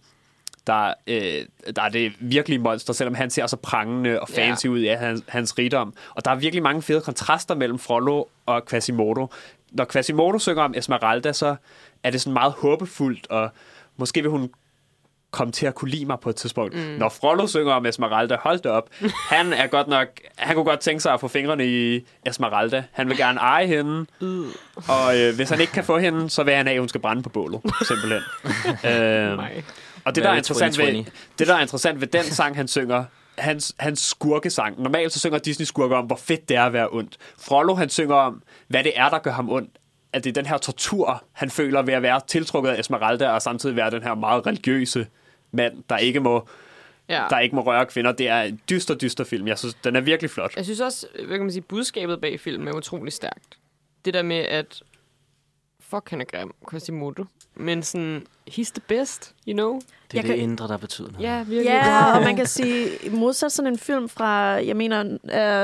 der, 0.66 0.94
øh, 1.06 1.44
der 1.76 1.82
er 1.82 1.88
det 1.88 2.12
virkelige 2.20 2.58
monster, 2.58 2.92
selvom 2.92 3.14
han 3.14 3.30
ser 3.30 3.46
så 3.46 3.56
prangende 3.56 4.20
og 4.20 4.28
fancy 4.28 4.66
Ja. 4.66 4.70
ud 4.70 4.80
af 4.80 4.98
hans, 4.98 5.22
hans 5.28 5.58
rigdom. 5.58 5.94
Og 6.14 6.24
der 6.24 6.30
er 6.30 6.34
virkelig 6.34 6.62
mange 6.62 6.82
fede 6.82 7.00
kontraster 7.00 7.54
mellem 7.54 7.78
Frollo 7.78 8.24
og 8.46 8.66
Quasimodo. 8.66 9.26
når 9.72 9.84
Quasimodo 9.84 10.38
synger 10.38 10.62
om 10.62 10.74
Esmeralda, 10.76 11.32
så 11.32 11.56
er 12.02 12.10
det 12.10 12.20
sådan 12.20 12.32
meget 12.32 12.52
håbefuldt, 12.52 13.26
og 13.30 13.50
måske 13.96 14.22
vil 14.22 14.30
hun 14.30 14.50
komme 15.30 15.52
til 15.52 15.66
at 15.66 15.74
kunne 15.74 15.90
lide 15.90 16.04
mig 16.04 16.20
på 16.20 16.30
et 16.30 16.36
tidspunkt. 16.36 16.74
Mm. 16.74 16.80
Når 16.80 17.08
Frollo 17.08 17.46
synger 17.46 17.72
om 17.72 17.86
Esmeralda, 17.86 18.36
hold 18.40 18.58
det 18.58 18.66
op. 18.66 18.90
Han 19.30 19.52
er 19.52 19.66
godt 19.66 19.88
nok, 19.88 20.08
han 20.36 20.54
kunne 20.54 20.64
godt 20.64 20.80
tænke 20.80 21.00
sig 21.00 21.12
at 21.12 21.20
få 21.20 21.28
fingrene 21.28 21.66
i 21.66 22.06
Esmeralda. 22.26 22.84
Han 22.92 23.08
vil 23.08 23.16
gerne 23.16 23.40
eje 23.40 23.66
hende, 23.66 24.06
og 24.88 25.18
øh, 25.18 25.34
hvis 25.36 25.50
han 25.50 25.60
ikke 25.60 25.72
kan 25.72 25.84
få 25.84 25.98
hende, 25.98 26.30
så 26.30 26.42
vil 26.42 26.54
han 26.54 26.66
have, 26.66 26.74
at 26.74 26.80
hun 26.80 26.88
skal 26.88 27.00
brænde 27.00 27.22
på 27.22 27.28
bålet, 27.28 27.60
simpelthen. 27.88 28.22
øhm, 28.90 29.36
Nej. 29.36 29.62
og 30.04 30.14
det 30.14 30.24
der, 30.24 30.30
er 30.30 30.36
interessant 30.36 30.78
ved, 30.78 30.86
2020. 30.86 31.04
det, 31.38 31.46
der 31.46 31.54
er 31.54 31.60
interessant 31.60 32.00
ved 32.00 32.06
den 32.06 32.24
sang, 32.24 32.56
han 32.56 32.68
synger, 32.68 33.04
hans, 33.38 33.74
hans 33.78 34.00
skurkesang. 34.00 34.82
Normalt 34.82 35.12
så 35.12 35.18
synger 35.18 35.38
Disney-skurker 35.38 35.96
om, 35.96 36.04
hvor 36.04 36.16
fedt 36.16 36.48
det 36.48 36.56
er 36.56 36.64
at 36.64 36.72
være 36.72 36.88
ondt. 36.92 37.16
Frollo, 37.38 37.74
han 37.74 37.88
synger 37.88 38.14
om, 38.14 38.42
hvad 38.68 38.84
det 38.84 38.92
er, 38.96 39.08
der 39.08 39.18
gør 39.18 39.32
ham 39.32 39.50
ondt. 39.50 39.70
At 40.12 40.24
det 40.24 40.30
er 40.30 40.34
den 40.34 40.46
her 40.46 40.58
tortur, 40.58 41.24
han 41.32 41.50
føler 41.50 41.82
ved 41.82 41.94
at 41.94 42.02
være 42.02 42.20
tiltrukket 42.26 42.70
af 42.70 42.80
Esmeralda, 42.80 43.28
og 43.30 43.42
samtidig 43.42 43.76
være 43.76 43.90
den 43.90 44.02
her 44.02 44.14
meget 44.14 44.46
religiøse 44.46 45.06
mand, 45.52 45.82
der 45.90 45.96
ikke 45.96 46.20
må, 46.20 46.48
Ja. 47.08 47.24
der 47.30 47.38
ikke 47.38 47.54
må 47.56 47.62
røre 47.62 47.86
kvinder. 47.86 48.12
Det 48.12 48.28
er 48.28 48.42
en 48.42 48.60
dyster, 48.70 48.94
dyster 48.94 49.24
film. 49.24 49.46
Jeg 49.48 49.58
synes, 49.58 49.74
den 49.74 49.96
er 49.96 50.00
virkelig 50.00 50.30
flot. 50.30 50.56
Jeg 50.56 50.64
synes 50.64 50.80
også, 50.80 51.06
hvad 51.14 51.36
kan 51.36 51.40
man 51.40 51.52
sige, 51.52 51.62
budskabet 51.62 52.20
bag 52.20 52.40
filmen 52.40 52.68
er 52.68 52.72
utrolig 52.72 53.12
stærkt. 53.12 53.58
Det 54.04 54.14
der 54.14 54.22
med, 54.22 54.36
at 54.36 54.82
fuck, 55.80 56.10
han 56.10 56.20
er 56.20 56.24
grim, 56.24 56.52
Quasimodo. 56.70 57.24
Men 57.54 57.82
sådan, 57.82 58.26
he's 58.50 58.70
the 58.74 58.80
best, 58.88 59.34
you 59.48 59.52
know? 59.52 59.74
Det 59.74 59.80
er 59.82 59.84
Jeg 60.14 60.22
det 60.22 60.30
kan- 60.30 60.38
indre, 60.38 60.68
der 60.68 60.76
betyder 60.76 61.08
noget. 61.12 61.24
Ja, 61.26 61.38
virkelig. 61.42 61.64
Ja, 61.64 62.16
og 62.16 62.22
man 62.22 62.36
kan 62.36 62.46
sige, 62.46 62.88
modsat 63.10 63.52
sådan 63.52 63.72
en 63.72 63.78
film 63.78 64.08
fra, 64.08 64.28
jeg 64.40 64.76
mener, 64.76 65.00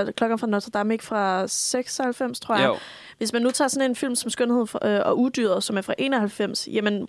øh, 0.06 0.12
Klokken 0.12 0.38
fra 0.38 0.46
Notre 0.46 0.70
Dame, 0.70 0.94
ikke 0.94 1.04
fra 1.04 1.46
96, 1.46 2.40
tror 2.40 2.56
jeg. 2.56 2.66
Jo. 2.66 2.76
Hvis 3.18 3.32
man 3.32 3.42
nu 3.42 3.50
tager 3.50 3.68
sådan 3.68 3.90
en 3.90 3.96
film 3.96 4.14
som 4.14 4.30
Skønhed 4.30 4.66
øh, 4.84 5.00
og 5.04 5.18
Udyret, 5.18 5.64
som 5.64 5.76
er 5.78 5.82
fra 5.82 5.94
91, 5.98 6.68
jamen, 6.72 7.08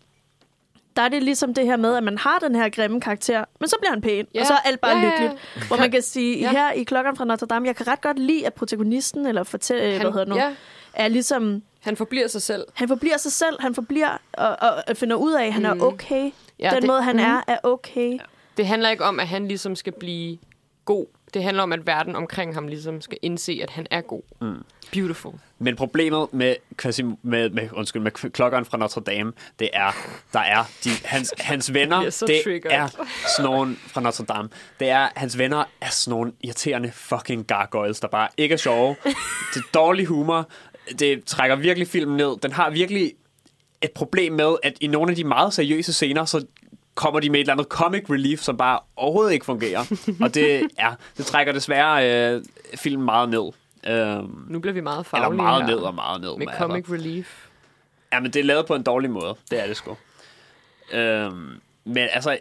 der 0.95 1.01
er 1.01 1.09
det 1.09 1.23
ligesom 1.23 1.53
det 1.53 1.65
her 1.65 1.77
med, 1.77 1.95
at 1.95 2.03
man 2.03 2.17
har 2.17 2.39
den 2.39 2.55
her 2.55 2.69
grimme 2.69 3.01
karakter, 3.01 3.45
men 3.59 3.69
så 3.69 3.75
bliver 3.79 3.91
han 3.91 4.01
pæn, 4.01 4.27
Ja. 4.35 4.39
og 4.41 4.45
så 4.47 4.53
er 4.53 4.57
alt 4.65 4.81
bare 4.81 4.97
ja. 4.97 5.05
lykkeligt. 5.05 5.33
Hvor 5.67 5.77
man 5.77 5.91
kan 5.91 6.01
sige, 6.01 6.39
Ja. 6.39 6.51
her 6.51 6.71
i 6.71 6.83
Klokken 6.83 7.15
fra 7.15 7.25
Notre 7.25 7.47
Dame, 7.47 7.67
jeg 7.67 7.75
kan 7.75 7.87
ret 7.87 8.01
godt 8.01 8.19
lide, 8.19 8.45
at 8.45 8.53
protagonisten, 8.53 9.25
eller 9.25 9.43
fortæl, 9.43 9.91
han, 9.91 10.01
hvad 10.01 10.11
hedder 10.11 10.25
nu, 10.25 10.35
ja, 10.35 10.55
er 10.93 11.07
ligesom, 11.07 11.63
han 11.81 11.95
forbliver 11.97 12.27
sig 12.27 12.41
selv. 12.41 12.63
han 12.73 12.87
forbliver 12.87 13.17
sig 13.17 13.31
selv, 13.31 13.55
han 13.61 13.75
forbliver 13.75 14.17
og, 14.33 14.57
og 14.87 14.97
finder 14.97 15.15
ud 15.15 15.33
af, 15.33 15.45
at 15.45 15.53
han 15.53 15.61
Mm. 15.73 15.79
er 15.79 15.83
okay. 15.85 16.31
Ja, 16.59 16.69
den 16.69 16.81
det, 16.81 16.87
måde, 16.87 17.01
han 17.01 17.15
mm. 17.15 17.21
er, 17.21 17.41
er 17.47 17.57
okay. 17.63 18.17
Det 18.57 18.67
handler 18.67 18.89
ikke 18.89 19.03
om, 19.03 19.19
at 19.19 19.27
han 19.27 19.47
ligesom 19.47 19.75
skal 19.75 19.93
blive 19.99 20.37
god. 20.85 21.05
Det 21.35 21.43
handler 21.43 21.63
om, 21.63 21.73
at 21.73 21.87
verden 21.87 22.15
omkring 22.15 22.53
ham 22.53 22.67
ligesom 22.67 23.01
skal 23.01 23.17
indse, 23.21 23.59
at 23.63 23.69
han 23.69 23.87
er 23.91 24.01
god. 24.01 24.21
Mm. 24.41 24.63
Beautiful. 24.91 25.33
Men 25.59 25.75
problemet 25.75 26.27
med, 26.31 26.55
Quasim, 26.77 27.17
med, 27.21 27.49
med, 27.49 27.69
undskyld, 27.73 28.01
med 28.01 28.11
klokkeren 28.11 28.65
fra 28.65 28.77
Notre 28.77 29.01
Dame, 29.01 29.33
det 29.59 29.69
er, 29.73 29.91
der 30.33 30.39
er 30.39 30.63
de, 30.83 30.89
hans, 31.05 31.33
hans 31.37 31.73
venner, 31.73 31.99
bliver 32.01 32.09
så 32.11 32.25
det 32.25 32.41
triggered. 32.43 32.75
er 32.75 32.87
sådan 33.37 33.51
nogle 33.51 33.75
fra 33.87 34.01
Notre 34.01 34.25
Dame. 34.25 34.49
Det 34.79 34.89
er, 34.89 35.09
hans 35.15 35.37
venner 35.37 35.63
er 35.81 35.89
sådan 35.89 36.17
nogle 36.17 36.33
irriterende 36.43 36.91
fucking 36.91 37.47
gargoyles, 37.47 37.99
der 37.99 38.07
bare 38.07 38.27
ikke 38.37 38.53
er 38.53 38.57
sjove. 38.57 38.95
Det 39.53 39.59
er 39.59 39.69
dårlig 39.73 40.05
humor. 40.05 40.49
Det 40.99 41.25
trækker 41.25 41.55
virkelig 41.55 41.87
filmen 41.87 42.17
ned. 42.17 42.37
Den 42.43 42.51
har 42.51 42.69
virkelig 42.69 43.13
et 43.81 43.91
problem 43.91 44.33
med, 44.33 44.55
at 44.63 44.77
i 44.81 44.87
nogle 44.87 45.09
af 45.11 45.15
de 45.15 45.23
meget 45.23 45.53
seriøse 45.53 45.93
scener, 45.93 46.25
så 46.25 46.45
kommer 46.95 47.19
de 47.19 47.29
med 47.29 47.39
et 47.39 47.43
eller 47.43 47.53
andet 47.53 47.67
comic 47.67 48.03
relief, 48.09 48.39
som 48.39 48.57
bare 48.57 48.79
overhovedet 48.95 49.33
ikke 49.33 49.45
fungerer. 49.45 49.79
Og 50.21 50.33
det, 50.33 50.67
ja, 50.79 50.93
det 51.17 51.25
trækker 51.25 51.53
desværre 51.53 52.33
øh, 52.35 52.43
filmen 52.75 53.05
meget 53.05 53.29
ned. 53.29 53.51
Øhm, 53.87 54.45
Nu 54.49 54.59
bliver 54.59 54.73
vi 54.73 54.81
meget 54.81 54.97
eller 54.97 55.03
faglige 55.23 55.41
meget 55.41 55.63
her. 55.65 55.69
ned 55.69 55.77
og 55.77 55.95
meget 55.95 56.21
ned. 56.21 56.37
Med 56.37 56.47
altså. 56.47 56.61
comic 56.61 56.89
relief. 56.91 57.47
Ja, 58.13 58.19
men 58.19 58.33
det 58.33 58.39
er 58.39 58.43
lavet 58.43 58.65
på 58.65 58.75
en 58.75 58.83
dårlig 58.83 59.09
måde. 59.11 59.35
Det 59.51 59.63
er 59.63 59.67
det 59.67 59.77
sgu. 59.77 59.97
Øhm, 60.93 61.49
men 61.85 62.07
altså, 62.11 62.37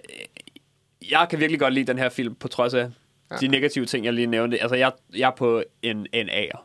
jeg 1.11 1.27
kan 1.31 1.38
virkelig 1.40 1.61
godt 1.61 1.75
lide 1.75 1.87
den 1.87 1.99
her 1.99 2.09
film, 2.09 2.35
på 2.35 2.49
trods 2.49 2.75
af 2.75 2.90
Ja. 3.31 3.37
de 3.37 3.49
negative 3.49 3.87
ting, 3.87 4.05
jeg 4.05 4.12
lige 4.12 4.27
nævnte. 4.27 4.59
Altså, 4.62 4.77
jeg, 4.77 4.93
jeg 5.17 5.27
er 5.27 5.35
på 5.37 5.62
en, 5.83 6.07
en 6.12 6.29
A'er. 6.31 6.64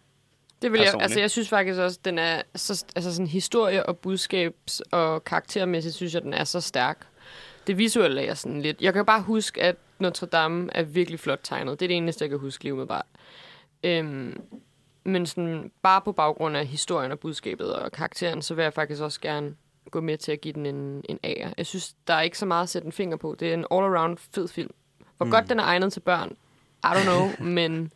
Det 0.62 0.72
vil 0.72 0.82
jeg, 0.82 0.94
altså 1.02 1.20
jeg 1.20 1.32
synes 1.32 1.50
faktisk 1.50 1.80
også, 1.80 2.00
den 2.06 2.20
er 2.20 2.42
så, 2.56 2.86
altså 2.96 3.14
sådan 3.14 3.28
historie 3.28 3.86
og 3.86 3.98
budskabs 3.98 4.82
og 4.92 5.24
karaktermæssigt 5.24 5.96
synes 5.96 6.14
jeg, 6.14 6.22
den 6.22 6.34
er 6.34 6.44
så 6.44 6.62
stærk. 6.62 6.98
Det 7.68 7.78
visuelle 7.78 8.26
er 8.26 8.34
sådan 8.34 8.62
lidt. 8.62 8.82
Jeg 8.82 8.94
kan 8.94 9.06
bare 9.06 9.22
huske, 9.22 9.62
at 9.62 9.76
Notre 10.00 10.28
Dame 10.28 10.70
er 10.72 10.84
virkelig 10.84 11.20
flot 11.20 11.40
tegnet. 11.44 11.80
Det 11.80 11.86
er 11.86 11.88
det 11.88 11.98
eneste, 11.98 12.24
jeg 12.24 12.30
kan 12.30 12.40
huske 12.40 12.64
lige 12.64 12.74
umiddelbart. 12.74 13.06
Øhm, 13.84 14.42
men 15.04 15.26
sådan, 15.26 15.72
bare 15.82 16.02
på 16.02 16.12
baggrund 16.12 16.58
af 16.58 16.66
historien 16.66 17.12
og 17.12 17.20
budskabet 17.20 17.76
og 17.76 17.92
karakteren, 17.92 18.42
så 18.42 18.54
vil 18.56 18.64
jeg 18.64 18.74
faktisk 18.74 19.02
også 19.02 19.22
gerne 19.22 19.56
gå 19.92 20.02
med 20.02 20.18
til 20.18 20.32
at 20.32 20.42
give 20.42 20.54
den 20.54 20.66
en, 20.66 21.04
en 21.10 21.20
A'er. 21.26 21.54
Jeg 21.58 21.66
synes, 21.66 21.96
der 22.08 22.14
er 22.14 22.22
ikke 22.22 22.38
så 22.38 22.46
meget 22.46 22.64
at 22.64 22.70
sætte 22.70 22.86
en 22.86 22.92
finger 22.92 23.18
på. 23.18 23.36
Det 23.40 23.50
er 23.50 23.54
en 23.54 23.66
all-around 23.72 24.16
fed 24.36 24.48
film. 24.48 24.72
Hvor 25.18 25.26
mm. 25.26 25.32
godt 25.32 25.50
den 25.50 25.60
er 25.60 25.64
egnet 25.64 25.94
til 25.94 26.00
børn, 26.00 26.36
I 26.84 26.88
don't 26.88 27.04
know, 27.04 27.30
men 27.56 27.92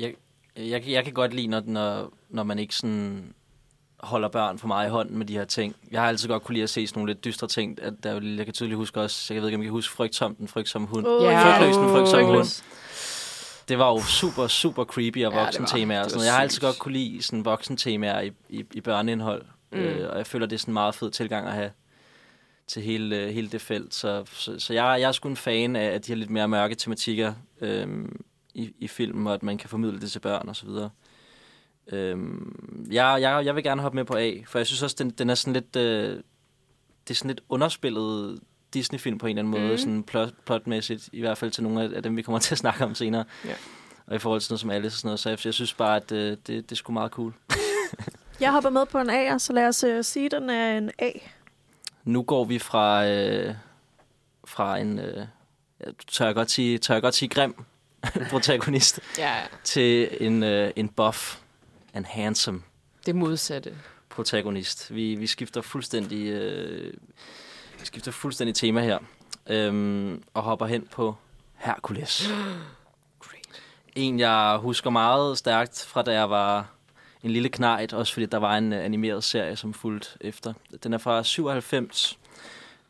Jeg, 0.00 0.14
jeg, 0.56 0.84
jeg 0.88 1.04
kan 1.04 1.12
godt 1.12 1.34
lide, 1.34 1.46
når, 1.46 1.62
når, 1.66 2.12
når 2.28 2.42
man 2.42 2.58
ikke 2.58 2.74
sådan 2.74 3.34
holder 4.04 4.28
børn 4.28 4.58
for 4.58 4.66
meget 4.66 4.86
i 4.86 4.90
hånden 4.90 5.18
med 5.18 5.26
de 5.26 5.32
her 5.32 5.44
ting. 5.44 5.76
Jeg 5.90 6.00
har 6.00 6.08
altid 6.08 6.28
godt 6.28 6.42
kunne 6.42 6.52
lide 6.54 6.62
at 6.62 6.70
se 6.70 6.86
sådan 6.86 6.98
nogle 6.98 7.12
lidt 7.12 7.24
dystre 7.24 7.46
ting. 7.48 7.82
At 7.82 7.92
der, 8.02 8.10
er 8.10 8.20
jeg 8.36 8.44
kan 8.44 8.54
tydeligt 8.54 8.76
huske 8.76 9.00
også, 9.00 9.34
jeg 9.34 9.42
ved 9.42 9.48
ikke, 9.48 9.56
om 9.56 9.62
I 9.62 9.64
kan 9.64 9.72
huske 9.72 9.94
Frygtsom, 9.94 10.34
den 10.34 10.48
frygtsomme 10.48 10.88
hund. 10.88 11.06
Åh, 11.06 11.22
Ja. 11.22 11.58
Frygtløsen, 11.58 11.82
frygtsom 11.88 12.24
hund. 12.24 12.36
Frygtløs. 12.36 12.64
Det 13.68 13.78
var 13.78 13.88
jo 13.90 14.00
super, 14.02 14.46
super 14.46 14.84
creepy 14.84 15.24
og 15.24 15.32
Ja, 15.32 15.44
voksen 15.44 15.66
temaer. 15.66 15.98
det 15.98 16.04
og 16.04 16.10
sådan 16.10 16.16
noget. 16.18 16.26
Jeg 16.26 16.34
har 16.34 16.42
altid 16.42 16.60
godt 16.60 16.78
kunne 16.78 16.92
lide 16.92 17.22
sådan 17.22 17.44
voksen 17.44 17.76
temaer 17.76 18.20
i, 18.20 18.32
i, 18.48 18.64
i 18.74 18.80
børneindhold. 18.80 19.44
Mm. 19.72 19.78
Øh, 19.78 20.10
og 20.10 20.18
jeg 20.18 20.26
føler, 20.26 20.46
det 20.46 20.54
er 20.56 20.58
sådan 20.58 20.72
en 20.72 20.74
meget 20.74 20.94
fed 20.94 21.10
tilgang 21.10 21.46
at 21.46 21.52
have 21.54 21.70
til 22.66 22.82
hele, 22.82 23.16
øh, 23.16 23.28
hele 23.34 23.48
det 23.48 23.60
felt. 23.60 23.94
Så, 23.94 24.24
så, 24.32 24.58
så 24.60 24.72
jeg, 24.74 25.00
jeg 25.00 25.08
er 25.08 25.12
sgu 25.12 25.28
en 25.28 25.36
fan 25.36 25.76
af, 25.76 25.84
at 25.86 26.06
de 26.06 26.12
har 26.12 26.16
lidt 26.16 26.30
mere 26.30 26.48
mørke 26.48 26.74
tematikker 26.74 27.34
øhm, 27.60 28.22
i, 28.54 28.70
i 28.78 28.88
filmen, 28.88 29.26
og 29.26 29.34
at 29.34 29.42
man 29.42 29.58
kan 29.58 29.68
formidle 29.68 30.00
det 30.00 30.10
til 30.10 30.18
børn 30.20 30.48
og 30.48 30.56
så 30.56 30.66
videre. 30.66 30.90
Øhm, 31.92 32.86
jeg, 32.90 33.18
jeg, 33.20 33.42
jeg 33.44 33.54
vil 33.54 33.64
gerne 33.64 33.82
hoppe 33.82 33.96
med 33.96 34.04
på 34.04 34.16
A, 34.16 34.32
for 34.46 34.58
jeg 34.58 34.66
synes 34.66 34.82
også, 34.82 34.96
den, 34.98 35.10
den 35.10 35.30
er 35.30 35.34
sådan 35.34 35.52
lidt... 35.52 35.76
Øh, 35.76 36.20
det 37.08 37.10
er 37.10 37.14
sådan 37.14 37.28
lidt 37.28 37.40
underspillet 37.48 38.40
Disney-film 38.74 39.18
på 39.18 39.26
en 39.26 39.38
eller 39.38 39.50
anden 39.50 39.60
måde, 39.60 39.68
Mhm. 39.72 39.78
sådan 39.78 40.02
plot, 40.02 40.32
plotmæssigt, 40.46 41.08
i 41.12 41.20
hvert 41.20 41.38
fald 41.38 41.50
til 41.50 41.62
nogle 41.62 41.82
af, 41.82 41.90
af 41.96 42.02
dem, 42.02 42.16
vi 42.16 42.22
kommer 42.22 42.38
til 42.46 42.54
at 42.54 42.58
snakke 42.58 42.84
om 42.84 42.94
senere. 42.94 43.24
Ja. 43.44 43.54
Og 44.06 44.14
i 44.16 44.18
forhold 44.18 44.40
til 44.40 44.52
noget 44.52 44.60
som 44.60 44.70
Alice 44.70 44.86
og 44.94 44.98
sådan 44.98 45.06
noget, 45.08 45.20
så 45.20 45.28
jeg, 45.28 45.46
jeg 45.46 45.54
synes 45.54 45.74
bare, 45.74 45.96
at 45.96 46.12
øh, 46.12 46.30
det, 46.30 46.46
det 46.46 46.72
er 46.72 46.76
sgu 46.76 46.92
meget 46.92 47.10
cool. 47.12 47.32
Jeg 48.40 48.52
hopper 48.52 48.70
med 48.70 48.86
på 48.86 48.98
en 48.98 49.10
A, 49.10 49.38
så 49.38 49.52
lad 49.52 49.68
os 49.68 49.84
uh, 49.84 49.90
sige, 50.02 50.26
at 50.26 50.32
den 50.32 50.50
er 50.50 50.78
en 50.78 50.90
A. 50.98 51.10
Nu 52.04 52.22
går 52.22 52.44
vi 52.44 52.58
fra, 52.58 53.06
øh, 53.08 53.54
fra 54.44 54.78
en, 54.78 54.98
øh, 54.98 55.26
tør, 56.06 56.24
jeg 56.26 56.34
godt 56.34 56.50
sige, 56.50 56.78
tør 56.78 56.94
jeg 56.94 57.02
godt 57.02 57.14
sige 57.14 57.28
grim 57.28 57.64
protagonist, 58.30 59.00
ja, 59.18 59.34
til 59.64 60.08
en, 60.20 60.42
øh, 60.42 60.70
en 60.76 60.88
buff, 60.88 61.36
en 61.94 62.04
handsome 62.04 62.62
det 63.06 63.16
modsatte. 63.16 63.74
protagonist. 64.10 64.94
Vi, 64.94 65.14
vi 65.14 65.26
skifter 65.26 65.60
fuldstændig 65.60 66.26
øh, 66.26 66.92
vi 67.80 67.86
skifter 67.86 68.10
fuldstændig 68.12 68.54
tema 68.54 68.82
her. 68.82 68.98
Øhm, 69.46 70.22
og 70.34 70.42
hopper 70.42 70.66
hen 70.66 70.88
på 70.92 71.14
Hercules. 71.54 72.28
En, 73.96 74.20
jeg 74.20 74.58
husker 74.60 74.90
meget 74.90 75.38
stærkt 75.38 75.84
fra 75.88 76.02
da 76.02 76.12
jeg 76.12 76.30
var 76.30 76.66
en 77.22 77.30
lille 77.30 77.48
knejt, 77.48 77.92
også 77.92 78.12
fordi 78.12 78.26
der 78.26 78.38
var 78.38 78.56
en 78.56 78.72
øh, 78.72 78.84
animeret 78.84 79.24
serie, 79.24 79.56
som 79.56 79.74
fulgte 79.74 80.08
efter. 80.20 80.52
Den 80.82 80.92
er 80.92 80.98
fra 80.98 81.22
97, 81.22 82.18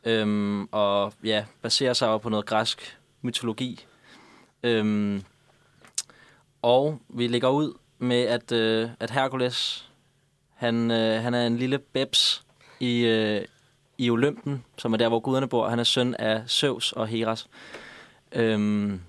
øhm, 0.04 0.68
og 0.72 1.12
ja, 1.24 1.44
baserer 1.62 1.92
sig 1.92 2.06
jo 2.06 2.18
på 2.18 2.28
noget 2.28 2.46
græsk 2.46 2.98
mytologi. 3.22 3.86
Øhm, 4.62 5.22
og 6.62 7.00
vi 7.08 7.26
lægger 7.26 7.48
ud 7.48 7.72
med, 8.04 8.22
at, 8.22 8.52
øh, 8.52 8.88
at 9.00 9.10
Hercules, 9.10 9.88
han, 10.54 10.90
øh, 10.90 11.22
han 11.22 11.34
er 11.34 11.46
en 11.46 11.56
lille 11.56 11.78
bebs 11.78 12.44
i, 12.80 13.00
øh, 13.00 13.44
i 13.98 14.10
Olympen, 14.10 14.64
som 14.78 14.92
er 14.92 14.96
der, 14.96 15.08
hvor 15.08 15.20
guderne 15.20 15.48
bor. 15.48 15.68
Han 15.68 15.78
er 15.78 15.84
søn 15.84 16.14
af 16.14 16.42
Zeus 16.48 16.92
og 16.92 17.06
Heras. 17.06 17.48
Øhm, 18.32 19.00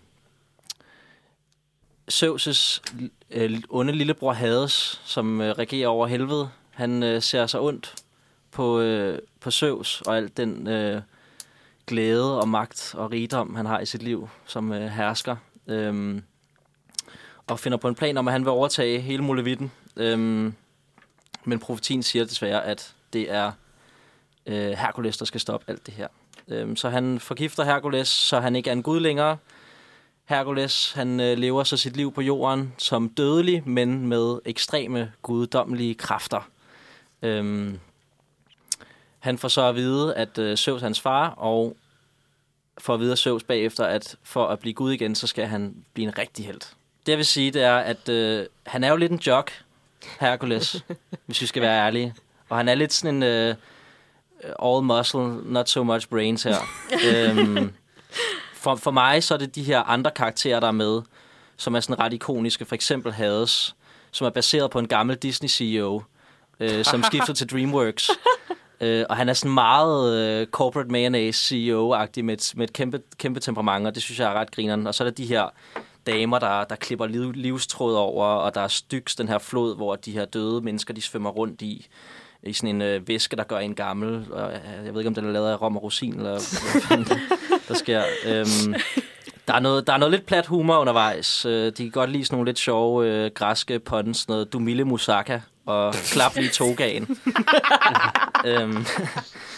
Zeus' 2.11 2.81
øh, 3.31 3.61
onde 3.69 3.93
lillebror 3.93 4.33
Hades, 4.33 5.01
som 5.05 5.41
øh, 5.41 5.51
regerer 5.51 5.87
over 5.87 6.07
helvede, 6.07 6.49
han 6.71 7.03
øh, 7.03 7.21
ser 7.21 7.45
sig 7.47 7.59
ondt 7.59 7.95
på, 8.51 8.79
øh, 8.79 9.19
på 9.39 9.51
Zeus 9.51 10.01
og 10.01 10.17
alt 10.17 10.37
den 10.37 10.67
øh, 10.67 11.01
glæde 11.87 12.39
og 12.39 12.47
magt 12.49 12.95
og 12.97 13.11
rigdom, 13.11 13.55
han 13.55 13.65
har 13.65 13.79
i 13.79 13.85
sit 13.85 14.03
liv 14.03 14.29
som 14.45 14.73
øh, 14.73 14.87
hersker. 14.87 15.35
Øhm, 15.67 16.23
og 17.47 17.59
finder 17.59 17.77
på 17.77 17.87
en 17.87 17.95
plan 17.95 18.17
om, 18.17 18.27
at 18.27 18.31
han 18.31 18.41
vil 18.41 18.49
overtage 18.49 18.99
hele 18.99 19.23
Mulevitten. 19.23 19.71
Øhm, 19.95 20.53
men 21.43 21.59
profetien 21.59 22.03
siger 22.03 22.25
desværre, 22.25 22.65
at 22.65 22.93
det 23.13 23.31
er 23.31 23.51
øh, 24.45 24.71
Herkules, 24.71 25.17
der 25.17 25.25
skal 25.25 25.41
stoppe 25.41 25.69
alt 25.69 25.85
det 25.85 25.93
her. 25.93 26.07
Øhm, 26.47 26.75
så 26.75 26.89
han 26.89 27.19
forgifter 27.19 27.63
Herkules, 27.63 28.07
så 28.07 28.39
han 28.39 28.55
ikke 28.55 28.69
er 28.69 28.73
en 28.73 28.83
gud 28.83 28.99
længere. 28.99 29.37
Herkules, 30.25 30.91
han 30.93 31.19
øh, 31.19 31.37
lever 31.37 31.63
så 31.63 31.77
sit 31.77 31.97
liv 31.97 32.13
på 32.13 32.21
jorden 32.21 32.73
som 32.77 33.09
dødelig, 33.09 33.69
men 33.69 34.07
med 34.07 34.39
ekstreme 34.45 35.11
guddommelige 35.21 35.95
kræfter. 35.95 36.49
Øhm, 37.21 37.79
han 39.19 39.37
får 39.37 39.47
så 39.47 39.61
at 39.61 39.75
vide, 39.75 40.15
at 40.15 40.37
øh, 40.37 40.57
Zeus 40.57 40.81
hans 40.81 41.01
far, 41.01 41.29
og 41.29 41.77
får 42.77 42.93
at 42.93 42.99
vide 42.99 43.11
af 43.11 43.17
Zeus 43.17 43.43
bagefter, 43.43 43.85
at 43.85 44.15
for 44.23 44.47
at 44.47 44.59
blive 44.59 44.73
Gud 44.73 44.91
igen, 44.91 45.15
så 45.15 45.27
skal 45.27 45.45
han 45.45 45.85
blive 45.93 46.07
en 46.07 46.17
rigtig 46.17 46.45
held. 46.45 46.61
Det 47.05 47.11
jeg 47.11 47.17
vil 47.17 47.25
sige, 47.25 47.51
det 47.51 47.63
er, 47.63 47.75
at 47.75 48.09
øh, 48.09 48.45
han 48.65 48.83
er 48.83 48.89
jo 48.89 48.95
lidt 48.95 49.11
en 49.11 49.17
jock, 49.17 49.63
Hercules, 50.19 50.83
hvis 51.25 51.41
vi 51.41 51.45
skal 51.45 51.61
være 51.61 51.85
ærlige. 51.85 52.13
Og 52.49 52.57
han 52.57 52.67
er 52.67 52.75
lidt 52.75 52.93
sådan 52.93 53.15
en 53.15 53.23
øh, 53.23 53.55
all 54.63 54.83
muscle, 54.83 55.51
not 55.53 55.69
so 55.69 55.83
much 55.83 56.09
brains 56.09 56.43
her. 56.43 56.57
øhm, 57.07 57.73
for, 58.53 58.75
for 58.75 58.91
mig 58.91 59.23
så 59.23 59.33
er 59.33 59.37
det 59.37 59.55
de 59.55 59.63
her 59.63 59.81
andre 59.81 60.11
karakterer, 60.11 60.59
der 60.59 60.67
er 60.67 60.71
med, 60.71 61.01
som 61.57 61.75
er 61.75 61.79
sådan 61.79 61.99
ret 61.99 62.13
ikoniske. 62.13 62.65
For 62.65 62.75
eksempel 62.75 63.13
Hades, 63.13 63.75
som 64.11 64.27
er 64.27 64.31
baseret 64.31 64.71
på 64.71 64.79
en 64.79 64.87
gammel 64.87 65.15
Disney-CEO, 65.15 66.01
øh, 66.59 66.85
som 66.85 67.03
skifter 67.03 67.33
til 67.33 67.49
DreamWorks. 67.49 68.09
Øh, 68.81 69.05
og 69.09 69.17
han 69.17 69.29
er 69.29 69.33
sådan 69.33 69.53
meget 69.53 70.15
øh, 70.17 70.47
corporate 70.47 70.89
mayonnaise 70.89 71.55
CEO-agtig 71.55 72.25
med 72.25 72.33
et, 72.33 72.53
med 72.55 72.67
et 72.67 72.73
kæmpe, 72.73 73.01
kæmpe 73.17 73.39
temperament, 73.39 73.87
og 73.87 73.95
det 73.95 74.03
synes 74.03 74.19
jeg 74.19 74.29
er 74.29 74.33
ret 74.33 74.51
grineren. 74.51 74.87
Og 74.87 74.95
så 74.95 75.03
er 75.03 75.05
der 75.05 75.15
de 75.15 75.25
her 75.25 75.49
damer, 76.07 76.39
der, 76.39 76.63
der 76.63 76.75
klipper 76.75 77.07
liv, 77.07 77.31
livstråd 77.31 77.95
over, 77.95 78.25
og 78.25 78.55
der 78.55 78.61
er 78.61 78.67
styks 78.67 79.15
den 79.15 79.27
her 79.27 79.37
flod, 79.37 79.75
hvor 79.75 79.95
de 79.95 80.11
her 80.11 80.25
døde 80.25 80.61
mennesker, 80.61 80.93
de 80.93 81.01
svømmer 81.01 81.29
rundt 81.29 81.61
i 81.61 81.87
i 82.43 82.53
sådan 82.53 82.75
en 82.75 82.81
øh, 82.81 83.07
væske, 83.07 83.35
der 83.35 83.43
gør 83.43 83.57
en 83.57 83.75
gammel. 83.75 84.25
Og, 84.31 84.51
øh, 84.51 84.85
jeg 84.85 84.93
ved 84.93 85.01
ikke, 85.01 85.07
om 85.07 85.15
den 85.15 85.25
er 85.25 85.31
lavet 85.31 85.51
af 85.51 85.61
rom 85.61 85.77
og 85.77 85.83
rosin, 85.83 86.13
eller 86.15 86.31
hvad 86.31 86.81
fanden 86.81 87.19
der 87.67 87.73
sker. 87.73 88.03
Øhm, 88.25 88.75
der 89.47 89.53
er, 89.53 89.59
noget, 89.59 89.87
der 89.87 89.93
er 89.93 89.97
noget 89.97 90.11
lidt 90.11 90.25
plat 90.25 90.45
humor 90.45 90.77
undervejs. 90.77 91.45
Øh, 91.45 91.65
de 91.65 91.71
kan 91.83 91.89
godt 91.91 92.09
lide 92.09 92.25
sådan 92.25 92.35
nogle 92.35 92.49
lidt 92.49 92.59
sjove 92.59 93.07
øh, 93.07 93.31
græske 93.35 93.79
puns, 93.79 94.27
noget 94.27 94.53
Dumille 94.53 94.83
Musaka 94.83 95.39
og 95.65 95.93
klap 95.93 96.35
lige 96.35 96.49
togaen. 96.49 97.03
øhm, 98.45 98.85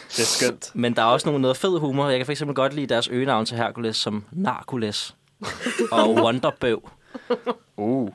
Det 0.08 0.20
er 0.20 0.26
skønt. 0.26 0.72
men 0.74 0.96
der 0.96 1.02
er 1.02 1.06
også 1.06 1.28
nogle, 1.28 1.42
noget 1.42 1.58
fed 1.58 1.80
humor. 1.80 2.10
Jeg 2.10 2.26
kan 2.26 2.36
fx 2.36 2.44
godt 2.56 2.74
lide 2.74 2.88
deres 2.88 3.08
øgenavn 3.08 3.46
til 3.46 3.58
Hercules 3.58 3.98
som 3.98 4.24
Narkules 4.32 5.16
og 5.92 6.16
Wonderbøv. 6.16 6.90
Uh. 7.78 8.10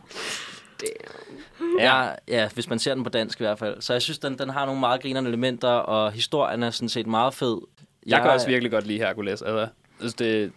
Ja, 1.79 2.09
ja, 2.29 2.49
hvis 2.55 2.69
man 2.69 2.79
ser 2.79 2.95
den 2.95 3.05
på 3.05 3.11
dansk 3.11 3.41
i 3.41 3.45
hvert 3.45 3.59
fald. 3.59 3.81
Så 3.81 3.93
jeg 3.93 4.03
synes, 4.03 4.19
den, 4.19 4.39
den 4.39 4.51
har 4.51 4.67
nogle 4.67 4.81
meget 4.81 5.03
grinerende 5.03 5.29
elementer, 5.29 5.69
og 5.69 6.13
historien 6.13 6.63
er 6.63 6.71
sådan 6.71 6.89
set 6.89 7.07
meget 7.07 7.35
fed. 7.35 7.59
Jeg 8.07 8.21
kan 8.23 8.31
også 8.31 8.47
virkelig 8.47 8.73
godt 8.73 8.87
lide 8.87 8.99
Hercules. 8.99 9.43
Altså, 9.43 9.59
jeg 9.59 9.69
synes, 9.99 10.15
det 10.15 10.45
er 10.45 10.49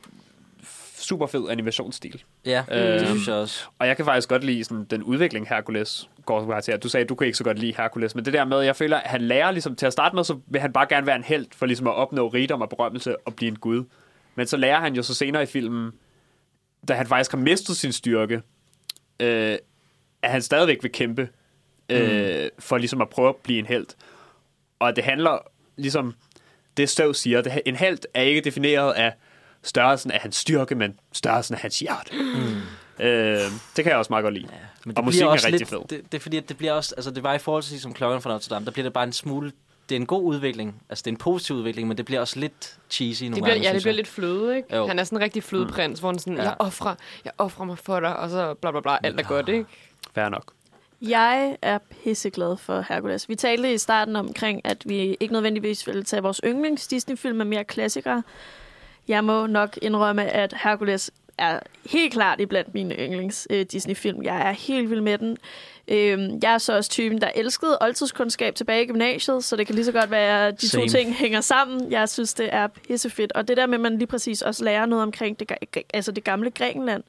super 0.98 1.28
fed 1.28 1.50
animationsstil. 1.50 2.24
Ja, 2.46 2.64
Øhm, 2.72 3.00
det 3.00 3.08
synes 3.08 3.28
jeg 3.28 3.36
også. 3.36 3.66
Og 3.80 3.88
jeg 3.88 3.96
kan 3.96 4.06
faktisk 4.06 4.30
godt 4.30 4.44
lide 4.44 4.64
sådan, 4.64 4.84
den 4.84 5.04
udvikling, 5.04 5.48
Hercules 5.48 6.10
går 6.26 6.60
til. 6.60 6.78
Du 6.78 6.90
sagde, 6.90 7.04
at 7.04 7.10
du 7.10 7.16
kunne 7.16 7.28
ikke 7.28 7.38
så 7.38 7.44
godt 7.44 7.60
lide 7.60 7.74
Hercules, 7.78 8.16
men 8.16 8.26
det 8.26 8.34
der 8.34 8.46
med, 8.46 8.60
jeg 8.62 8.76
føler, 8.76 8.98
at 8.98 9.10
han 9.10 9.22
lærer 9.22 9.52
ligesom, 9.52 9.76
til 9.76 9.86
at 9.86 9.94
starte 9.94 10.16
med, 10.16 10.24
så 10.24 10.40
vil 10.48 10.62
han 10.62 10.74
bare 10.74 10.86
gerne 10.90 11.08
være 11.08 11.16
en 11.16 11.24
held 11.24 11.46
for 11.56 11.66
ligesom 11.66 11.88
at 11.88 11.94
opnå 11.94 12.28
rigdom 12.28 12.62
og 12.62 12.70
berømmelse 12.70 13.18
og 13.28 13.36
blive 13.36 13.50
en 13.50 13.60
gud. 13.60 13.84
Men 14.36 14.48
så 14.48 14.58
lærer 14.58 14.80
han 14.80 14.96
jo 14.96 15.04
så 15.04 15.14
senere 15.14 15.44
i 15.44 15.46
filmen, 15.46 15.92
da 16.88 16.94
han 16.94 17.08
faktisk 17.08 17.32
har 17.32 17.38
mistet 17.38 17.78
sin 17.78 17.92
styrke, 17.92 18.42
øh, 19.20 19.58
at 20.22 20.32
han 20.32 20.42
stadigvæk 20.42 20.84
vil 20.84 20.92
kæmpe 20.92 21.30
øh, 21.90 22.50
for 22.60 22.78
ligesom 22.78 23.02
at 23.02 23.10
prøve 23.10 23.30
at 23.30 23.36
blive 23.36 23.60
en 23.60 23.66
held. 23.66 23.88
Og 24.80 24.96
det 24.96 25.04
handler 25.04 25.38
ligesom, 25.78 26.14
det 26.78 26.90
Støv 26.90 27.14
siger, 27.14 27.42
det, 27.42 27.62
en 27.66 27.76
held 27.76 28.00
er 28.14 28.22
ikke 28.22 28.42
defineret 28.42 28.94
af 28.94 29.14
størrelsen 29.64 30.12
af 30.12 30.20
hans 30.20 30.36
styrke, 30.36 30.76
men 30.76 31.00
størrelsen 31.12 31.56
af 31.56 31.62
hans 31.62 31.80
hjerte. 31.80 32.12
Mm. 32.14 33.06
Øh, 33.06 33.40
det 33.76 33.84
kan 33.84 33.86
jeg 33.86 33.96
også 33.96 34.10
meget 34.10 34.24
godt 34.24 34.34
lide. 34.34 34.48
Men 34.86 34.98
Og 34.98 35.04
musikken 35.04 35.28
er 35.28 35.34
rigtig 35.34 35.52
lidt, 35.52 35.70
fed. 35.70 35.80
Det, 35.90 36.12
det, 36.12 36.18
er 36.18 36.22
fordi, 36.22 36.38
at 36.38 36.50
det 36.50 36.58
bliver 36.58 36.74
også, 36.74 36.96
altså 36.98 37.12
det 37.12 37.24
var 37.24 37.34
i 37.34 37.38
forhold 37.38 37.64
til 37.64 37.82
som 37.82 37.94
klokken 37.94 38.22
fra 38.22 38.30
Notre 38.30 38.56
Dame, 38.56 38.66
der 38.66 38.72
bliver 38.72 38.84
det 38.84 38.94
bare 38.94 39.04
en 39.04 39.14
smule, 39.14 39.52
det 39.90 39.96
er 39.96 40.00
en 40.00 40.06
god 40.06 40.24
udvikling, 40.24 40.82
altså 40.90 41.02
det 41.02 41.08
er 41.08 41.14
en 41.14 41.18
positiv 41.18 41.56
udvikling, 41.56 41.88
men 41.88 41.98
det 41.98 42.06
bliver 42.06 42.22
også 42.22 42.40
lidt 42.40 42.78
cheesy 42.90 43.24
nogle 43.24 43.36
Det 43.36 43.44
bliver, 43.44 43.54
gange, 43.56 43.68
ja, 43.70 43.74
det 43.74 43.82
bliver 43.82 43.92
jeg. 43.92 43.96
lidt 43.96 44.08
fløde, 44.08 44.56
ikke? 44.58 44.76
Jo. 44.76 44.88
Han 44.88 45.00
er 45.00 45.04
sådan 45.04 45.18
en 45.18 45.24
rigtig 45.24 45.44
flødeprins, 45.44 46.00
hvor 46.00 46.10
han 46.10 46.20
sådan, 46.20 46.38
Ja. 46.38 46.44
jeg 46.44 46.56
offrer, 46.60 46.96
jeg 47.26 47.34
offrer 47.38 47.66
mig 47.66 47.78
for 47.78 48.00
dig, 48.00 48.18
og 48.18 48.30
så 48.30 48.54
bla 48.54 48.72
bla 48.72 48.80
bla, 48.82 48.98
alt 49.04 49.20
er 49.20 49.24
godt, 49.24 49.50
ikke? 49.50 49.66
Fair 50.16 50.30
nok. 50.30 50.52
Jeg 51.02 51.58
er 51.62 51.78
pisseglad 52.04 52.58
for 52.58 52.86
Hercules. 52.90 53.30
Vi 53.30 53.36
talte 53.36 53.74
i 53.74 53.78
starten 53.78 54.16
omkring, 54.16 54.62
at 54.64 54.84
vi 54.86 55.18
ikke 55.20 55.34
nødvendigvis 55.34 55.88
vil 55.88 56.06
tage 56.06 56.22
vores 56.22 56.42
yndlings 56.46 56.88
Disney-film 56.88 57.38
med 57.38 57.46
mere 57.46 57.64
klassikere. 57.64 58.24
Jeg 59.08 59.24
må 59.24 59.48
nok 59.48 59.78
indrømme, 59.82 60.24
at 60.26 60.54
Hercules 60.64 61.12
er 61.38 61.60
helt 61.92 62.14
klart 62.14 62.40
iblandt 62.42 62.74
mine 62.74 62.96
yndlings 62.96 63.48
øh, 63.50 63.66
Disney-film. 63.72 64.24
Jeg 64.24 64.48
er 64.48 64.52
helt 64.52 64.90
vild 64.90 65.02
med 65.02 65.18
den. 65.18 65.38
Øhm, 65.88 66.40
jeg 66.44 66.54
er 66.54 66.58
så 66.58 66.76
også 66.76 66.90
typen, 66.90 67.22
der 67.22 67.30
elskede 67.36 67.78
oldtidskundskab 67.82 68.56
tilbage 68.56 68.84
i 68.84 68.88
gymnasiet, 68.88 69.44
så 69.44 69.56
det 69.56 69.66
kan 69.66 69.76
lige 69.76 69.86
så 69.86 69.92
godt 69.92 70.12
være, 70.12 70.48
at 70.48 70.62
de 70.62 70.70
Same. 70.70 70.84
to 70.84 70.90
ting 70.90 71.14
hænger 71.16 71.42
sammen. 71.42 71.92
Jeg 71.92 72.10
synes, 72.10 72.34
det 72.34 72.50
er 72.54 72.68
pissefedt. 72.68 73.32
Og 73.32 73.48
det 73.48 73.58
der 73.58 73.66
med, 73.66 73.76
at 73.76 73.82
man 73.82 73.98
lige 73.98 74.08
præcis 74.08 74.42
også 74.42 74.64
lærer 74.64 74.86
noget 74.86 75.04
omkring 75.04 75.40
det, 75.40 75.52
altså 75.94 76.12
det 76.12 76.24
gamle 76.24 76.52
Grækenland, 76.52 77.04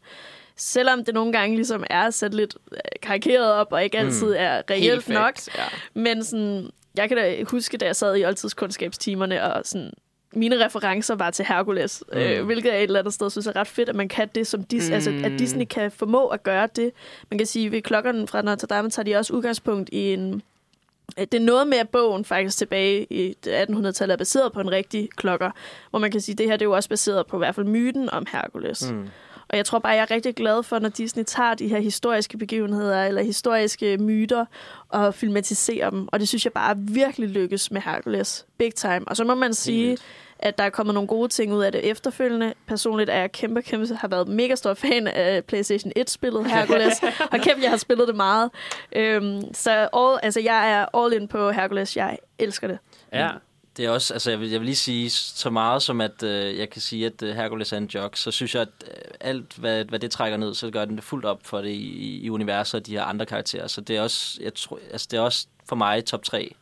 selvom 0.56 1.04
det 1.04 1.14
nogle 1.14 1.32
gange 1.32 1.56
ligesom 1.56 1.84
er 1.90 2.10
sat 2.10 2.34
lidt 2.34 2.56
øh, 2.72 2.78
karikeret 3.02 3.52
op, 3.52 3.72
og 3.72 3.84
ikke 3.84 3.98
altid 3.98 4.32
er 4.36 4.62
reelt 4.70 5.08
nok. 5.08 5.36
fact, 5.38 5.48
Ja. 5.58 5.62
Men 5.94 6.24
sådan, 6.24 6.70
jeg 6.96 7.08
kan 7.08 7.16
da 7.16 7.44
huske, 7.44 7.76
da 7.76 7.86
jeg 7.86 7.96
sad 7.96 8.16
i 8.16 8.24
oldtidskundskabstimerne, 8.24 9.42
og 9.54 9.62
sådan, 9.64 9.92
mine 10.36 10.64
referencer 10.64 11.14
var 11.14 11.30
til 11.30 11.44
Hercules, 11.44 12.04
mm. 12.12 12.18
øh, 12.18 12.44
hvilket 12.44 12.68
jeg 12.70 12.78
et 12.78 12.82
eller 12.82 12.98
andet 12.98 13.14
sted 13.14 13.30
synes 13.30 13.46
er 13.46 13.56
ret 13.56 13.66
fedt, 13.66 13.88
at 13.88 13.94
man 13.94 14.08
kan 14.08 14.28
det, 14.34 14.46
som 14.46 14.64
Dis- 14.74 14.88
mm. 14.88 14.94
altså, 14.94 15.10
at 15.24 15.32
Disney 15.38 15.64
kan 15.64 15.90
formå 15.90 16.26
at 16.26 16.42
gøre 16.42 16.68
det. 16.76 16.90
Man 17.30 17.38
kan 17.38 17.46
sige, 17.46 17.72
ved 17.72 17.82
klokkerne 17.82 18.28
fra 18.28 18.42
Notre 18.42 18.66
Dame 18.66 18.90
tager 18.90 19.04
de 19.04 19.16
også 19.16 19.32
udgangspunkt 19.32 19.88
i 19.92 20.12
en 20.12 20.42
Øh, 21.18 21.26
det 21.32 21.34
er 21.34 21.44
noget 21.44 21.68
med, 21.68 21.78
at 21.78 21.88
bogen 21.88 22.24
faktisk 22.24 22.58
tilbage 22.58 23.06
i 23.10 23.36
1800-tallet 23.46 24.12
er 24.12 24.16
baseret 24.16 24.52
på 24.52 24.60
en 24.60 24.70
rigtig 24.70 25.08
klokker, 25.16 25.50
hvor 25.90 25.98
man 25.98 26.10
kan 26.10 26.20
sige, 26.20 26.32
at 26.34 26.38
det 26.38 26.46
her 26.46 26.52
det 26.52 26.62
er 26.62 26.68
jo 26.68 26.74
også 26.74 26.88
baseret 26.88 27.26
på 27.26 27.36
i 27.36 27.38
hvert 27.38 27.54
fald 27.54 27.66
myten 27.66 28.10
om 28.10 28.26
Hercules. 28.32 28.90
Mm. 28.92 29.08
Og 29.48 29.56
jeg 29.56 29.64
tror 29.66 29.78
bare, 29.78 29.92
jeg 29.92 30.02
er 30.02 30.10
rigtig 30.10 30.34
glad 30.34 30.62
for, 30.62 30.78
når 30.78 30.88
Disney 30.88 31.24
tager 31.24 31.54
de 31.54 31.68
her 31.68 31.80
historiske 31.80 32.38
begivenheder 32.38 33.04
eller 33.04 33.22
historiske 33.22 33.98
myter 33.98 34.44
og 34.88 35.14
filmatiserer 35.14 35.90
dem. 35.90 36.08
Og 36.12 36.20
det 36.20 36.28
synes 36.28 36.44
jeg 36.44 36.52
bare 36.52 36.76
virkelig 36.78 37.28
lykkes 37.28 37.70
med 37.70 37.80
Hercules. 37.80 38.46
Big 38.58 38.74
time. 38.74 39.08
Og 39.08 39.16
så 39.16 39.24
må 39.24 39.34
man 39.34 39.54
sige, 39.54 39.88
vildt. 39.88 40.02
At 40.38 40.58
der 40.58 40.64
er 40.64 40.70
kommet 40.70 40.94
nogle 40.94 41.06
gode 41.08 41.28
ting 41.28 41.52
ud 41.52 41.62
af 41.62 41.72
det 41.72 41.90
efterfølgende. 41.90 42.54
Personligt 42.66 43.10
er 43.10 43.18
jeg 43.20 43.32
kæmpe, 43.32 43.62
kæmpe, 43.62 43.94
har 43.94 44.08
været 44.08 44.28
mega 44.28 44.54
stor 44.54 44.74
fan 44.74 45.06
af 45.06 45.44
PlayStation 45.44 45.92
1-spillet 45.98 46.50
Hercules. 46.50 47.02
og 47.32 47.38
kæmpe, 47.40 47.62
jeg 47.62 47.70
har 47.70 47.76
spillet 47.76 48.08
det 48.08 48.16
meget. 48.16 48.50
Øhm, 48.92 49.54
så 49.54 49.70
all, 49.70 50.18
altså, 50.22 50.40
jeg 50.40 50.72
er 50.72 50.96
all 50.98 51.12
in 51.12 51.28
på 51.28 51.50
Hercules. 51.50 51.96
Jeg 51.96 52.18
elsker 52.38 52.68
det. 52.68 52.78
Ja. 53.12 53.30
Det 53.76 53.84
er 53.84 53.90
også, 53.90 54.14
altså 54.14 54.30
jeg 54.30 54.40
vil, 54.40 54.50
jeg 54.50 54.60
vil 54.60 54.64
lige 54.64 54.76
sige 54.76 55.10
så 55.10 55.50
meget 55.50 55.82
som, 55.82 56.00
at 56.00 56.22
øh, 56.22 56.58
jeg 56.58 56.70
kan 56.70 56.80
sige, 56.80 57.06
at 57.06 57.22
øh, 57.22 57.34
Hercules 57.36 57.72
er 57.72 57.76
en 57.76 57.86
jog, 57.94 58.10
så 58.14 58.30
synes 58.30 58.54
jeg, 58.54 58.62
at 58.62 58.68
øh, 58.86 58.94
alt, 59.20 59.56
hvad, 59.56 59.84
hvad 59.84 59.98
det 59.98 60.10
trækker 60.10 60.36
ned, 60.36 60.54
så 60.54 60.70
gør 60.70 60.84
den 60.84 60.96
det 60.96 61.04
fuldt 61.04 61.24
op 61.24 61.40
for 61.44 61.60
det 61.60 61.70
i, 61.70 62.20
i 62.24 62.30
universet 62.30 62.80
og 62.80 62.86
de 62.86 62.92
her 62.92 63.02
andre 63.02 63.26
karakterer. 63.26 63.66
Så 63.66 63.80
det 63.80 63.96
er 63.96 64.00
også, 64.00 64.38
jeg 64.42 64.54
tror, 64.54 64.78
altså 64.92 65.08
det 65.10 65.16
er 65.16 65.20
også 65.20 65.46
for 65.68 65.76
mig 65.76 66.04
top 66.04 66.22
3 66.22 66.54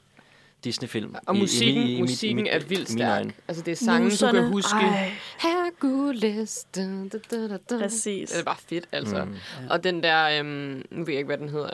Disney-film. 0.64 1.14
Og 1.27 1.35
I- 1.35 1.38
i 1.38 1.40
musikken, 1.40 1.83
i 1.83 1.87
mit- 1.87 1.98
i 1.98 2.00
musikken 2.00 2.42
mit- 2.44 2.53
er 2.55 2.59
i 2.61 2.62
vildt 2.68 2.94
mine 2.94 3.05
stærk. 3.07 3.27
Altså, 3.48 3.62
det 3.62 3.72
er 3.72 3.77
sangen, 3.77 4.11
du 4.11 4.16
kan 4.16 4.27
Muserne. 4.35 4.48
huske. 4.53 4.77
Ej, 4.77 5.11
Hercules. 5.38 6.66
Da, 6.77 6.81
da, 7.12 7.18
da, 7.31 7.48
da, 7.48 7.57
da. 7.70 7.79
præcis. 7.79 8.31
Det 8.31 8.40
er 8.40 8.44
bare 8.44 8.57
fedt, 8.68 8.85
altså. 8.92 9.24
Mm. 9.24 9.35
Og 9.70 9.85
den 9.85 10.03
der, 10.03 10.38
øhm, 10.40 10.83
nu 10.90 11.05
ved 11.05 11.09
jeg 11.09 11.16
ikke, 11.18 11.27
hvad 11.27 11.38
den 11.38 11.48
hedder. 11.48 11.70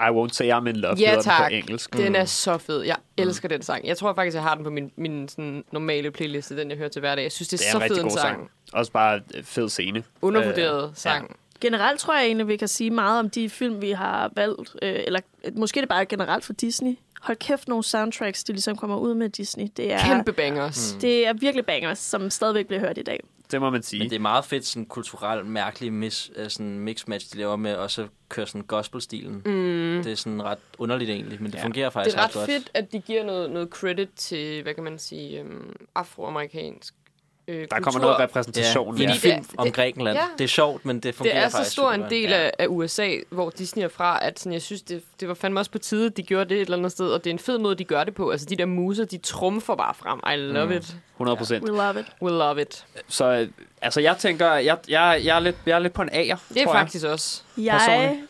I 0.00 0.10
won't 0.10 0.32
say 0.32 0.50
I'm 0.52 0.68
in 0.68 0.76
love, 0.76 0.94
Ja, 0.98 1.06
hedder 1.06 1.14
den 1.14 1.22
tak. 1.24 1.50
på 1.50 1.54
engelsk. 1.54 1.96
Den 1.96 2.14
er 2.16 2.24
så 2.24 2.58
fed. 2.58 2.82
Jeg 2.82 2.96
elsker 3.16 3.48
den 3.48 3.62
sang. 3.62 3.86
Jeg 3.86 3.96
tror 3.96 4.14
faktisk, 4.14 4.34
jeg 4.34 4.42
har 4.42 4.54
den 4.54 4.64
på 4.64 4.70
min, 4.70 4.90
min 4.96 5.28
sådan, 5.28 5.64
normale 5.72 6.10
playliste, 6.10 6.56
den 6.56 6.70
jeg 6.70 6.78
hører 6.78 6.88
til 6.88 7.00
hverdag. 7.00 7.22
Jeg 7.22 7.32
synes, 7.32 7.48
det 7.48 7.54
er, 7.54 7.58
Det 7.58 7.66
er 7.66 7.70
så 7.70 7.84
en 7.84 7.88
fed 7.88 7.96
en 7.96 8.02
god 8.02 8.10
sang. 8.10 8.36
sang. 8.36 8.50
Også 8.72 8.92
bare 8.92 9.20
øh, 9.34 9.44
fed 9.44 9.68
scene. 9.68 10.02
Undervurderet 10.22 10.84
Øh, 10.88 10.94
sang. 10.94 11.36
Generelt 11.60 12.00
tror 12.00 12.14
jeg 12.16 12.24
egentlig, 12.26 12.48
vi 12.48 12.56
kan 12.56 12.68
sige 12.68 12.90
meget 12.90 13.18
om 13.18 13.30
de 13.30 13.50
film, 13.50 13.82
vi 13.82 13.90
har 13.90 14.32
valgt. 14.36 14.76
Øh, 14.82 14.94
eller 15.06 15.20
måske 15.56 15.78
er 15.80 15.82
det 15.82 15.88
bare 15.88 16.06
generelt 16.06 16.44
for 16.44 16.52
Disney. 16.52 16.96
Hold 17.22 17.36
kæft, 17.38 17.68
nogle 17.68 17.84
soundtracks, 17.84 18.44
de 18.44 18.52
ligesom 18.52 18.76
kommer 18.76 18.96
ud 18.96 19.14
med 19.14 19.28
Disney. 19.28 19.66
Det 19.76 19.92
er, 19.92 19.98
Kæmpe 19.98 20.32
bangers. 20.32 20.94
Mm. 20.94 21.00
det 21.00 21.26
er 21.26 21.32
virkelig 21.32 21.66
bangers, 21.66 21.98
som 21.98 22.30
stadigvæk 22.30 22.66
bliver 22.66 22.80
hørt 22.80 22.98
i 22.98 23.02
dag. 23.02 23.20
Det 23.50 23.60
må 23.60 23.70
man 23.70 23.82
sige. 23.82 23.98
Men 24.00 24.10
det 24.10 24.16
er 24.16 24.20
meget 24.20 24.44
fedt, 24.44 24.66
sådan 24.66 24.86
kulturelt 24.86 25.46
mærkelig 25.46 25.92
mis, 25.92 26.30
øh, 26.36 26.50
sådan 26.50 26.78
mix-match, 26.88 27.32
de 27.32 27.38
laver 27.38 27.56
med, 27.56 27.74
og 27.74 27.90
så 27.90 28.06
kører 28.28 28.46
sådan 28.46 28.62
gospel-stilen. 28.62 29.34
Mm. 29.34 30.02
Det 30.04 30.06
er 30.12 30.14
sådan 30.14 30.42
ret 30.42 30.58
underligt 30.78 31.10
egentlig, 31.10 31.42
men 31.42 31.52
det 31.52 31.58
Ja. 31.58 31.64
fungerer 31.64 31.86
Det 31.86 31.92
faktisk 31.92 32.16
er 32.16 32.22
ret 32.24 32.32
godt. 32.32 32.50
fedt, 32.50 32.70
at 32.74 32.92
de 32.92 33.00
giver 33.00 33.24
noget, 33.24 33.50
noget 33.50 33.68
credit 33.68 34.08
til, 34.16 34.62
hvad 34.62 34.74
kan 34.74 34.84
man 34.84 34.98
sige, 34.98 35.40
øhm, 35.40 35.76
afroamerikansk 35.94 36.94
øh, 37.48 37.60
Der 37.60 37.66
kultur. 37.66 37.82
kommer 37.84 38.00
noget 38.00 38.18
repræsentation. 38.18 38.96
Ja, 38.96 39.02
Ja, 39.02 39.10
en 39.10 39.16
film 39.16 39.42
det- 39.44 39.50
om 39.58 39.64
det- 39.66 39.74
Grækenland. 39.74 40.16
ja. 40.18 40.24
Det 40.38 40.44
er 40.44 40.48
sjovt, 40.48 40.84
men 40.84 41.00
det 41.00 41.14
fungerer 41.14 41.34
Det 41.36 41.44
er 41.44 41.48
så 41.48 41.56
faktisk 41.56 41.72
stor 41.72 41.92
en 41.92 42.04
del 42.10 42.32
af, 42.32 42.52
af 42.58 42.66
USA, 42.68 43.10
hvor 43.30 43.50
Disney 43.50 43.84
er 43.84 43.88
fra, 43.88 44.18
at 44.26 44.38
sådan, 44.38 44.52
jeg 44.52 44.62
synes, 44.62 44.82
det, 44.82 45.02
det 45.20 45.28
var 45.28 45.34
fandme 45.34 45.60
også 45.60 45.70
på 45.70 45.78
tide, 45.78 46.06
at 46.06 46.16
de 46.16 46.22
gjorde 46.22 46.48
det 46.48 46.54
et 46.56 46.60
eller 46.60 46.76
andet 46.76 46.92
sted, 46.92 47.10
og 47.10 47.24
det 47.24 47.30
er 47.30 47.34
en 47.34 47.38
fed 47.38 47.58
måde, 47.58 47.74
de 47.74 47.84
gør 47.84 48.04
det 48.04 48.14
på. 48.14 48.30
Altså, 48.30 48.46
de 48.46 48.56
der 48.56 48.66
muser, 48.66 49.04
de 49.04 49.18
trumfer 49.18 49.74
bare 49.76 49.94
frem. 49.94 50.20
I 50.34 50.36
love 50.36 50.66
mm. 50.66 50.72
it. 50.72 50.96
100 51.16 51.36
procent. 51.36 51.64
We 51.70 51.76
love 51.76 52.00
it. 52.00 52.06
We 52.22 52.30
love 52.30 52.62
it. 52.62 52.84
Så 53.08 53.24
øh, 53.32 53.48
altså, 53.82 54.00
jeg 54.00 54.16
tænker, 54.16 54.52
jeg, 54.52 54.78
jeg, 54.88 55.20
jeg, 55.24 55.36
er 55.36 55.40
lidt, 55.40 55.56
jeg 55.66 55.74
er 55.74 55.78
lidt 55.78 55.92
på 55.92 56.02
en 56.02 56.08
A'er, 56.08 56.14
Det 56.14 56.22
er 56.26 56.34
tror 56.34 56.54
jeg. 56.56 56.66
faktisk 56.80 57.06
også. 57.06 57.42
Jeg 57.58 57.72
Personligt. 57.86 58.20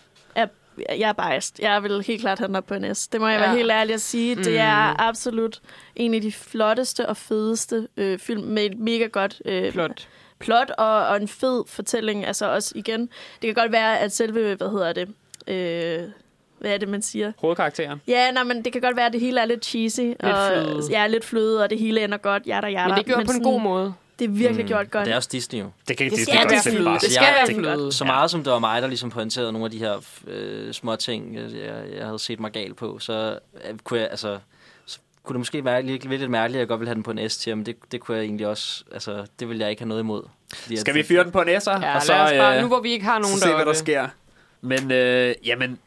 Jeg 0.99 1.09
er 1.09 1.13
biased. 1.13 1.55
Jeg 1.59 1.83
vil 1.83 2.03
helt 2.03 2.21
klart 2.21 2.39
have 2.39 2.49
den 2.49 2.57
op 2.57 2.67
på 2.67 2.75
en 2.75 2.95
S. 2.95 3.09
Det 3.09 3.21
må 3.21 3.29
jeg 3.29 3.41
Ja. 3.41 3.47
være 3.47 3.57
helt 3.57 3.71
ærlig 3.71 3.95
at 3.95 4.01
sige. 4.01 4.35
Det 4.35 4.47
Mm. 4.53 4.59
er 4.59 5.01
absolut 5.01 5.61
en 5.97 6.15
af 6.15 6.21
de 6.21 6.33
flotteste 6.33 7.09
og 7.09 7.17
fedeste 7.17 7.89
øh, 7.97 8.19
film 8.19 8.43
med 8.43 8.65
et 8.65 8.79
mega 8.79 9.07
godt 9.07 9.43
øh, 9.45 9.73
Plot. 9.73 10.09
plot 10.39 10.71
og, 10.79 11.07
og 11.07 11.17
en 11.17 11.29
fed 11.29 11.65
fortælling. 11.67 12.27
Altså 12.27 12.51
også 12.51 12.73
igen, 12.75 13.01
det 13.43 13.43
kan 13.43 13.55
godt 13.55 13.73
være, 13.73 13.99
at 13.99 14.13
selve, 14.13 14.55
hvad 14.55 14.71
hedder 14.71 14.93
det, 14.93 15.09
øh, 15.47 16.09
hvad 16.59 16.71
er 16.75 16.79
det, 16.79 16.89
man 16.89 17.03
siger? 17.03 17.33
Hovedkarakteren. 17.39 18.01
Ja, 18.09 18.31
nej, 18.31 18.43
men 18.43 18.65
det 18.65 18.73
kan 18.73 18.81
godt 18.83 18.97
være, 18.97 19.07
at 19.07 19.13
det 19.13 19.21
hele 19.21 19.41
er 19.41 19.45
lidt 19.45 19.65
cheesy. 19.65 20.01
Lidt 20.01 20.23
og, 20.23 20.47
fløde. 20.53 20.83
Ja, 20.91 21.07
lidt 21.07 21.25
fløde, 21.25 21.63
og 21.63 21.71
det 21.71 21.79
hele 21.79 22.05
ender 22.05 22.19
godt, 22.19 22.47
jada, 22.47 22.67
jada. 22.67 22.89
Men 22.89 22.97
det 22.97 23.07
gjorde 23.07 23.25
på 23.25 23.33
en 23.33 23.43
god 23.43 23.61
måde. 23.61 23.95
Det 24.19 24.25
er 24.25 24.29
virkelig 24.29 24.65
Mm, 24.65 24.69
gjort 24.69 24.85
og 24.85 24.91
godt. 24.91 25.05
Det 25.07 25.13
er 25.13 25.17
også 25.17 25.29
Disney 25.33 25.61
jo. 25.61 25.71
Det 25.89 25.97
kan 25.97 26.05
ikke 26.05 26.17
Det 26.17 26.27
det, 26.27 26.35
skal 26.35 26.49
det, 26.65 26.79
det, 26.79 26.85
bare 26.85 26.99
Det 26.99 27.13
skal 27.13 27.25
jeg 27.25 27.45
tænker, 27.47 27.75
fløde. 27.75 27.93
Så 27.93 28.05
meget 28.05 28.31
som 28.31 28.45
det 28.45 28.53
var 28.53 28.59
mig, 28.59 28.83
der 28.83 28.89
ligesom 28.89 29.11
pointerede 29.11 29.53
nogle 29.53 29.65
af 29.65 29.71
de 29.71 29.79
her 29.79 29.97
øh, 30.27 30.73
små 30.73 30.97
ting, 30.97 31.35
jeg, 31.37 31.51
jeg, 31.53 31.83
jeg 31.97 32.05
havde 32.07 32.19
set 32.19 32.41
mig 32.41 32.53
gal 32.53 32.75
på, 32.75 32.99
så 32.99 33.39
øh, 33.69 33.79
kunne 33.85 34.01
jeg, 34.01 34.09
altså, 34.11 34.39
så 34.87 34.99
kunne 35.23 35.35
det 35.35 35.41
måske 35.41 35.65
være 35.65 35.83
lidt, 35.83 36.05
lidt 36.05 36.31
mærkeligt, 36.31 36.57
at 36.57 36.61
jeg 36.61 36.69
godt 36.69 36.81
ville 36.81 36.89
have 36.89 36.95
den 36.95 37.03
på 37.03 37.11
en 37.11 37.31
S-tier, 37.31 37.55
men 37.55 37.67
det, 37.67 37.77
det 37.93 38.01
kunne 38.01 38.17
jeg 38.17 38.25
egentlig 38.25 38.47
også, 38.47 38.85
altså, 38.93 39.27
det 39.41 39.49
ville 39.49 39.61
jeg 39.61 39.71
ikke 39.71 39.83
have 39.83 39.89
noget 39.89 40.03
imod. 40.03 40.23
Skal 40.77 40.95
vi 40.95 41.03
fyre 41.03 41.25
den 41.25 41.33
på 41.33 41.41
en 41.43 41.49
S'er? 41.49 41.53
Ja, 41.87 41.97
og 41.97 42.03
så, 42.03 42.13
lad 42.13 42.21
os 42.23 42.33
bare, 42.33 42.57
øh, 42.57 42.63
nu 42.63 42.69
hvor 42.69 42.81
vi 42.81 42.91
ikke 42.93 43.05
har 43.05 43.19
nogen 43.19 43.37
så 43.37 43.45
se, 43.45 43.55
hvad 43.55 43.67
der 43.67 43.73
sker. 43.73 44.09
Men 44.61 44.91
øh, 44.93 45.35
jamen, 45.45 45.79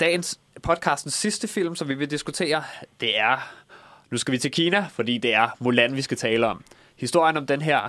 dagens 0.00 0.38
podcastens 0.62 1.14
sidste 1.14 1.48
film, 1.48 1.76
som 1.76 1.88
vi 1.88 1.94
vil 1.94 2.10
diskutere, 2.10 2.62
det 3.00 3.18
er... 3.18 3.52
Nu 4.10 4.18
skal 4.18 4.32
vi 4.32 4.38
til 4.38 4.50
Kina, 4.50 4.86
fordi 4.92 5.18
det 5.18 5.34
er 5.34 5.48
Mulan, 5.58 5.96
vi 5.96 6.02
skal 6.02 6.16
tale 6.16 6.46
om. 6.46 6.64
Historien 6.96 7.36
om 7.36 7.46
den 7.46 7.62
her 7.62 7.88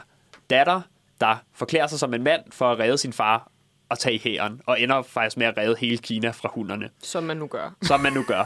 datter, 0.49 0.81
der 1.21 1.35
forklæder 1.53 1.87
sig 1.87 1.99
som 1.99 2.13
en 2.13 2.23
mand 2.23 2.41
for 2.51 2.71
at 2.71 2.79
redde 2.79 2.97
sin 2.97 3.13
far 3.13 3.51
og 3.89 3.99
tage 3.99 4.19
hæren, 4.19 4.61
og 4.65 4.81
ender 4.81 5.01
faktisk 5.01 5.37
med 5.37 5.47
at 5.47 5.57
redde 5.57 5.75
hele 5.79 5.97
Kina 5.97 6.29
fra 6.29 6.49
hunderne, 6.53 6.89
Som 7.03 7.23
man 7.23 7.37
nu 7.37 7.47
gør. 7.47 7.75
som 7.81 7.99
man 7.99 8.13
nu 8.13 8.23
gør. 8.27 8.43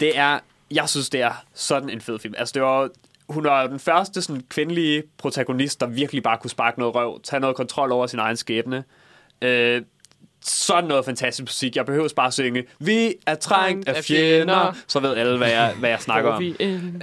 Det 0.00 0.18
er, 0.18 0.38
jeg 0.70 0.88
synes, 0.88 1.10
det 1.10 1.20
er 1.20 1.44
sådan 1.54 1.90
en 1.90 2.00
fed 2.00 2.18
film. 2.18 2.34
Altså, 2.38 2.52
det 2.52 2.62
var, 2.62 2.88
hun 3.28 3.46
jo 3.46 3.66
den 3.68 3.78
første 3.78 4.22
sådan, 4.22 4.42
kvindelige 4.48 5.02
protagonist, 5.18 5.80
der 5.80 5.86
virkelig 5.86 6.22
bare 6.22 6.38
kunne 6.38 6.50
sparke 6.50 6.78
noget 6.78 6.94
røv, 6.94 7.20
tage 7.22 7.40
noget 7.40 7.56
kontrol 7.56 7.92
over 7.92 8.06
sin 8.06 8.18
egen 8.18 8.36
skæbne. 8.36 8.84
Øh, 9.42 9.82
sådan 10.40 10.84
noget 10.88 11.04
fantastisk 11.04 11.42
musik. 11.42 11.76
Jeg 11.76 11.86
behøver 11.86 12.08
bare 12.16 12.26
at 12.26 12.32
synge, 12.32 12.64
vi 12.78 13.14
er 13.26 13.34
trængt 13.34 13.88
af 13.88 14.04
fjender, 14.04 14.76
så 14.86 15.00
ved 15.00 15.16
alle, 15.16 15.36
hvad 15.38 15.50
jeg, 15.50 15.74
hvad 15.78 15.90
jeg 15.90 16.00
snakker 16.08 16.30
om. 16.30 16.42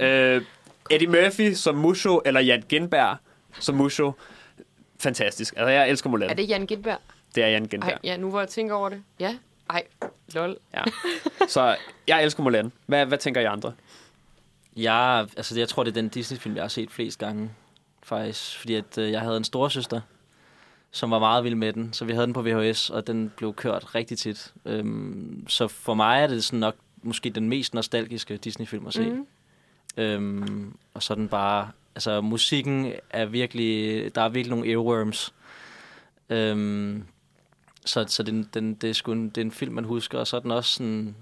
Øh, 0.00 0.42
Eddie 0.92 1.08
Murphy 1.08 1.54
som 1.54 1.74
Musho, 1.76 2.20
eller 2.24 2.40
Jan 2.40 2.62
Gindberg 2.68 3.16
som 3.60 3.74
Musho. 3.74 4.12
Fantastisk. 5.00 5.54
Altså, 5.56 5.68
jeg 5.68 5.90
elsker 5.90 6.10
Mulan. 6.10 6.30
Er 6.30 6.34
det 6.34 6.48
Jan 6.48 6.66
Gindberg? 6.66 6.98
Det 7.34 7.44
er 7.44 7.48
Jan 7.48 7.62
Ej, 7.62 7.68
Gindberg. 7.68 7.98
ja, 8.04 8.16
nu 8.16 8.30
hvor 8.30 8.40
jeg 8.40 8.48
tænker 8.48 8.74
over 8.74 8.88
det. 8.88 9.02
Ja. 9.20 9.36
Ej, 9.70 9.82
lol. 10.34 10.56
Ja. 10.74 10.82
Så 11.48 11.76
jeg 12.08 12.22
elsker 12.24 12.42
Mulan. 12.42 12.72
Hvad, 12.86 13.06
hvad 13.06 13.18
tænker 13.18 13.40
I 13.40 13.44
andre? 13.44 13.72
Jeg, 14.76 15.26
altså, 15.36 15.58
jeg 15.58 15.68
tror, 15.68 15.82
det 15.82 15.90
er 15.90 15.94
den 15.94 16.08
Disney-film, 16.08 16.54
jeg 16.54 16.62
har 16.62 16.68
set 16.68 16.90
flest 16.90 17.18
gange, 17.18 17.50
faktisk. 18.02 18.58
Fordi 18.58 18.74
at, 18.74 18.98
øh, 18.98 19.10
jeg 19.12 19.20
havde 19.20 19.36
en 19.36 19.44
storesøster, 19.44 20.00
som 20.90 21.10
var 21.10 21.18
meget 21.18 21.44
vild 21.44 21.54
med 21.54 21.72
den, 21.72 21.92
så 21.92 22.04
vi 22.04 22.12
havde 22.12 22.26
den 22.26 22.32
på 22.34 22.42
VHS, 22.42 22.90
og 22.90 23.06
den 23.06 23.32
blev 23.36 23.54
kørt 23.54 23.94
rigtig 23.94 24.18
tit. 24.18 24.52
Øhm, 24.64 25.44
så 25.48 25.68
for 25.68 25.94
mig 25.94 26.22
er 26.22 26.26
det 26.26 26.44
sådan 26.44 26.58
nok 26.58 26.74
måske 27.02 27.30
den 27.30 27.48
mest 27.48 27.74
nostalgiske 27.74 28.36
Disney-film 28.36 28.86
at 28.86 28.92
se. 28.94 29.10
Mm. 29.10 29.26
Øhm, 29.96 30.76
og 30.94 31.02
sådan 31.02 31.28
bare... 31.28 31.70
Altså, 31.94 32.20
musikken 32.20 32.92
er 33.10 33.24
virkelig... 33.24 34.14
Der 34.14 34.22
er 34.22 34.28
virkelig 34.28 34.56
nogle 34.56 34.70
earworms. 34.70 35.34
Øhm, 36.30 37.04
så 37.84 38.04
så 38.08 38.22
den, 38.22 38.48
den, 38.54 38.74
det, 38.74 38.90
er 38.90 38.94
sgu 38.94 39.12
en, 39.12 39.28
det 39.28 39.38
er 39.38 39.44
en 39.44 39.50
film, 39.50 39.74
man 39.74 39.84
husker, 39.84 40.18
og 40.18 40.26
så 40.26 40.36
er 40.36 40.40
den 40.40 40.50
også 40.50 40.74
sådan 40.74 41.14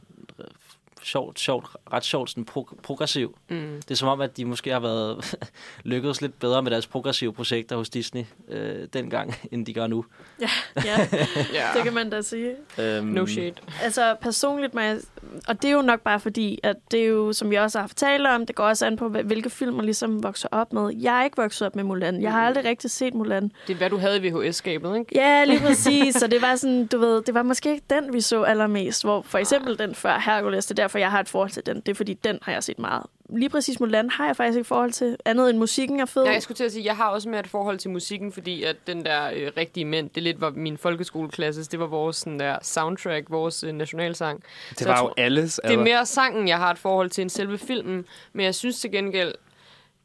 sjovt, 1.02 1.40
sjovt, 1.40 1.66
ret 1.92 2.04
sjovt, 2.04 2.30
sådan 2.30 2.46
pro- 2.50 2.76
progressiv. 2.82 3.36
Mm. 3.48 3.56
Det 3.82 3.90
er 3.90 3.94
som 3.94 4.08
om, 4.08 4.20
at 4.20 4.36
de 4.36 4.44
måske 4.44 4.70
har 4.70 4.80
været 4.80 5.34
lykkedes 5.84 6.20
lidt 6.20 6.38
bedre 6.40 6.62
med 6.62 6.70
deres 6.70 6.86
progressive 6.86 7.32
projekter 7.32 7.76
hos 7.76 7.88
Disney 7.90 8.24
øh, 8.48 8.88
dengang, 8.92 9.34
end 9.52 9.66
de 9.66 9.74
gør 9.74 9.86
nu. 9.86 10.04
Ja, 10.40 10.48
ja, 10.84 11.08
Ja. 11.54 11.68
det 11.74 11.82
kan 11.84 11.94
man 11.94 12.10
da 12.10 12.22
sige. 12.22 12.52
Øhm, 12.78 13.06
No 13.06 13.26
shade. 13.26 13.52
Altså 13.82 14.16
personligt, 14.20 14.74
må 14.74 14.80
jeg, 14.80 14.98
og 15.48 15.62
det 15.62 15.68
er 15.70 15.72
jo 15.74 15.82
nok 15.82 16.00
bare 16.00 16.20
fordi, 16.20 16.58
at 16.62 16.76
det 16.90 17.00
er 17.00 17.06
jo, 17.06 17.32
som 17.32 17.50
vi 17.50 17.56
også 17.56 17.78
har 17.78 17.82
haft 17.82 17.96
talt 17.96 18.26
om, 18.26 18.46
det 18.46 18.56
går 18.56 18.64
også 18.64 18.86
an 18.86 18.96
på, 18.96 19.08
hvil- 19.08 19.22
hvilke 19.26 19.50
film 19.50 19.74
man 19.74 19.84
ligesom 19.84 20.22
vokser 20.22 20.48
op 20.52 20.72
med. 20.72 20.92
Jeg 21.00 21.20
er 21.20 21.24
ikke 21.24 21.36
vokset 21.36 21.66
op 21.66 21.76
med 21.76 21.84
Mulan. 21.84 22.22
Jeg 22.22 22.32
har 22.32 22.46
aldrig 22.46 22.64
rigtig 22.64 22.90
set 22.90 23.14
Mulan. 23.14 23.52
Det 23.66 23.72
er, 23.72 23.76
hvad 23.76 23.90
du 23.90 23.96
havde 23.96 24.26
i 24.26 24.30
VHS-skabet, 24.30 24.98
ikke? 24.98 25.10
Ja, 25.14 25.44
lige 25.44 25.60
præcis. 25.60 26.14
Så 26.20 26.26
det 26.26 26.42
var 26.42 26.56
sådan, 26.56 26.86
du 26.86 26.98
ved, 26.98 27.22
det 27.22 27.34
var 27.34 27.42
måske 27.42 27.70
ikke 27.72 27.84
den, 27.90 28.12
vi 28.12 28.20
så 28.20 28.42
allermest. 28.42 29.04
Hvor 29.04 29.22
for 29.22 29.38
eksempel 29.38 29.78
den 29.78 29.94
før 29.94 30.18
Hercules, 30.26 30.66
det 30.66 30.78
er 30.78 30.88
derfor, 30.90 30.98
jeg 30.98 31.10
har 31.10 31.20
et 31.20 31.28
forhold 31.28 31.50
til 31.50 31.66
den. 31.66 31.76
Det 31.76 31.88
er 31.88 31.94
fordi, 31.94 32.14
den 32.14 32.38
har 32.42 32.52
jeg 32.52 32.64
set 32.64 32.78
meget. 32.78 33.02
Lige 33.28 33.48
præcis 33.48 33.80
Mulan 33.80 34.10
har 34.10 34.26
jeg 34.26 34.36
faktisk 34.36 34.56
ikke 34.56 34.68
forhold 34.68 34.92
til. 34.92 35.16
Andet 35.24 35.50
end 35.50 35.58
musikken 35.58 36.00
er 36.00 36.04
fed. 36.04 36.24
Ja, 36.24 36.32
jeg 36.32 36.42
skulle 36.42 36.56
til 36.56 36.64
at 36.64 36.72
sige, 36.72 36.84
jeg 36.84 36.96
har 36.96 37.08
også 37.08 37.28
mere 37.28 37.40
et 37.40 37.46
forhold 37.48 37.78
til 37.78 37.90
musikken, 37.90 38.32
fordi 38.32 38.62
at 38.62 38.76
den 38.86 39.04
der 39.04 39.30
øh, 39.34 39.52
rigtige 39.56 39.84
mænd, 39.84 40.10
det 40.10 40.22
lidt 40.22 40.40
var 40.40 40.50
min 40.50 40.78
folkeskoleklasse, 40.78 41.64
det 41.64 41.80
var 41.80 41.86
vores 41.86 42.16
sådan 42.16 42.40
der 42.40 42.58
soundtrack, 42.62 43.26
vores 43.30 43.64
øh, 43.64 43.72
nationalsang. 43.72 44.42
Det 44.70 44.78
Så 44.78 44.84
var 44.84 44.92
jeg 44.94 45.02
jo 45.02 45.06
tror- 45.06 45.14
alles. 45.18 45.60
Det 45.64 45.72
er 45.74 45.78
mere 45.82 46.06
sangen, 46.06 46.48
jeg 46.48 46.58
har 46.58 46.70
et 46.70 46.78
forhold 46.78 47.10
til, 47.10 47.22
end 47.22 47.30
selve 47.30 47.58
filmen. 47.58 48.04
Men 48.32 48.44
jeg 48.44 48.54
synes 48.54 48.80
til 48.80 48.90
gengæld, 48.92 49.34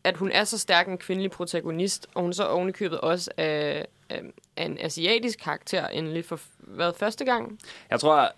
at 0.04 0.18
hun 0.18 0.32
er 0.32 0.44
så 0.44 0.58
stærk 0.58 0.88
en 0.88 0.98
kvindelig 0.98 1.32
protagonist, 1.32 2.08
og 2.14 2.22
hun 2.22 2.34
så 2.34 2.44
ovenikøbet 2.46 3.00
også 3.00 3.32
er, 3.38 3.84
er, 4.10 4.20
er 4.58 4.66
en 4.66 4.78
asiatisk 4.82 5.40
karakter, 5.40 5.88
endelig 5.88 6.26
for 6.26 6.40
hvad, 6.60 6.92
første 7.00 7.26
gang? 7.26 7.60
Jeg 7.92 8.00
tror, 8.00 8.32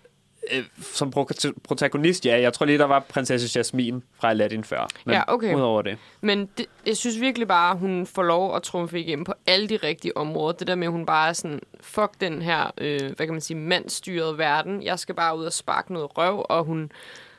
øh, 0.52 0.64
som 0.80 1.12
pro- 1.16 1.52
protagonist, 1.64 2.26
ja, 2.26 2.40
jeg 2.40 2.52
tror 2.52 2.66
lige, 2.66 2.78
der 2.78 2.84
var 2.84 3.00
prinsesse 3.00 3.58
Jasmine 3.58 4.02
fra 4.20 4.30
Aladdin 4.30 4.64
før. 4.64 4.88
Men 5.04 5.14
Ja, 5.14 5.22
okay. 5.28 5.54
udover 5.54 5.82
det. 5.82 5.98
Men 6.20 6.48
det, 6.58 6.66
jeg 6.86 6.96
synes 6.96 7.20
virkelig 7.20 7.48
bare, 7.48 7.70
at 7.70 7.78
hun 7.78 8.06
får 8.06 8.22
lov 8.22 8.56
at 8.56 8.62
trumfe 8.62 9.00
igennem 9.00 9.24
på 9.24 9.34
alle 9.46 9.68
de 9.68 9.76
rigtige 9.76 10.16
områder. 10.16 10.52
Det 10.52 10.66
der 10.66 10.74
med, 10.74 10.86
at 10.86 10.92
hun 10.92 11.06
bare 11.06 11.28
er 11.28 11.32
sådan, 11.32 11.60
fuck 11.80 12.10
den 12.20 12.42
her, 12.42 12.70
øh, 12.78 13.00
hvad 13.00 13.26
kan 13.26 13.32
man 13.32 13.40
sige, 13.40 13.56
mandstyrede 13.56 14.38
verden. 14.38 14.82
Jeg 14.82 14.98
skal 14.98 15.14
bare 15.14 15.38
ud 15.38 15.44
og 15.44 15.52
sparke 15.52 15.92
noget 15.92 16.18
røv, 16.18 16.46
og 16.48 16.64
hun, 16.64 16.90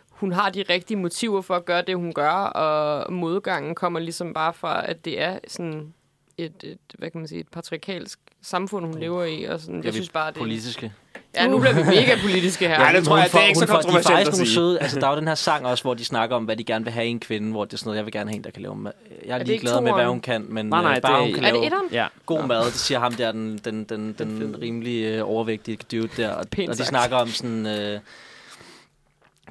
hun 0.10 0.32
har 0.32 0.50
de 0.50 0.63
rigtige 0.69 0.98
motiver 0.98 1.41
for 1.41 1.56
at 1.56 1.65
gøre 1.65 1.82
det, 1.82 1.95
hun 1.95 2.13
gør, 2.13 2.32
og 2.32 3.13
modgangen 3.13 3.76
kommer 3.76 4.00
ligesom 4.00 4.34
bare 4.34 4.54
fra, 4.54 4.89
at 4.89 5.06
det 5.06 5.22
er 5.22 5.39
sådan 5.48 5.93
et, 6.38 6.54
et 6.63 6.78
hvad 6.98 7.12
kan 7.12 7.22
man 7.22 7.28
sige, 7.28 7.39
et 7.41 7.48
patriarkalsk 7.48 8.19
samfund, 8.41 8.86
hun 8.86 9.00
lever 9.00 9.24
i. 9.24 9.43
Og 9.43 9.60
sådan, 9.60 9.80
er 9.80 9.82
jeg 9.84 9.93
synes 9.93 10.10
bare, 10.10 10.28
det 10.32 10.38
politiske. 10.38 10.93
Ja, 11.36 11.48
nu 11.48 11.60
bliver 11.60 11.74
vi 11.74 11.84
mega 11.96 12.15
politiske 12.22 12.68
her. 12.68 12.88
Ja, 12.88 12.98
det 12.98 13.06
tror 13.06 13.18
jeg, 13.18 13.30
det 13.32 13.36
er 13.42 13.46
ikke 13.46 13.60
så 13.60 13.65
kontroversielt 13.65 14.08
De 14.08 14.13
er 14.13 14.18
faktisk 14.26 14.38
nogle 14.38 14.54
søde, 14.54 14.80
altså 14.80 15.00
der 15.00 15.08
er 15.08 15.12
jo 15.12 15.18
den 15.20 15.28
her 15.28 15.36
sang 15.36 15.65
også, 15.65 15.84
hvor 15.84 15.94
de 15.94 16.06
snakker 16.06 16.36
om, 16.36 16.44
hvad 16.44 16.56
de 16.58 16.63
gerne 16.63 16.86
vil 16.86 16.94
have 16.94 17.06
i 17.08 17.10
en 17.10 17.20
kvinde, 17.20 17.52
hvor 17.52 17.65
det 17.65 17.74
er 17.74 17.78
sådan 17.78 17.88
noget, 17.88 17.98
jeg 17.98 18.06
vil 18.06 18.13
gerne 18.13 18.30
have 18.30 18.36
en, 18.36 18.44
der 18.44 18.52
kan 18.52 18.62
lave 18.62 18.76
mad. 18.76 18.92
Jeg 19.26 19.34
er, 19.34 19.38
det 19.38 19.48
lige 19.48 19.60
glad 19.60 19.82
med, 19.82 19.94
hvad 19.94 20.06
hun 20.06 20.20
kan, 20.22 20.46
men 20.50 20.65
Nej, 20.65 20.82
nej, 20.82 20.94
øh, 20.96 21.02
bare 21.02 21.13
det- 21.18 21.26
hun 21.26 21.34
kan 21.34 21.44
Er 21.44 21.48
det 21.48 21.54
lave 21.54 21.65
etteren? 21.65 21.88
Ja. 21.92 22.08
god 22.26 22.44
mad, 22.48 22.65
det 22.65 22.74
siger 22.74 23.00
ham 23.00 23.13
der, 23.13 23.32
den, 23.32 23.58
den, 23.58 23.84
den, 23.84 24.15
den 24.20 24.56
rimelig 24.62 25.04
øh, 25.04 25.30
overvægtige 25.30 25.78
dude 25.92 26.10
der. 26.18 26.30
Og, 26.30 26.46
og 26.70 26.78
de 26.78 26.86
snakker 26.86 27.18
om 27.18 27.28
sådan... 27.28 27.65
Øh, 27.65 28.00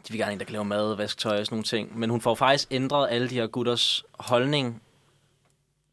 de 0.08 0.12
vil 0.12 0.18
gerne 0.18 0.24
have 0.24 0.32
en, 0.32 0.38
der 0.38 0.44
kan 0.44 0.52
lave 0.52 0.64
mad, 0.64 0.96
vaske 0.96 1.18
tøj 1.20 1.38
og 1.40 1.46
sådan 1.46 1.54
nogle 1.54 1.64
ting. 1.64 1.98
Men 1.98 2.10
hun 2.10 2.20
får 2.20 2.34
faktisk 2.34 2.68
ændret 2.70 3.08
alle 3.10 3.28
de 3.30 3.34
her 3.34 3.46
gutters 3.46 4.04
holdning 4.18 4.82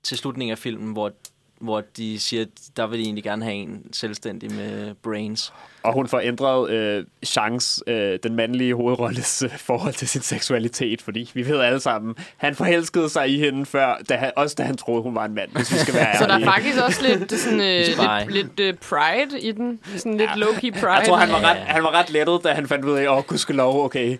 til 0.03 0.17
slutningen 0.17 0.51
af 0.51 0.57
filmen, 0.57 0.93
hvor, 0.93 1.11
hvor 1.59 1.83
de 1.97 2.19
siger, 2.19 2.41
at 2.41 2.47
der 2.77 2.87
vil 2.87 2.99
de 2.99 3.03
egentlig 3.03 3.23
gerne 3.23 3.43
have 3.43 3.55
en 3.55 3.83
selvstændig 3.93 4.51
med 4.51 4.93
brains. 5.03 5.53
Og 5.83 5.93
hun 5.93 6.07
får 6.07 6.19
ændret 6.19 6.69
øh, 6.69 7.05
chance, 7.25 7.81
øh, 7.87 8.19
den 8.23 8.35
mandlige 8.35 8.75
hovedrolles 8.75 9.43
øh, 9.43 9.57
forhold 9.57 9.93
til 9.93 10.07
sin 10.07 10.21
seksualitet, 10.21 11.01
fordi 11.01 11.31
vi 11.33 11.47
ved 11.47 11.59
alle 11.59 11.79
sammen, 11.79 12.15
han 12.37 12.55
forelskede 12.55 13.09
sig 13.09 13.29
i 13.29 13.39
hende 13.39 13.65
før, 13.65 13.95
da 14.09 14.15
han, 14.15 14.31
også 14.35 14.55
da 14.57 14.63
han 14.63 14.77
troede, 14.77 15.01
hun 15.03 15.15
var 15.15 15.25
en 15.25 15.33
mand, 15.33 15.49
hvis 15.51 15.73
vi 15.73 15.77
skal 15.77 15.93
være 15.93 16.17
Så 16.21 16.25
der 16.27 16.39
er 16.39 16.43
faktisk 16.45 16.77
også 16.83 17.01
lidt, 17.07 17.31
sådan, 17.31 17.61
øh, 17.61 17.85
Spy. 17.85 18.31
lidt, 18.31 18.59
lidt 18.59 18.73
uh, 18.75 18.79
pride 18.89 19.39
i 19.41 19.51
den. 19.51 19.79
Sådan 19.97 20.17
lidt 20.17 20.29
low-key 20.29 20.71
pride. 20.79 20.91
Jeg 20.91 21.03
tror, 21.07 21.15
han 21.15 21.31
var, 21.31 21.39
Ja. 21.39 21.47
ret, 21.51 21.57
han 21.57 21.83
var 21.83 21.91
ret 21.91 22.09
lettet, 22.09 22.39
da 22.43 22.53
han 22.53 22.67
fandt 22.67 22.85
ud 22.85 22.97
af, 22.97 23.07
åh, 23.07 23.17
oh, 23.17 23.23
gudskelov, 23.23 23.85
okay. 23.85 24.17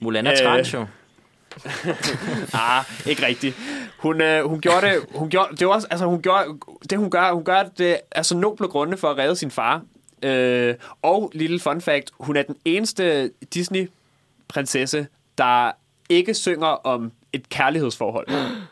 Mulan 0.00 0.26
er 0.26 0.32
Øh, 0.32 0.38
trans 0.38 0.74
jo. 0.74 0.86
Ah, 2.54 2.84
ikke 3.06 3.26
rigtigt. 3.26 3.56
Hun, 3.98 4.20
øh, 4.20 4.44
hun 4.44 4.60
gjorde 4.60 4.86
det, 4.86 5.04
hun 5.14 5.30
gjorde, 5.30 5.56
det 5.56 5.66
var 5.66 5.72
også, 5.72 5.86
altså 5.90 6.06
hun 6.06 6.22
gjorde, 6.22 6.44
det 6.90 6.98
hun 6.98 7.10
gør, 7.10 7.32
hun 7.32 7.44
gør 7.44 7.62
det 7.78 8.00
er 8.10 8.22
så 8.22 8.36
noble 8.36 8.68
grunde 8.68 8.96
for 8.96 9.10
at 9.10 9.18
redde 9.18 9.36
sin 9.36 9.50
far. 9.50 9.82
Øh, 10.22 10.74
og 11.02 11.30
lille 11.34 11.60
fun 11.60 11.80
fact, 11.80 12.10
hun 12.20 12.36
er 12.36 12.42
den 12.42 12.56
eneste 12.64 13.30
Disney-prinsesse, 13.54 15.06
der 15.38 15.70
ikke 16.08 16.34
synger 16.34 16.66
om 16.66 17.12
et 17.32 17.48
kærlighedsforhold. 17.48 18.28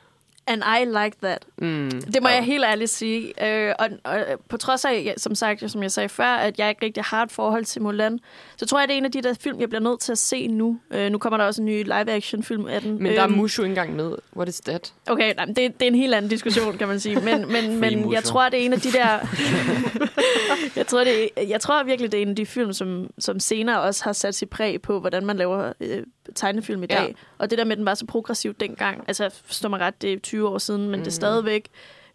And 0.51 0.63
I 0.81 0.85
like 0.85 1.17
that. 1.23 1.45
Mm. 1.59 1.91
Det 1.91 2.23
må 2.23 2.29
ja. 2.29 2.35
jeg 2.35 2.45
helt 2.45 2.65
ærligt 2.65 2.91
sige. 2.91 3.47
Øh, 3.47 3.75
og, 3.79 3.89
og 4.05 4.25
på 4.49 4.57
trods 4.57 4.85
af, 4.85 5.03
ja, 5.05 5.13
som 5.17 5.35
sagt, 5.35 5.71
som 5.71 5.83
jeg 5.83 5.91
sagde 5.93 6.09
før, 6.09 6.25
at 6.25 6.59
jeg 6.59 6.69
ikke 6.69 6.85
rigtig 6.87 7.03
har 7.05 7.23
et 7.23 7.33
forhold 7.33 7.65
til 7.65 7.83
Mulan, 7.83 8.19
så 8.57 8.67
tror 8.67 8.79
jeg, 8.79 8.89
det 8.89 8.95
er 8.95 8.99
en 8.99 9.05
af 9.05 9.13
de 9.13 9.23
der 9.23 9.35
film, 9.35 9.61
jeg 9.61 9.69
bliver 9.69 9.83
nødt 9.83 10.01
til 10.01 10.13
at 10.13 10.19
se 10.19 10.47
nu. 10.47 10.79
Øh, 10.91 11.11
nu 11.13 11.19
kommer 11.19 11.37
der 11.37 11.45
også 11.45 11.63
en 11.63 11.67
ny 11.67 11.83
live-action-film 11.83 12.67
af 12.67 12.81
den. 12.83 13.03
Men 13.03 13.13
der 13.13 13.21
er 13.21 13.25
Øhm, 13.29 13.37
Mushu 13.37 13.63
ikke 13.63 13.71
engang 13.71 13.97
med. 13.97 14.13
What 14.37 14.49
is 14.49 14.61
that? 14.61 14.93
Okay, 15.07 15.35
nej, 15.37 15.45
det, 15.45 15.57
det 15.57 15.83
er 15.83 15.87
en 15.87 15.95
helt 15.95 16.15
anden 16.15 16.31
diskussion, 16.31 16.79
kan 16.79 16.89
man 16.89 17.01
sige. 17.01 17.21
Men, 17.21 17.49
men, 17.53 17.77
men 17.81 18.13
jeg 18.13 18.25
tror, 18.25 18.49
det 18.49 18.61
er 18.61 18.65
en 18.65 18.73
af 18.73 18.81
de 18.81 18.93
der... 18.93 19.19
jeg, 20.77 20.87
tror, 20.87 21.05
det 21.05 21.25
er, 21.37 21.43
jeg 21.43 21.61
tror 21.61 21.83
virkelig, 21.85 22.13
det 22.13 22.19
er 22.19 22.23
en 22.23 22.29
af 22.29 22.37
de 22.37 22.47
film, 22.47 22.73
som, 22.73 23.11
som 23.19 23.41
senere 23.41 23.81
også 23.81 24.05
har 24.05 24.13
sat 24.13 24.35
sit 24.35 24.51
præg 24.51 24.83
på, 24.83 25.01
hvordan 25.01 25.27
man 25.27 25.37
laver 25.37 25.73
øh, 25.81 26.03
tegnefilm 26.35 26.83
i 26.83 26.87
Ja. 26.91 26.97
dag. 26.97 27.15
Og 27.39 27.51
det 27.51 27.59
der 27.59 27.65
med, 27.65 27.73
at 27.73 27.79
den 27.79 27.87
var 27.87 27.95
så 27.95 28.07
progressiv 28.07 28.55
dengang. 28.55 29.05
Altså, 29.09 29.31
forstår 29.45 29.69
mig 29.69 29.81
ret, 29.81 30.03
det 30.03 30.13
er 30.13 30.19
20 30.19 30.40
år 30.47 30.59
siden, 30.59 30.81
men 30.81 30.91
mm. 30.91 30.93
det 30.95 31.01
er 31.01 31.05
Mhm. 31.05 31.11
stadigvæk 31.11 31.69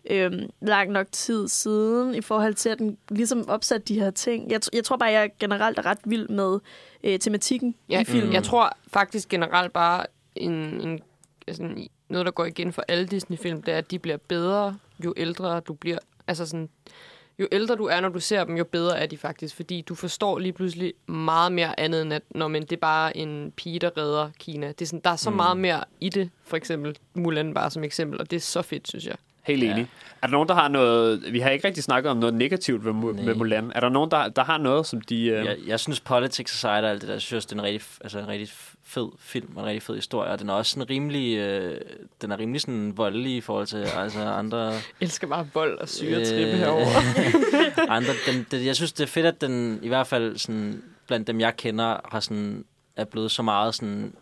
øhm, 0.09 0.49
lang 0.61 0.91
nok 0.91 1.07
tid 1.11 1.47
siden, 1.47 2.15
i 2.15 2.21
forhold 2.21 2.53
til, 2.53 2.69
at 2.69 2.79
den 2.79 2.97
ligesom 3.09 3.49
opsatte 3.49 3.85
de 3.93 3.99
her 3.99 4.11
ting. 4.11 4.51
Jeg, 4.51 4.61
jeg 4.73 4.83
tror 4.83 4.97
bare, 4.97 5.09
jeg 5.11 5.31
generelt 5.39 5.79
er 5.79 5.85
ret 5.85 5.97
vild 6.05 6.27
med 6.29 6.59
øh, 7.03 7.19
tematikken 7.19 7.75
Ja, 7.89 8.01
i 8.01 8.03
filmen. 8.03 8.33
Jeg 8.33 8.43
tror 8.43 8.77
faktisk 8.87 9.29
generelt 9.29 9.73
bare, 9.73 10.05
en, 10.35 10.51
en, 10.51 10.99
sådan, 11.51 11.87
noget, 12.09 12.25
der 12.25 12.31
går 12.31 12.45
igen 12.45 12.73
for 12.73 12.83
alle 12.87 13.05
Disney-film, 13.07 13.61
det 13.61 13.73
er, 13.73 13.77
at 13.77 13.91
de 13.91 13.99
bliver 13.99 14.17
bedre, 14.17 14.77
jo 15.05 15.13
ældre 15.17 15.59
du 15.59 15.73
bliver. 15.73 15.97
Altså 16.27 16.45
sådan, 16.45 16.69
jo 17.39 17.47
ældre 17.51 17.75
du 17.75 17.85
er, 17.85 17.99
når 17.99 18.09
du 18.09 18.19
ser 18.19 18.43
dem, 18.43 18.57
jo 18.57 18.63
bedre 18.63 18.99
er 18.99 19.05
de 19.05 19.17
faktisk, 19.17 19.55
fordi 19.55 19.81
du 19.81 19.95
forstår 19.95 20.39
lige 20.39 20.53
pludselig 20.53 20.93
meget 21.07 21.51
mere 21.51 21.79
andet 21.79 22.01
end 22.01 22.13
at, 22.13 22.21
når 22.29 22.47
men 22.47 22.61
det 22.61 22.71
er 22.71 22.77
bare 22.77 23.17
en 23.17 23.53
pige, 23.57 23.79
der 23.79 23.97
redder 23.97 24.29
Kina. 24.39 24.67
Det 24.67 24.81
er 24.81 24.85
sådan, 24.85 25.01
der 25.03 25.09
er 25.09 25.15
så 25.15 25.29
mm. 25.29 25.35
meget 25.35 25.57
mere 25.57 25.83
i 25.99 26.09
det, 26.09 26.29
for 26.43 26.57
eksempel 26.57 26.97
Mulan 27.13 27.53
bare 27.53 27.71
som 27.71 27.83
eksempel, 27.83 28.19
og 28.21 28.31
det 28.31 28.37
er 28.37 28.41
så 28.41 28.61
fedt, 28.61 28.87
synes 28.87 29.05
jeg. 29.05 29.15
Helt 29.43 29.63
Ja. 29.63 29.71
enig. 29.71 29.87
Er 30.21 30.27
der 30.27 30.31
nogen, 30.31 30.49
der 30.49 30.55
har 30.55 30.67
noget... 30.67 31.23
Vi 31.33 31.39
har 31.39 31.49
ikke 31.49 31.67
rigtig 31.67 31.83
snakket 31.83 32.11
om 32.11 32.17
noget 32.17 32.33
negativt 32.35 32.85
ved, 32.85 32.93
Nej. 32.93 33.23
med 33.23 33.35
Mulan. 33.35 33.71
Er 33.75 33.79
der 33.79 33.89
nogen, 33.89 34.11
der, 34.11 34.27
der 34.29 34.43
har 34.43 34.57
noget, 34.57 34.85
som 34.85 35.01
de... 35.01 35.25
Øh... 35.25 35.45
Jeg, 35.45 35.57
jeg 35.67 35.79
synes, 35.79 35.99
Politics 35.99 36.51
Society 36.51 36.67
og 36.67 36.89
alt 36.89 37.01
det 37.01 37.07
der, 37.07 37.13
jeg 37.13 37.21
synes, 37.21 37.45
det 37.45 37.55
er 37.55 37.59
en 37.59 37.65
rigtig, 37.65 37.81
altså 38.01 38.19
en 38.19 38.27
rigtig 38.27 38.53
fed 38.95 39.09
film 39.19 39.57
og 39.57 39.63
en 39.63 39.67
rigtig 39.67 39.81
fed 39.81 39.95
historie, 39.95 40.31
og 40.31 40.39
den 40.39 40.49
er 40.49 40.53
også 40.53 40.71
sådan 40.71 40.89
rimelig, 40.89 41.37
øh, 41.37 41.81
den 42.21 42.31
er 42.31 42.39
rimelig 42.39 42.61
sådan 42.61 42.97
voldelig 42.97 43.35
i 43.35 43.41
forhold 43.41 43.67
til 43.67 43.77
altså 43.77 44.19
andre... 44.19 44.57
Jeg 44.57 44.81
elsker 45.01 45.27
bare 45.27 45.47
vold 45.53 45.77
og 45.77 45.89
syretrippe 45.89 46.51
Øh, 46.51 46.57
herovre. 46.57 47.01
andre 47.97 48.13
den, 48.27 48.47
det, 48.51 48.65
jeg 48.65 48.75
synes, 48.75 48.93
det 48.93 49.03
er 49.03 49.07
fedt, 49.07 49.25
at 49.25 49.41
den 49.41 49.79
i 49.81 49.87
hvert 49.87 50.07
fald 50.07 50.37
sådan, 50.37 50.83
blandt 51.07 51.27
dem, 51.27 51.39
jeg 51.39 51.57
kender, 51.57 51.97
har 52.11 52.19
sådan, 52.19 52.65
er 52.95 53.05
blevet 53.05 53.31
så 53.31 53.41
meget 53.41 53.75
sådan 53.75 54.13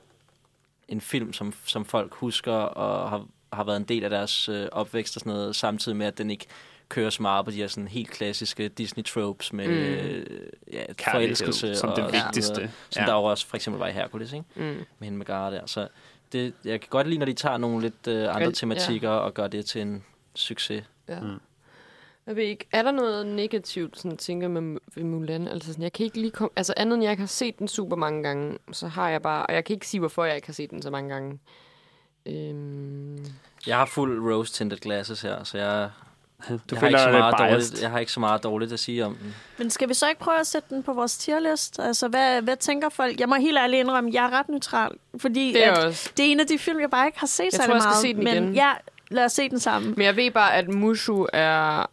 en 0.88 1.02
film, 1.02 1.34
som, 1.34 1.54
som 1.66 1.86
folk 1.86 2.14
husker 2.14 2.54
og 2.54 3.10
har, 3.10 3.26
har 3.54 3.64
været 3.64 3.78
en 3.78 3.84
del 3.84 4.04
af 4.04 4.10
deres 4.10 4.50
øh, 4.50 4.68
opvækst 4.72 5.16
og 5.16 5.20
sådan 5.20 5.34
noget, 5.34 5.56
samtidig 5.56 5.98
med, 5.98 6.06
at 6.06 6.18
den 6.18 6.32
ikke 6.32 6.46
kører 6.94 7.10
så 7.10 7.22
meget 7.22 7.46
på 7.46 7.52
de 7.52 7.56
her 7.56 7.68
sådan 7.68 7.88
helt 7.88 8.10
klassiske 8.10 8.70
Disney-tropes 8.80 9.54
med 9.54 9.68
Mm. 9.68 9.74
øh, 9.74 10.26
ja, 10.74 10.84
forelskelse 11.12 11.76
som 11.76 11.90
og 11.90 11.96
det 11.96 12.06
vigtigste. 12.14 12.72
Som 12.90 13.02
Ja. 13.02 13.06
der 13.06 13.14
jo 13.14 13.24
også 13.24 13.48
for 13.48 13.56
eksempel 13.56 13.80
var 13.80 13.88
i 13.88 13.92
Hercules, 13.92 14.34
ikke? 14.34 14.46
mm. 14.56 14.62
med 14.64 14.86
hende 15.02 15.18
med 15.18 15.26
Gara 15.26 15.52
der. 15.52 15.66
Så 15.66 15.88
det, 16.32 16.54
jeg 16.66 16.82
kan 16.82 16.88
godt 16.90 17.08
lide, 17.08 17.20
når 17.20 17.26
de 17.26 17.34
tager 17.34 17.58
nogle 17.58 17.82
lidt 17.82 18.08
øh, 18.08 18.36
andre 18.36 18.46
Vel, 18.46 18.54
tematikker 18.54 19.10
og 19.10 19.34
gør 19.34 19.48
det 19.48 19.66
til 19.66 19.82
en 19.82 20.04
succes. 20.36 20.84
Ja. 21.10 21.20
Mm. 21.20 21.40
Jeg 22.28 22.36
ved 22.36 22.44
ikke, 22.44 22.66
er 22.72 22.82
der 22.82 22.92
noget 22.92 23.26
negativt, 23.28 23.98
sådan 24.00 24.18
tænker 24.18 24.48
med 24.48 24.80
ved 24.96 25.04
Mulan? 25.04 25.48
Altså 25.48 25.68
sådan, 25.70 25.84
jeg 25.84 25.94
kan 25.94 26.04
ikke 26.06 26.20
lige 26.20 26.32
komme... 26.32 26.50
Altså 26.56 26.74
andet 26.78 26.96
end 26.96 27.04
jeg 27.04 27.18
har 27.18 27.26
set 27.26 27.60
den 27.60 27.68
super 27.68 27.96
mange 27.96 28.24
gange, 28.24 28.58
så 28.72 28.88
har 28.88 29.10
jeg 29.10 29.22
bare... 29.22 29.46
Og 29.46 29.54
jeg 29.54 29.66
kan 29.66 29.74
ikke 29.74 29.88
sige, 29.88 30.00
hvorfor 30.00 30.24
jeg 30.26 30.36
ikke 30.36 30.48
har 30.48 30.54
set 30.54 30.70
den 30.72 30.82
så 30.82 30.90
mange 30.90 31.10
gange. 31.14 31.40
Øhm, 32.26 33.26
Jeg 33.68 33.78
har 33.78 33.86
fuld 33.86 34.34
rose-tinted 34.34 34.78
glasses 34.78 35.22
her, 35.22 35.44
så 35.44 35.58
jeg, 35.58 35.90
Du 36.50 36.60
jeg, 36.72 36.80
har 36.80 36.80
føler 36.80 36.88
ikke 36.88 37.00
så 37.00 37.12
meget 37.12 37.36
dårligt, 37.40 37.82
jeg 37.82 37.90
har 37.92 38.00
ikke 38.00 38.12
så 38.12 38.20
meget 38.20 38.44
dårligt 38.44 38.74
at 38.74 38.80
sige 38.80 39.06
om 39.06 39.16
den. 39.16 39.36
Men 39.58 39.70
skal 39.70 39.90
vi 39.90 39.94
så 39.94 40.10
ikke 40.10 40.22
prøve 40.22 40.40
at 40.40 40.48
sætte 40.48 40.76
den 40.76 40.84
på 40.84 40.94
vores 40.94 41.18
tierlist? 41.18 41.80
Altså, 41.80 42.08
hvad, 42.08 42.42
hvad 42.42 42.58
tænker 42.58 42.90
folk? 42.90 43.20
Jeg 43.20 43.30
må 43.30 43.36
helt 43.36 43.58
ærligt 43.58 43.80
indrømme, 43.80 44.10
at 44.10 44.14
jeg 44.14 44.26
er 44.26 44.30
ret 44.30 44.50
neutral. 44.50 44.92
Fordi 45.18 45.54
det 45.54 45.66
er 45.66 45.72
at 45.72 45.86
også... 45.86 46.12
det 46.18 46.28
er 46.28 46.32
en 46.32 46.40
af 46.40 46.48
de 46.48 46.58
film, 46.60 46.80
jeg 46.80 46.90
bare 46.90 47.06
ikke 47.06 47.20
har 47.20 47.28
set 47.28 47.44
Jeg 47.44 47.54
særlig 47.54 47.68
tror, 47.68 47.76
jeg 47.76 47.82
skal 47.82 47.90
meget. 47.90 48.02
se 48.02 48.14
den 48.14 48.24
men 48.24 48.44
igen. 48.44 48.56
ja, 48.56 48.72
lad 49.10 49.26
os 49.26 49.32
se 49.32 49.50
den 49.50 49.60
sammen. 49.60 49.94
Men 49.98 50.06
jeg 50.06 50.16
ved 50.16 50.32
bare, 50.32 50.56
at 50.56 50.68
Mushu 50.68 51.28
er... 51.34 51.86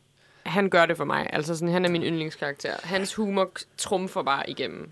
Han 0.47 0.71
gør 0.71 0.87
det 0.87 0.97
for 0.97 1.05
mig. 1.05 1.27
Altså 1.33 1.55
sådan, 1.55 1.73
han 1.73 1.85
er 1.85 1.89
min 1.89 2.03
yndlingskarakter. 2.03 2.73
Hans 2.83 3.15
humor 3.15 3.51
trumfer 3.79 4.23
bare 4.23 4.51
igennem. 4.51 4.91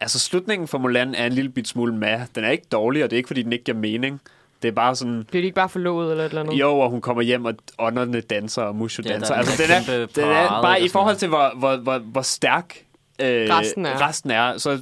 Altså, 0.00 0.18
slutningen 0.18 0.68
for 0.68 0.78
Mulan 0.78 1.14
er 1.14 1.26
en 1.26 1.32
lille 1.32 1.50
bit 1.50 1.68
smule 1.68 1.94
med. 1.94 2.20
Den 2.34 2.44
er 2.44 2.50
ikke 2.50 2.66
dårlig, 2.72 3.04
og 3.04 3.10
det 3.10 3.16
er 3.16 3.18
ikke, 3.18 3.26
fordi 3.26 3.42
den 3.42 3.52
ikke 3.52 3.64
giver 3.64 3.78
mening. 3.78 4.20
Det 4.62 4.68
er 4.68 4.72
bare 4.72 4.96
sådan... 4.96 5.24
Bliver 5.30 5.42
de 5.42 5.44
ikke 5.46 5.54
bare 5.54 5.68
forlovet 5.68 6.10
eller 6.10 6.24
et 6.24 6.28
eller 6.28 6.40
andet? 6.42 6.54
Jo, 6.60 6.78
og 6.78 6.90
hun 6.90 7.00
kommer 7.00 7.22
hjem, 7.22 7.44
og 7.44 7.54
ånderne 7.78 8.20
danser, 8.20 8.62
og 8.62 8.76
Mushu 8.76 9.02
Ja, 9.06 9.12
danser. 9.12 9.26
der 9.26 9.34
er 9.34 9.38
altså, 9.38 9.62
den 9.62 9.70
den 9.70 9.86
der 9.86 9.92
er, 10.02 10.06
den 10.06 10.24
er 10.24 10.62
bare 10.62 10.80
i 10.82 10.88
forhold 10.88 11.16
til, 11.16 11.28
hvor, 11.28 11.52
hvor, 11.58 11.76
hvor, 11.76 11.98
hvor 11.98 12.22
stærk 12.22 12.76
øh, 13.22 13.26
Resten 13.50 13.86
er. 13.86 14.08
resten 14.08 14.30
er. 14.30 14.58
Så 14.58 14.78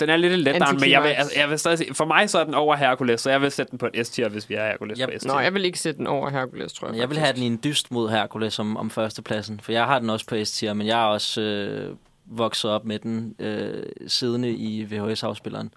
den 0.00 0.08
er 0.10 0.16
lidt 0.16 0.38
let 0.38 0.62
men 0.80 0.90
jeg 0.90 1.02
vil, 1.02 1.08
altså, 1.08 1.32
jeg 1.36 1.50
vil 1.50 1.58
stadig 1.58 1.78
sige, 1.78 1.94
for 1.94 2.04
mig 2.04 2.30
så 2.30 2.38
er 2.38 2.44
den 2.44 2.54
over 2.54 2.76
Hercules, 2.76 3.20
så 3.20 3.30
jeg 3.30 3.40
vil 3.42 3.50
sætte 3.50 3.70
den 3.70 3.78
på 3.78 3.88
et 3.94 4.06
S-tier, 4.06 4.28
hvis 4.28 4.50
vi 4.50 4.54
er 4.54 4.66
Hercules 4.66 4.98
Yep. 4.98 5.08
på 5.08 5.18
S-tier. 5.18 5.32
Nå, 5.32 5.40
jeg 5.40 5.54
vil 5.54 5.64
ikke 5.64 5.78
sætte 5.78 5.98
den 5.98 6.06
over 6.06 6.30
Hercules, 6.30 6.72
tror 6.72 6.88
jeg. 6.88 6.96
Jeg 6.96 7.10
vil 7.10 7.18
have 7.18 7.32
den 7.32 7.42
i 7.42 7.46
en 7.46 7.60
dyst 7.64 7.90
mod 7.90 8.10
Hercules 8.10 8.58
om, 8.58 8.76
om 8.76 8.90
førstepladsen, 8.90 9.60
for 9.62 9.72
jeg 9.72 9.84
har 9.84 9.98
den 9.98 10.10
også 10.10 10.26
på 10.26 10.44
S-tier, 10.44 10.74
men 10.74 10.86
jeg 10.86 11.00
er 11.00 11.04
også 11.06 11.40
øh, 11.40 11.96
vokset 12.26 12.70
op 12.70 12.84
med 12.84 12.98
den 12.98 13.34
øh, 13.38 13.82
siddende 14.06 14.50
i 14.50 14.84
VHS-afspilleren. 14.84 15.74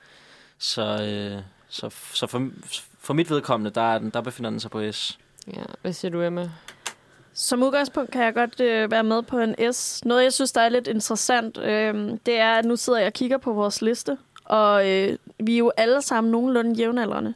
Så, 0.60 0.82
øh, 0.82 1.42
så, 1.70 1.90
så 2.14 2.28
for, 2.28 2.48
for 3.04 3.14
mit 3.14 3.30
vedkommende, 3.30 3.72
der, 3.72 3.94
er 3.94 4.00
den, 4.00 4.10
der 4.10 4.22
befinder 4.22 4.50
den 4.50 4.60
sig 4.60 4.72
på 4.72 4.92
S. 4.92 5.20
Ja, 5.48 5.64
hvad 5.82 5.94
siger 5.94 6.12
du, 6.12 6.22
Emma? 6.22 6.50
Som 7.34 7.64
udgangspunkt 7.64 8.12
kan 8.12 8.24
jeg 8.24 8.34
godt 8.34 8.60
øh, 8.60 8.92
være 8.92 9.04
med 9.04 9.24
på 9.24 9.40
en 9.40 9.74
S. 9.74 10.06
Noget, 10.06 10.24
jeg 10.24 10.34
synes, 10.34 10.52
der 10.52 10.62
er 10.62 10.70
lidt 10.70 10.88
interessant, 10.88 11.58
øh, 11.58 12.18
det 12.26 12.40
er, 12.40 12.52
at 12.52 12.66
nu 12.66 12.76
sidder 12.76 13.00
jeg 13.00 13.08
og 13.08 13.14
kigger 13.14 13.38
på 13.38 13.54
vores 13.54 13.82
liste, 13.82 14.18
og 14.46 14.90
øh, 14.90 15.18
vi 15.40 15.54
er 15.54 15.58
jo 15.58 15.72
alle 15.78 16.02
sammen 16.02 16.32
nogenlunde 16.32 16.76
jævnaldrende. 16.76 17.34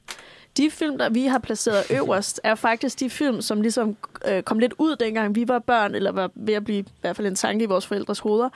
De 0.57 0.71
film, 0.71 0.97
der 0.97 1.09
vi 1.09 1.25
har 1.25 1.39
placeret 1.39 1.83
øverst, 1.97 2.41
er 2.43 2.55
faktisk 2.55 2.99
de 2.99 3.09
film, 3.09 3.41
som 3.41 3.61
ligesom 3.61 3.97
øh, 4.27 4.43
kom 4.43 4.59
lidt 4.59 4.73
ud, 4.77 4.95
dengang 4.95 5.35
vi 5.35 5.47
var 5.47 5.59
børn, 5.59 5.95
eller 5.95 6.11
var 6.11 6.31
ved 6.35 6.53
at 6.53 6.63
blive 6.63 6.79
i 6.79 6.85
hvert 7.01 7.15
fald 7.15 7.27
en 7.27 7.35
tanke 7.35 7.63
i 7.63 7.67
vores 7.67 7.87
forældres 7.87 8.19
hoveder. 8.19 8.49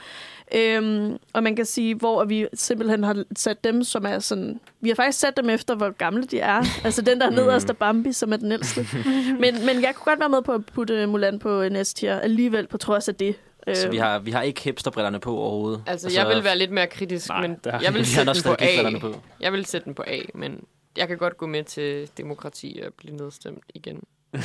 Øhm, 0.55 1.17
og 1.33 1.43
man 1.43 1.55
kan 1.55 1.65
sige, 1.65 1.95
hvor 1.95 2.23
vi 2.25 2.47
simpelthen 2.53 3.03
har 3.03 3.23
sat 3.35 3.63
dem, 3.63 3.83
som 3.83 4.05
er 4.05 4.19
sådan... 4.19 4.59
Vi 4.81 4.89
har 4.89 4.95
faktisk 4.95 5.19
sat 5.19 5.37
dem 5.37 5.49
efter, 5.49 5.75
hvor 5.75 5.89
gamle 5.89 6.23
de 6.23 6.39
er. 6.39 6.63
Altså 6.85 7.01
den 7.01 7.21
der 7.21 7.29
nederst 7.29 7.69
er 7.69 7.73
Bambi, 7.73 8.11
som 8.13 8.33
er 8.33 8.37
den 8.37 8.51
ældste. 8.51 8.87
men, 9.39 9.65
men 9.65 9.81
jeg 9.81 9.95
kunne 9.95 10.05
godt 10.11 10.19
være 10.19 10.29
med 10.29 10.41
på 10.41 10.51
at 10.51 10.65
putte 10.65 11.07
Mulan 11.07 11.39
på 11.39 11.61
en 11.61 11.85
S-tier 11.85 12.19
alligevel, 12.19 12.67
på 12.67 12.77
trods 12.77 13.07
af 13.09 13.15
det. 13.15 13.35
Så 13.73 13.83
Øhm, 13.85 13.91
vi 13.91 13.97
har, 13.97 14.19
vi 14.19 14.31
har 14.31 14.41
ikke 14.41 14.61
hipsterbrillerne 14.61 15.19
på 15.19 15.37
overhovedet. 15.37 15.83
Altså, 15.87 16.09
jeg 16.15 16.27
vil 16.35 16.43
være 16.43 16.57
lidt 16.57 16.71
mere 16.71 16.87
kritisk, 16.87 17.29
Nej, 17.29 17.41
men 17.41 17.57
der- 17.63 17.79
jeg 17.83 17.93
vil 17.93 18.05
sætte 18.05 18.33
den 18.33 18.43
på 18.43 18.55
A. 18.59 18.99
på. 18.99 19.15
Jeg 19.39 19.53
vil 19.53 19.65
sætte 19.65 19.85
den 19.85 19.93
på 19.93 20.03
A, 20.07 20.19
men 20.33 20.63
jeg 20.97 21.07
kan 21.07 21.17
godt 21.17 21.37
gå 21.37 21.45
med 21.47 21.63
til 21.63 22.09
demokrati 22.17 22.81
og 22.87 22.93
blive 22.93 23.15
nedstemt 23.15 23.63
igen. 23.73 24.03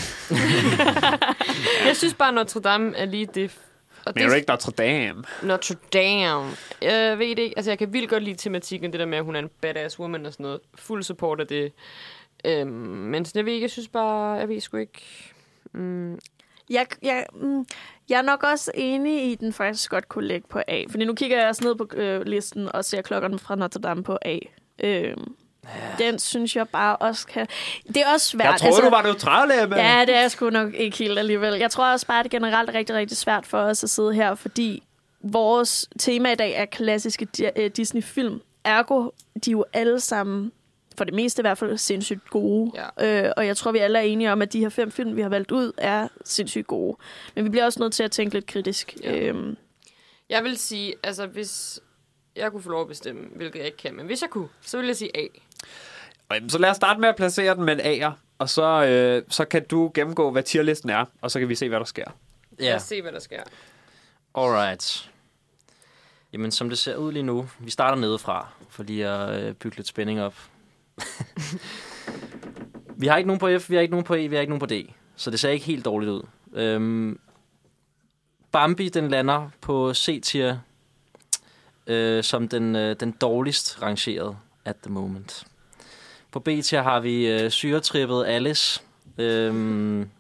jeg 1.87 1.97
synes 1.97 2.15
bare, 2.15 2.33
Notre 2.33 2.61
Dame 2.61 2.97
er 2.97 3.05
lige 3.05 3.27
det... 3.27 3.59
Og 4.07 4.13
Men 4.15 4.25
er 4.25 4.29
du 4.29 4.35
ikke 4.35 4.49
Notre 4.49 4.73
Dame? 4.73 5.25
Notre 5.43 5.75
Dame. 5.93 6.51
Jeg 6.83 7.19
ved 7.19 7.29
det 7.29 7.39
ikke. 7.39 7.59
Altså, 7.59 7.71
jeg 7.71 7.79
kan 7.79 7.93
vildt 7.93 8.11
godt 8.11 8.23
lide 8.23 8.37
tematikken, 8.37 8.93
det 8.93 9.01
der 9.01 9.07
med, 9.07 9.19
at 9.19 9.25
hun 9.25 9.37
er 9.37 9.41
en 9.41 9.51
badass 9.61 9.99
woman 10.01 10.27
og 10.27 10.33
sådan 10.33 10.45
noget. 10.45 10.61
Fuld 10.75 11.03
support 11.03 11.41
af 11.41 11.47
det. 11.47 11.73
Øhm, 12.45 12.69
men 12.69 13.25
sådan, 13.25 13.39
jeg 13.39 13.47
ved 13.47 13.53
ikke, 13.53 13.65
jeg 13.65 13.71
synes 13.71 13.89
bare, 13.89 14.33
jeg 14.33 14.49
ved 14.49 14.61
sgu 14.61 14.77
ikke... 14.77 15.03
Mm, 15.73 16.19
Jeg, 16.71 16.87
jeg, 17.03 17.27
mm, 17.35 17.67
jeg 18.09 18.19
er 18.19 18.23
nok 18.23 18.43
også 18.43 18.71
enig 18.75 19.25
i, 19.29 19.33
at 19.33 19.41
den 19.41 19.53
faktisk 19.53 19.91
godt 19.91 20.09
kunne 20.09 20.27
lægge 20.27 20.49
på 20.49 20.61
A. 20.69 20.85
Fordi 20.91 21.05
nu 21.05 21.15
kigger 21.15 21.39
jeg 21.39 21.49
også 21.49 21.65
ned 21.65 21.75
på 21.75 21.89
øh, 21.95 22.23
listen 22.23 22.69
og 22.75 22.85
ser 22.85 23.03
klokkerne 23.03 23.39
fra 23.39 23.55
Notre 23.57 23.81
Dame 23.81 24.03
på 24.03 24.19
A. 24.23 24.39
Øhm, 24.85 25.35
Den 25.99 26.19
synes 26.19 26.57
jeg 26.57 26.69
bare 26.69 26.97
også 26.97 27.27
kan... 27.27 27.47
Det 27.87 27.97
er 27.97 28.13
også 28.13 28.27
svært. 28.27 28.63
Jeg 28.63 28.71
troede, 28.71 28.87
du 28.87 28.91
var 28.91 29.03
neutral, 29.03 29.63
Emma. 29.63 29.77
Ja, 29.77 30.05
det 30.05 30.17
er 30.17 30.29
sgu 30.29 30.51
nok 30.51 30.75
ikke 30.75 30.97
helt 30.97 31.19
alligevel. 31.19 31.55
Jeg 31.55 31.71
tror 31.71 31.93
også 31.93 32.07
bare, 32.07 32.19
at 32.19 32.25
det 32.25 32.31
generelt 32.33 32.71
er 32.71 32.75
rigtig, 32.75 32.97
rigtig 32.97 33.17
svært 33.17 33.47
for 33.47 33.59
os 33.59 33.85
at 33.85 33.91
sidde 33.91 34.15
her, 34.15 34.35
fordi 34.35 34.83
vores 35.21 35.89
tema 35.99 36.33
i 36.33 36.35
dag 36.35 36.53
er 36.53 36.65
klassiske 36.65 37.29
øh, 37.57 37.71
Disney-film. 37.71 38.41
Ergo, 38.65 39.11
de 39.45 39.51
er 39.51 39.53
jo 39.53 39.65
alle 39.73 40.01
sammen, 40.01 40.53
for 40.99 41.05
det 41.05 41.15
meste 41.15 41.41
i 41.41 41.43
hvert 41.43 41.59
fald, 41.59 41.79
sindssygt 41.79 42.31
gode. 42.31 42.73
Ja. 42.99 43.27
Øh, 43.27 43.33
og 43.37 43.47
jeg 43.47 43.57
tror, 43.57 43.73
vi 43.73 43.79
alle 43.79 43.99
er 43.99 44.03
enige 44.03 44.33
om, 44.33 44.43
at 44.43 44.53
de 44.53 44.61
her 44.61 44.69
fem 44.69 44.91
film, 44.91 45.17
vi 45.17 45.23
har 45.23 45.29
valgt 45.29 45.51
ud, 45.51 45.73
er 45.79 46.09
sindssygt 46.25 46.67
gode. 46.67 46.97
Men 47.35 47.45
vi 47.45 47.51
bliver 47.51 47.65
også 47.65 47.81
nødt 47.81 47.93
til 47.93 48.03
at 48.03 48.11
tænke 48.11 48.35
lidt 48.35 48.47
kritisk. 48.47 48.97
Ja. 49.03 49.17
Øhm, 49.17 49.57
jeg 50.31 50.45
vil 50.45 50.59
sige, 50.59 50.95
altså 51.03 51.27
hvis 51.27 51.81
jeg 52.37 52.51
kunne 52.51 52.63
få 52.63 52.71
lov 52.71 52.81
at 52.81 52.89
bestemme, 52.89 53.23
hvilket 53.37 53.59
jeg 53.59 53.67
ikke 53.67 53.79
kan, 53.79 53.97
men 53.97 54.07
hvis 54.07 54.23
jeg 54.23 54.31
kunne, 54.31 54.49
så 54.63 54.77
ville 54.77 54.89
jeg 54.89 54.97
sige 54.97 55.17
A. 55.17 55.27
Så 56.49 56.59
lad 56.59 56.71
os 56.71 56.77
starte 56.77 57.01
med 57.01 57.09
at 57.09 57.17
placere 57.17 57.55
den 57.55 57.65
med 57.65 57.81
en 57.81 58.03
A'er, 58.05 58.11
og 58.39 58.49
så, 58.49 58.85
øh, 58.85 59.23
så 59.29 59.45
kan 59.45 59.67
du 59.67 59.91
gennemgå, 59.95 60.31
hvad 60.31 60.43
tierlisten 60.43 60.91
er, 60.91 61.05
og 61.21 61.31
så 61.31 61.39
kan 61.39 61.49
vi 61.49 61.55
se, 61.55 61.69
hvad 61.69 61.79
der 61.79 61.85
sker. 61.85 62.05
Lad 62.59 62.69
Ja, 62.69 62.77
os 62.77 62.83
se, 62.83 63.03
hvad 63.03 63.13
der 63.13 63.19
sker. 63.21 63.43
alright. 64.35 65.11
Jamen, 66.33 66.51
som 66.51 66.69
det 66.69 66.79
ser 66.79 66.97
ud 66.97 67.13
lige 67.13 67.23
nu, 67.23 67.49
vi 67.59 67.71
starter 67.71 67.99
nedefra, 67.99 68.49
for 68.69 68.83
lige 68.83 69.09
at 69.09 69.43
øh, 69.43 69.55
bygge 69.55 69.77
lidt 69.77 69.87
spænding 69.89 70.23
op. 70.23 70.35
vi 73.01 73.07
har 73.07 73.17
ikke 73.17 73.27
nogen 73.27 73.41
på 73.41 73.49
F, 73.59 73.71
vi 73.71 73.75
har 73.75 73.83
ikke 73.83 73.93
nogen 73.93 74.05
på 74.05 74.15
E, 74.15 74.29
vi 74.29 74.35
har 74.35 74.41
ikke 74.41 74.51
nogen 74.51 74.61
på 74.61 74.67
D. 74.67 74.91
Så 75.17 75.31
det 75.31 75.41
ser 75.41 75.51
ikke 75.51 75.67
helt 75.67 75.85
dårligt 75.85 76.11
ud. 76.11 76.23
Øhm, 76.53 77.21
Bambi, 78.53 78.89
den 78.89 79.09
lander 79.09 79.51
på 79.61 79.95
C-tier 79.95 80.59
øh, 81.87 82.25
som 82.25 82.49
den, 82.49 82.77
øh, 82.77 82.97
den 83.01 83.13
dårligst 83.13 83.83
rangerede 83.83 84.37
at 84.65 84.77
the 84.83 84.93
moment. 84.93 85.45
På 86.37 86.41
B-tier 86.41 86.83
har 86.83 87.01
vi 87.01 87.27
øh, 87.27 87.51
syretrippet 87.51 88.25
Alice. 88.27 88.83
Øhm, 89.19 90.11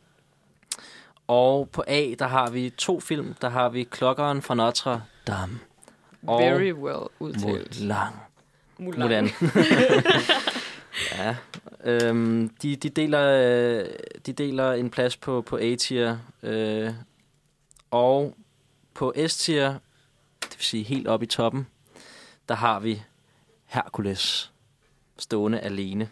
og 1.26 1.68
på 1.70 1.84
A, 1.86 2.14
der 2.18 2.26
har 2.26 2.50
vi 2.50 2.70
to 2.70 3.00
film. 3.00 3.34
Der 3.40 3.48
har 3.48 3.68
vi 3.68 3.84
Klokkeren 3.84 4.42
fra 4.42 4.54
Notre 4.54 5.02
Dame. 5.26 5.58
Og 6.26 6.40
Very 6.40 6.72
well 6.72 7.08
udtalt. 7.18 7.80
Mulan. 7.80 8.12
Mulan. 8.78 9.00
Mulan. 9.00 9.30
ja. 11.16 11.36
Øhm, 11.84 12.48
de, 12.62 12.76
de, 12.76 12.88
deler, 12.90 13.22
øh, 13.22 13.84
de 14.26 14.32
deler 14.32 14.72
en 14.72 14.90
plads 14.90 15.16
på, 15.16 15.42
på 15.42 15.56
A-tier. 15.56 16.18
Øh, 16.42 16.90
og 17.90 18.36
på 18.94 19.14
S-tier, 19.28 19.68
det 20.42 20.56
vil 20.56 20.64
sige 20.64 20.82
helt 20.82 21.08
oppe 21.08 21.24
i 21.24 21.28
toppen, 21.28 21.66
der 22.48 22.54
har 22.54 22.80
vi 22.80 23.02
Hercules 23.64 24.52
stående 25.18 25.60
alene. 25.60 26.08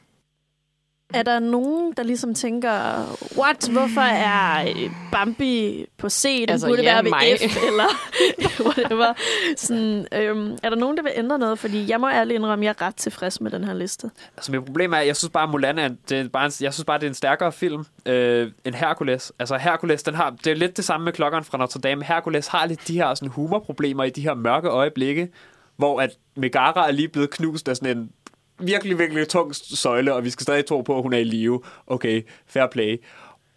Er 1.14 1.22
der 1.22 1.38
nogen, 1.38 1.92
der 1.96 2.02
ligesom 2.02 2.34
tænker, 2.34 2.70
what, 3.38 3.68
hvorfor 3.72 4.00
er 4.00 4.68
øh, 4.68 4.90
Bambi 5.12 5.86
på 5.98 6.08
C? 6.08 6.40
Den 6.40 6.50
Altså, 6.50 6.66
burde 6.66 6.82
ja, 6.82 6.92
være 6.94 7.04
ved 7.04 7.10
mig. 7.10 7.50
F, 7.50 7.56
eller 7.66 7.84
whatever. 8.66 9.14
Sådan, 9.56 10.06
øhm, 10.12 10.58
er 10.62 10.70
der 10.70 10.76
nogen, 10.76 10.96
der 10.96 11.02
vil 11.02 11.12
ændre 11.16 11.38
noget? 11.38 11.58
Fordi 11.58 11.90
jeg 11.90 12.00
må 12.00 12.08
ærligt 12.08 12.36
indrømme, 12.36 12.62
at 12.62 12.66
jeg 12.66 12.74
er 12.84 12.86
ret 12.86 12.96
tilfreds 12.96 13.40
med 13.40 13.50
den 13.50 13.64
her 13.64 13.74
liste. 13.74 14.10
Altså, 14.36 14.52
mit 14.52 14.64
problem 14.64 14.92
er, 14.92 14.96
at 14.96 15.06
jeg 15.06 15.16
synes 15.16 15.30
bare, 15.30 15.42
at 15.42 15.50
Mulan 15.50 15.78
er, 15.78 15.88
det 16.08 16.18
er 16.18 16.28
bare 16.28 16.46
en, 16.46 16.52
jeg 16.60 16.74
synes 16.74 16.84
bare, 16.84 16.98
det 16.98 17.04
er 17.04 17.10
en 17.10 17.14
stærkere 17.14 17.52
film 17.52 17.84
øh, 18.06 18.50
end 18.64 18.74
Hercules. 18.74 19.32
Altså, 19.38 19.56
Hercules, 19.56 20.02
den 20.02 20.14
har, 20.14 20.30
det 20.44 20.46
er 20.46 20.56
lidt 20.56 20.76
det 20.76 20.84
samme 20.84 21.04
med 21.04 21.12
klokkeren 21.12 21.44
fra 21.44 21.58
Notre 21.58 21.80
Dame. 21.80 22.04
Hercules 22.04 22.46
har 22.46 22.66
lidt 22.66 22.88
de 22.88 22.94
her 22.94 23.14
sådan, 23.14 23.28
humorproblemer 23.28 24.04
i 24.04 24.10
de 24.10 24.20
her 24.20 24.34
mørke 24.34 24.68
øjeblikke, 24.68 25.28
hvor 25.76 26.00
at 26.00 26.10
Megara 26.36 26.88
er 26.88 26.92
lige 26.92 27.08
blevet 27.08 27.30
knust 27.30 27.68
af 27.68 27.76
sådan 27.76 27.98
en 27.98 28.10
virkelig, 28.58 28.98
virkelig 28.98 29.28
tung 29.28 29.54
søjle, 29.54 30.14
og 30.14 30.24
vi 30.24 30.30
skal 30.30 30.42
stadig 30.42 30.66
tro 30.66 30.80
på, 30.80 30.96
at 30.96 31.02
hun 31.02 31.12
er 31.12 31.18
i 31.18 31.24
live. 31.24 31.62
Okay, 31.86 32.22
fair 32.46 32.66
play. 32.66 33.02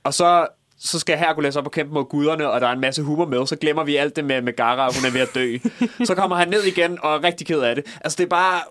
Og 0.03 0.13
så, 0.13 0.47
så 0.79 0.99
skal 0.99 1.17
Hercules 1.17 1.55
op 1.55 1.65
og 1.65 1.71
kæmpe 1.71 1.93
mod 1.93 2.05
guderne, 2.05 2.49
og 2.49 2.61
der 2.61 2.67
er 2.67 2.71
en 2.71 2.79
masse 2.79 3.03
humor 3.03 3.25
med, 3.25 3.47
så 3.47 3.55
glemmer 3.55 3.83
vi 3.83 3.95
alt 3.95 4.15
det 4.15 4.25
med 4.25 4.41
Megara, 4.41 4.87
og 4.87 4.95
hun 4.95 5.05
er 5.05 5.11
ved 5.11 5.21
at 5.21 5.35
dø. 5.35 5.57
så 6.05 6.15
kommer 6.15 6.35
han 6.35 6.47
ned 6.47 6.63
igen, 6.63 6.97
og 7.01 7.15
er 7.15 7.23
rigtig 7.23 7.47
ked 7.47 7.59
af 7.59 7.75
det. 7.75 7.85
Altså, 8.01 8.15
det 8.17 8.23
er 8.23 8.29
bare... 8.29 8.61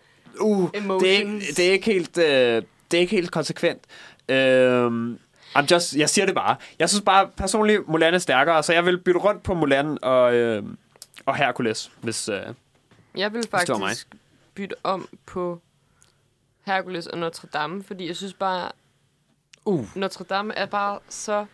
Uh, 0.40 0.70
det 0.72 0.80
er, 0.80 1.12
ikke, 1.12 1.22
Emotions. 1.22 1.46
det 1.56 1.68
er 1.68 1.72
ikke 1.72 1.86
helt, 1.86 2.18
øh, 2.18 2.62
det 2.90 2.96
er 2.96 3.00
ikke 3.00 3.16
helt 3.16 3.30
konsekvent. 3.30 3.80
Øhm, 4.28 5.18
I'm 5.58 5.66
just, 5.70 5.96
jeg 5.96 6.10
siger 6.10 6.26
det 6.26 6.34
bare. 6.34 6.56
Jeg 6.78 6.88
synes 6.88 7.02
bare 7.02 7.28
personligt, 7.36 7.88
Mulan 7.88 8.14
er 8.14 8.18
stærkere, 8.18 8.62
så 8.62 8.72
jeg 8.72 8.86
vil 8.86 8.98
bytte 8.98 9.20
rundt 9.20 9.42
på 9.42 9.54
Mulan 9.54 9.98
og, 10.02 10.34
øh, 10.34 10.62
og 11.26 11.36
Hercules, 11.36 11.90
hvis... 12.00 12.28
Øh, 12.28 12.40
Jeg 13.16 13.32
vil 13.32 13.44
faktisk 13.50 14.06
bytte 14.54 14.74
om 14.82 15.08
på 15.26 15.60
Hercules 16.66 17.06
og 17.06 17.18
Notre 17.18 17.48
Dame, 17.52 17.82
fordi 17.82 18.06
jeg 18.06 18.16
synes 18.16 18.34
bare, 18.34 18.72
Uh. 19.66 19.96
Notre 19.96 20.24
Dame 20.24 20.54
er 20.54 20.66
bare 20.66 20.98
så 21.08 21.46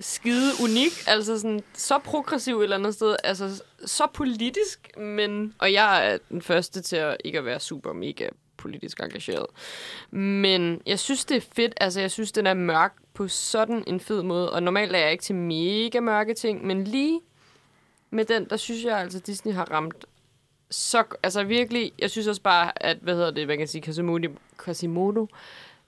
skide 0.00 0.52
unik, 0.62 0.92
altså 1.06 1.38
sådan 1.38 1.62
så 1.74 1.98
progressiv 1.98 2.58
et 2.58 2.62
eller 2.62 2.76
andet 2.76 2.94
sted, 2.94 3.16
altså 3.24 3.62
så 3.84 4.06
politisk, 4.14 4.90
men 4.96 5.54
og 5.58 5.72
jeg 5.72 6.12
er 6.12 6.18
den 6.30 6.42
første 6.42 6.82
til 6.82 6.96
at 6.96 7.16
ikke 7.24 7.38
at 7.38 7.44
være 7.44 7.60
super 7.60 7.92
mega 7.92 8.28
politisk 8.56 9.00
engageret. 9.00 9.46
Men 10.10 10.82
jeg 10.86 10.98
synes, 10.98 11.24
det 11.24 11.36
er 11.36 11.40
fedt. 11.40 11.74
Altså, 11.80 12.00
jeg 12.00 12.10
synes, 12.10 12.32
den 12.32 12.46
er 12.46 12.54
mørk 12.54 12.94
på 13.14 13.28
sådan 13.28 13.84
en 13.86 14.00
fed 14.00 14.22
måde. 14.22 14.52
Og 14.52 14.62
normalt 14.62 14.96
er 14.96 14.98
jeg 14.98 15.12
ikke 15.12 15.24
til 15.24 15.34
mega 15.34 16.00
mørke 16.00 16.34
ting, 16.34 16.66
men 16.66 16.84
lige 16.84 17.20
med 18.10 18.24
den, 18.24 18.44
der 18.50 18.56
synes 18.56 18.84
jeg 18.84 18.98
altså, 18.98 19.18
Disney 19.18 19.52
har 19.52 19.70
ramt 19.70 20.04
så... 20.74 21.04
Altså 21.22 21.44
virkelig, 21.44 21.92
jeg 21.98 22.10
synes 22.10 22.26
også 22.26 22.42
bare, 22.42 22.82
at, 22.84 22.96
hvad 23.00 23.14
hedder 23.14 23.30
det, 23.30 23.44
hvad 23.44 23.54
kan 23.54 23.60
jeg 23.60 23.68
sige, 23.68 23.82
Quasimodo, 23.82 24.28
Quasimodo 24.64 25.26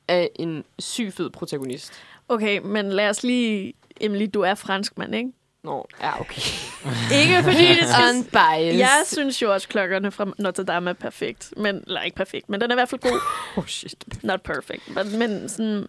er 0.08 0.28
en 0.34 0.64
syg 0.78 1.12
fed 1.12 1.30
protagonist. 1.30 1.92
Okay, 2.28 2.60
men 2.64 2.92
lad 2.92 3.08
os 3.08 3.22
lige... 3.22 3.74
Emily, 4.00 4.26
du 4.34 4.40
er 4.40 4.54
franskmand, 4.54 5.14
ikke? 5.14 5.32
Nå, 5.62 5.88
ja, 6.00 6.20
okay. 6.20 6.42
Ikke 7.20 7.42
fordi 7.42 7.66
det 7.68 7.88
skal... 7.88 8.16
Unbiased. 8.16 8.78
Jeg 8.78 9.02
synes 9.06 9.42
jo 9.42 9.52
også, 9.52 9.68
klokkerne 9.68 10.10
fra 10.10 10.26
Notre 10.38 10.64
Dame 10.64 10.90
er 10.90 10.94
perfekt. 10.94 11.54
Men, 11.56 11.84
eller 11.86 12.02
ikke 12.02 12.16
perfekt, 12.16 12.48
men 12.48 12.60
den 12.60 12.70
er 12.70 12.74
i 12.74 12.76
hvert 12.76 12.88
fald 12.88 13.00
god. 13.00 13.20
Oh, 13.56 13.66
shit. 13.66 14.04
Not 14.22 14.42
perfect, 14.42 14.94
men, 14.94 15.18
men 15.18 15.48
sådan... 15.48 15.86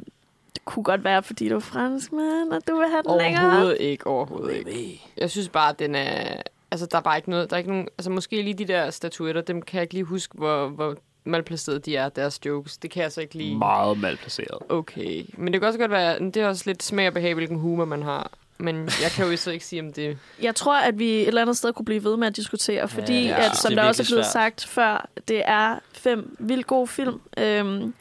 Det 0.54 0.66
kunne 0.66 0.84
godt 0.84 1.04
være, 1.04 1.24
fordi 1.24 1.50
du 1.50 1.56
er 1.56 1.60
franskmand, 1.60 2.52
og 2.52 2.62
du 2.68 2.76
vil 2.76 2.88
have 2.89 3.04
den 3.04 3.18
længere. 3.18 3.45
Overhovedet 3.45 3.78
ikke, 3.80 4.08
overhovedet 4.08 4.68
ikke. 4.68 5.06
Jeg 5.18 5.32
synes 5.32 5.50
bare, 5.50 5.70
at 5.70 5.80
den 5.80 5.95
er... 5.95 6.41
Altså, 6.72 6.86
der 6.91 6.97
er 6.97 7.01
bare 7.01 7.18
ikke 7.18 7.30
noget... 7.30 7.49
Der 7.49 7.55
er 7.55 7.57
ikke 7.57 7.70
nogen... 7.70 7.88
Altså, 7.97 8.09
måske 8.09 8.41
lige 8.41 8.53
de 8.53 8.65
der 8.65 8.89
statuetter, 8.89 9.41
dem 9.41 9.61
kan 9.61 9.78
jeg 9.78 9.82
ikke 9.84 9.93
lige 9.93 10.03
huske, 10.03 10.38
hvor, 10.38 10.68
hvor 10.68 10.95
malplaceret 11.24 11.86
de 11.86 11.95
er, 11.95 12.09
deres 12.09 12.39
jokes. 12.45 12.78
Det 12.78 12.91
kan 12.91 13.03
jeg 13.03 13.11
så 13.11 13.22
ikke 13.22 13.36
lige... 13.36 13.57
meget 13.57 13.99
malplaceret. 13.99 14.57
Okay. 14.70 15.24
Men 15.38 15.53
det 15.53 15.61
kan 15.61 15.68
også 15.68 15.80
godt 15.80 15.91
være... 15.91 16.20
Det 16.20 16.38
er 16.38 16.47
også 16.47 16.63
lidt 16.65 16.84
smag 16.84 17.07
og 17.07 17.13
behag, 17.13 17.34
hvilken 17.34 17.59
humor 17.59 17.86
man 17.86 18.03
har. 18.03 18.32
Men 18.57 18.76
jeg 18.76 19.11
kan 19.15 19.28
jo 19.32 19.38
så 19.38 19.51
ikke 19.51 19.65
sige, 19.65 19.82
om 19.82 19.93
det... 19.93 20.18
Jeg 20.41 20.55
tror, 20.55 20.78
at 20.78 20.99
vi 20.99 21.09
et 21.11 21.28
eller 21.28 21.41
andet 21.41 21.57
sted 21.57 21.74
kunne 21.74 21.86
blive 21.86 22.03
ved 22.03 22.18
med 22.18 22.28
at 22.28 22.36
diskutere, 22.36 22.88
fordi 22.88 23.24
Ja, 23.24 23.30
ja, 23.30 23.45
at, 23.49 23.57
som 23.57 23.70
det 23.72 23.78
er 23.78 23.82
der 23.82 23.88
også 23.89 24.03
er 24.03 24.07
blevet 24.09 24.26
svært. 24.26 24.32
sagt 24.32 24.65
før, 24.65 25.09
det 25.28 25.41
er 25.45 25.80
fem 25.93 26.36
vildt 26.39 26.68
gode 26.68 26.88
film. 26.88 27.22
Øhm, 27.38 27.93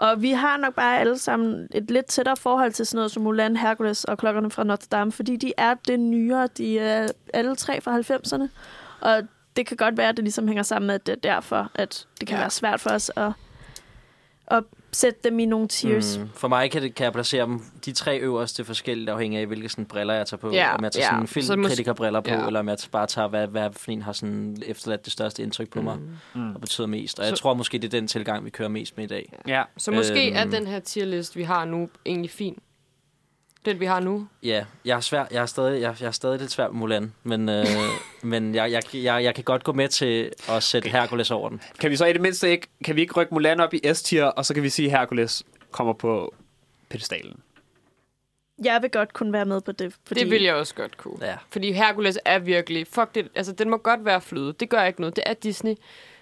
og 0.00 0.22
vi 0.22 0.30
har 0.30 0.56
nok 0.56 0.74
bare 0.74 0.98
alle 1.00 1.18
sammen 1.18 1.68
et 1.74 1.90
lidt 1.90 2.06
tættere 2.06 2.36
forhold 2.36 2.72
til 2.72 2.86
sådan 2.86 2.96
noget 2.96 3.10
som 3.10 3.22
Mulan, 3.22 3.56
Hercules 3.56 4.04
og 4.04 4.18
Klokkerne 4.18 4.50
fra 4.50 4.64
Notre 4.64 4.86
Dame, 4.92 5.12
fordi 5.12 5.36
de 5.36 5.52
er 5.56 5.74
det 5.74 6.00
nyere. 6.00 6.48
De 6.56 6.78
er 6.78 7.08
alle 7.34 7.56
tre 7.56 7.80
fra 7.80 7.98
90'erne. 7.98 8.48
Og 9.00 9.22
det 9.56 9.66
kan 9.66 9.76
godt 9.76 9.96
være, 9.96 10.08
at 10.08 10.16
det 10.16 10.24
ligesom 10.24 10.46
hænger 10.48 10.62
sammen 10.62 10.86
med, 10.86 10.94
at 10.94 11.06
det 11.06 11.12
er 11.12 11.16
derfor, 11.34 11.70
at 11.74 12.06
det 12.20 12.28
kan 12.28 12.36
Ja. 12.36 12.42
være 12.42 12.50
svært 12.50 12.80
for 12.80 12.90
os 12.90 13.10
at, 13.16 13.32
at 14.46 14.64
sætte 14.92 15.20
dem 15.24 15.38
i 15.38 15.44
nogle 15.46 15.68
tiers. 15.68 16.18
Mm. 16.18 16.22
Mm. 16.24 16.30
For 16.34 16.48
mig 16.48 16.70
kan, 16.70 16.82
det, 16.82 16.94
kan 16.94 17.04
jeg 17.04 17.12
placere 17.12 17.46
dem, 17.46 17.60
de 17.84 17.92
tre 17.92 18.18
øverste 18.18 18.64
forskelligt 18.64 19.10
afhængig 19.10 19.40
af, 19.40 19.46
hvilke 19.46 19.68
sådan, 19.68 19.84
briller 19.86 20.14
jeg 20.14 20.26
tager 20.26 20.38
på. 20.38 20.50
Ja, 20.52 20.74
om 20.74 20.84
jeg 20.84 20.92
tager 20.92 21.04
ja. 21.06 21.10
sådan 21.10 21.26
Så 21.26 21.52
filmkritikerbriller 21.52 22.20
på, 22.20 22.30
ja. 22.30 22.46
eller 22.46 22.60
om 22.60 22.68
jeg 22.68 22.78
bare 22.92 23.06
tager, 23.06 23.28
hvad, 23.28 23.46
hvad 23.46 23.68
for 23.72 23.90
en 23.90 24.02
har 24.02 24.12
sådan 24.12 24.56
efterladt 24.66 25.04
det 25.04 25.12
største 25.12 25.42
indtryk 25.42 25.70
på 25.70 25.82
mig, 25.82 25.98
Mm. 26.34 26.54
og 26.54 26.60
betyder 26.60 26.86
mest. 26.86 27.18
Og 27.18 27.26
jeg 27.26 27.36
Så- 27.36 27.42
tror 27.42 27.54
måske, 27.54 27.78
det 27.78 27.84
er 27.84 27.98
den 27.98 28.06
tilgang, 28.06 28.44
vi 28.44 28.50
kører 28.50 28.68
mest 28.68 28.96
med 28.96 29.04
i 29.04 29.08
dag. 29.08 29.32
Ja. 29.46 29.62
Så 29.76 29.90
måske 29.90 30.26
Øhm. 30.28 30.36
er 30.36 30.44
den 30.44 30.66
her 30.66 30.80
tierlist, 30.80 31.36
vi 31.36 31.42
har 31.42 31.64
nu, 31.64 31.88
egentlig 32.06 32.30
fin. 32.30 32.58
Den, 33.64 33.80
vi 33.80 33.84
har 33.84 34.00
nu. 34.00 34.28
Ja, 34.42 34.64
jeg 34.84 34.96
er, 34.96 35.00
svær, 35.00 35.26
jeg 35.30 35.42
er, 35.42 35.46
stadig, 35.46 35.80
jeg, 35.80 35.96
jeg 36.00 36.06
er 36.06 36.10
stadig 36.10 36.38
lidt 36.38 36.50
svær 36.50 36.68
med 36.68 36.74
Mulan, 36.74 37.12
men, 37.22 37.48
øh, 37.48 37.66
men 38.22 38.54
jeg, 38.54 38.72
jeg, 38.72 38.82
jeg, 38.94 39.24
jeg 39.24 39.34
kan 39.34 39.44
godt 39.44 39.64
gå 39.64 39.72
med 39.72 39.88
til 39.88 40.32
at 40.48 40.62
sætte 40.62 40.86
okay. 40.86 40.98
Hercules 40.98 41.30
over 41.30 41.48
den. 41.48 41.60
Kan 41.78 41.90
vi 41.90 41.96
så 41.96 42.04
i 42.06 42.12
det 42.12 42.20
mindste 42.20 42.50
ikke, 42.50 42.66
kan 42.84 42.96
vi 42.96 43.00
ikke 43.00 43.14
rykke 43.14 43.34
Mulan 43.34 43.60
op 43.60 43.74
i 43.74 43.80
S-tier, 43.94 44.24
og 44.24 44.46
så 44.46 44.54
kan 44.54 44.62
vi 44.62 44.68
sige, 44.68 44.92
at 44.92 44.98
Hercules 44.98 45.42
kommer 45.70 45.92
på 45.92 46.34
pedestalen. 46.88 47.40
Jeg 48.64 48.82
vil 48.82 48.90
godt 48.90 49.12
kunne 49.12 49.32
være 49.32 49.44
med 49.44 49.60
på 49.60 49.72
det. 49.72 49.94
Fordi 50.06 50.20
Det 50.20 50.30
vil 50.30 50.42
jeg 50.42 50.54
også 50.54 50.74
godt 50.74 50.96
kunne. 50.96 51.26
Ja. 51.26 51.36
Fordi 51.50 51.72
Hercules 51.72 52.18
er 52.24 52.38
virkelig... 52.38 52.86
Fuck 52.86 53.14
det. 53.14 53.28
Altså, 53.34 53.52
den 53.52 53.70
må 53.70 53.76
godt 53.76 54.04
være 54.04 54.20
fløde. 54.20 54.52
Det 54.52 54.68
gør 54.68 54.84
ikke 54.84 55.00
noget. 55.00 55.16
Det 55.16 55.24
er 55.26 55.34
Disney. 55.34 55.74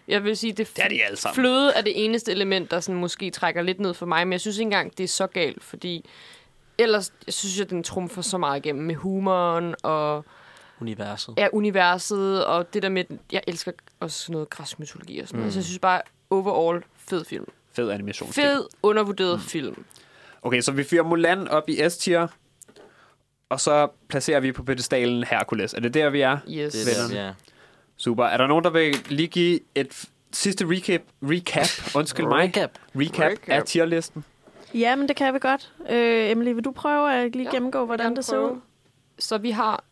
Jeg 0.09 0.25
vil 0.25 0.37
sige, 0.37 0.53
det, 0.53 0.77
Det 0.77 0.85
er 0.85 0.89
de 0.89 1.05
alle 1.05 1.17
sammen. 1.17 1.35
fløde 1.35 1.73
er 1.73 1.81
det 1.81 2.05
eneste 2.05 2.33
element, 2.33 2.71
der 2.71 2.81
sådan 2.81 3.01
måske 3.01 3.31
trækker 3.31 3.63
lidt 3.63 3.81
ned 3.81 3.95
for 3.95 4.07
mig. 4.07 4.27
Men 4.27 4.33
jeg 4.33 4.41
synes 4.41 4.59
ikke 4.59 4.65
engang, 4.67 4.99
det 4.99 5.05
er 5.05 5.09
så 5.09 5.27
galt, 5.27 5.65
fordi... 5.65 6.05
Ellers 6.79 7.13
jeg 7.27 7.35
synes 7.35 7.59
jeg, 7.59 7.71
den 7.71 7.83
trumfer 7.83 8.23
så 8.23 8.39
meget 8.39 8.67
igennem 8.67 8.85
med 8.85 8.95
humoren 8.95 9.75
og 9.83 10.25
Universet. 10.81 11.35
ja, 11.39 11.49
universet 11.53 12.45
og 12.47 12.75
det 12.75 12.83
der 12.83 12.89
med... 12.89 13.05
Jeg 13.33 13.43
elsker 13.47 13.73
også 14.01 14.19
sådan 14.19 14.33
noget 14.33 14.51
græsk 14.51 14.81
mytologi 14.81 15.19
og 15.19 15.29
sådan 15.29 15.37
mm. 15.37 15.41
noget. 15.41 15.53
Så 15.53 15.59
jeg 15.59 15.65
synes 15.65 15.79
bare, 15.79 16.03
overall, 16.31 16.83
fed 16.97 17.25
film. 17.25 17.45
Fed 17.73 17.91
animation. 17.91 18.33
Fed, 18.33 18.65
undervurderet 18.83 19.39
mm. 19.39 19.45
film. 19.45 19.85
Okay, 20.43 20.61
så 20.61 20.73
vi 20.73 20.85
fyrer 20.85 21.03
Mulan 21.03 21.49
op 21.49 21.69
i 21.69 21.89
S-tier, 21.89 22.27
og 23.49 23.61
så 23.61 23.89
placerer 24.09 24.41
vi 24.41 24.53
på 24.53 24.63
pedestalen 24.63 25.25
Hercules. 25.25 25.75
Er 25.75 25.81
det 25.81 25.95
der, 25.95 26.11
vi 26.11 26.21
er? 26.21 26.39
Yes. 26.51 26.73
Det 26.73 26.99
er 26.99 27.09
der, 27.09 27.27
ja. 27.27 27.33
Super. 27.97 28.25
Er 28.25 28.37
der 28.37 28.47
nogen, 28.47 28.65
der 28.65 28.71
vil 28.71 28.97
lige 29.09 29.29
give 29.29 29.61
et 29.75 30.05
sidste 30.33 30.65
recap, 30.69 31.01
recap 31.23 31.97
undskyld 31.97 32.27
mig, 32.27 32.45
Recap. 32.57 32.71
recap, 32.97 33.21
Recap. 33.21 33.49
af 33.49 33.63
tierlisten? 33.65 34.25
Ja, 34.75 34.97
men 34.97 35.09
det 35.09 35.17
kan 35.17 35.35
vi 35.35 35.39
godt. 35.39 35.73
Øh, 35.91 36.31
Emily, 36.31 36.53
vil 36.53 36.65
du 36.65 36.71
prøve 36.71 37.13
at 37.15 37.33
lige 37.37 37.45
Ja, 37.45 37.51
gennemgå, 37.51 37.85
hvordan 37.85 38.17
det 38.17 38.25
ser 38.25 38.39
ud? 38.39 38.61
Så 39.19 39.39
vi 39.39 39.51
har, 39.51 39.85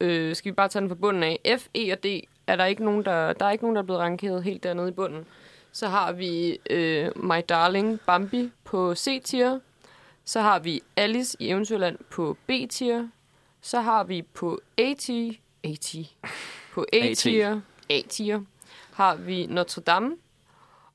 øh, 0.00 0.36
skal 0.36 0.50
vi 0.50 0.54
bare 0.54 0.68
tage 0.68 0.80
den 0.80 0.88
fra 0.88 0.94
bunden 0.94 1.22
af, 1.22 1.58
F, 1.58 1.66
E 1.74 1.92
og 1.92 2.02
D, 2.04 2.06
er 2.46 2.56
der 2.56 2.64
ikke 2.64 2.84
nogen, 2.84 3.04
der, 3.04 3.32
der 3.32 3.46
er 3.46 3.50
ikke 3.50 3.64
nogen, 3.64 3.76
der 3.76 3.82
er 3.82 3.86
blevet 3.86 4.00
rankeret 4.00 4.42
helt 4.42 4.62
dernede 4.62 4.88
i 4.88 4.92
bunden. 4.92 5.26
Så 5.72 5.88
har 5.88 6.12
vi 6.12 6.58
øh, 6.70 7.10
My 7.16 7.40
Darling 7.48 8.00
Bambi 8.06 8.50
på 8.64 8.94
C-tier. 8.94 9.58
Så 10.24 10.40
har 10.40 10.58
vi 10.58 10.82
Alice 10.96 11.36
i 11.40 11.48
Eventyrland 11.48 11.98
på 12.10 12.36
B-tier. 12.46 13.08
Så 13.60 13.80
har 13.80 14.04
vi 14.04 14.22
på 14.22 14.60
A-tier, 14.78 15.32
A-tier, 15.64 16.04
på 16.74 16.86
A-tier, 16.92 17.60
A-tier, 17.90 18.40
har 18.92 19.14
vi 19.16 19.46
Notre 19.46 19.82
Dame. 19.82 20.16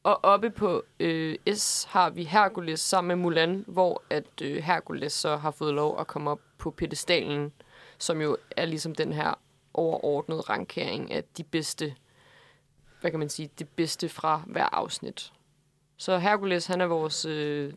Og 0.04 0.20
oppe 0.24 0.50
på 0.50 0.84
øh, 1.00 1.36
S 1.56 1.84
har 1.90 2.10
vi 2.10 2.24
Hercules 2.24 2.80
sammen 2.80 3.08
med 3.08 3.24
Mulan, 3.24 3.66
hvor 3.68 4.04
at 4.10 4.42
øh, 4.42 4.64
Hercules 4.64 5.14
så 5.14 5.38
har 5.38 5.52
fået 5.52 5.74
lov 5.74 6.00
at 6.00 6.08
komme 6.08 6.32
op 6.32 6.40
på 6.58 6.72
pedestalen, 6.72 7.52
som 7.98 8.22
jo 8.22 8.38
er 8.52 8.66
ligesom 8.66 8.96
den 8.96 9.14
her 9.14 9.34
overordnede 9.74 10.42
rankering 10.42 11.12
af 11.12 11.24
de 11.38 11.44
bedste, 11.44 11.96
hvad 13.02 13.12
kan 13.12 13.20
man 13.20 13.30
sige, 13.30 13.50
det 13.60 13.70
bedste 13.70 14.10
fra 14.10 14.42
hver 14.48 14.76
afsnit. 14.76 15.34
Så 15.98 16.18
Hercules, 16.18 16.66
han 16.66 16.82
er 16.82 16.86
vores 16.86 17.26
øh, 17.26 17.74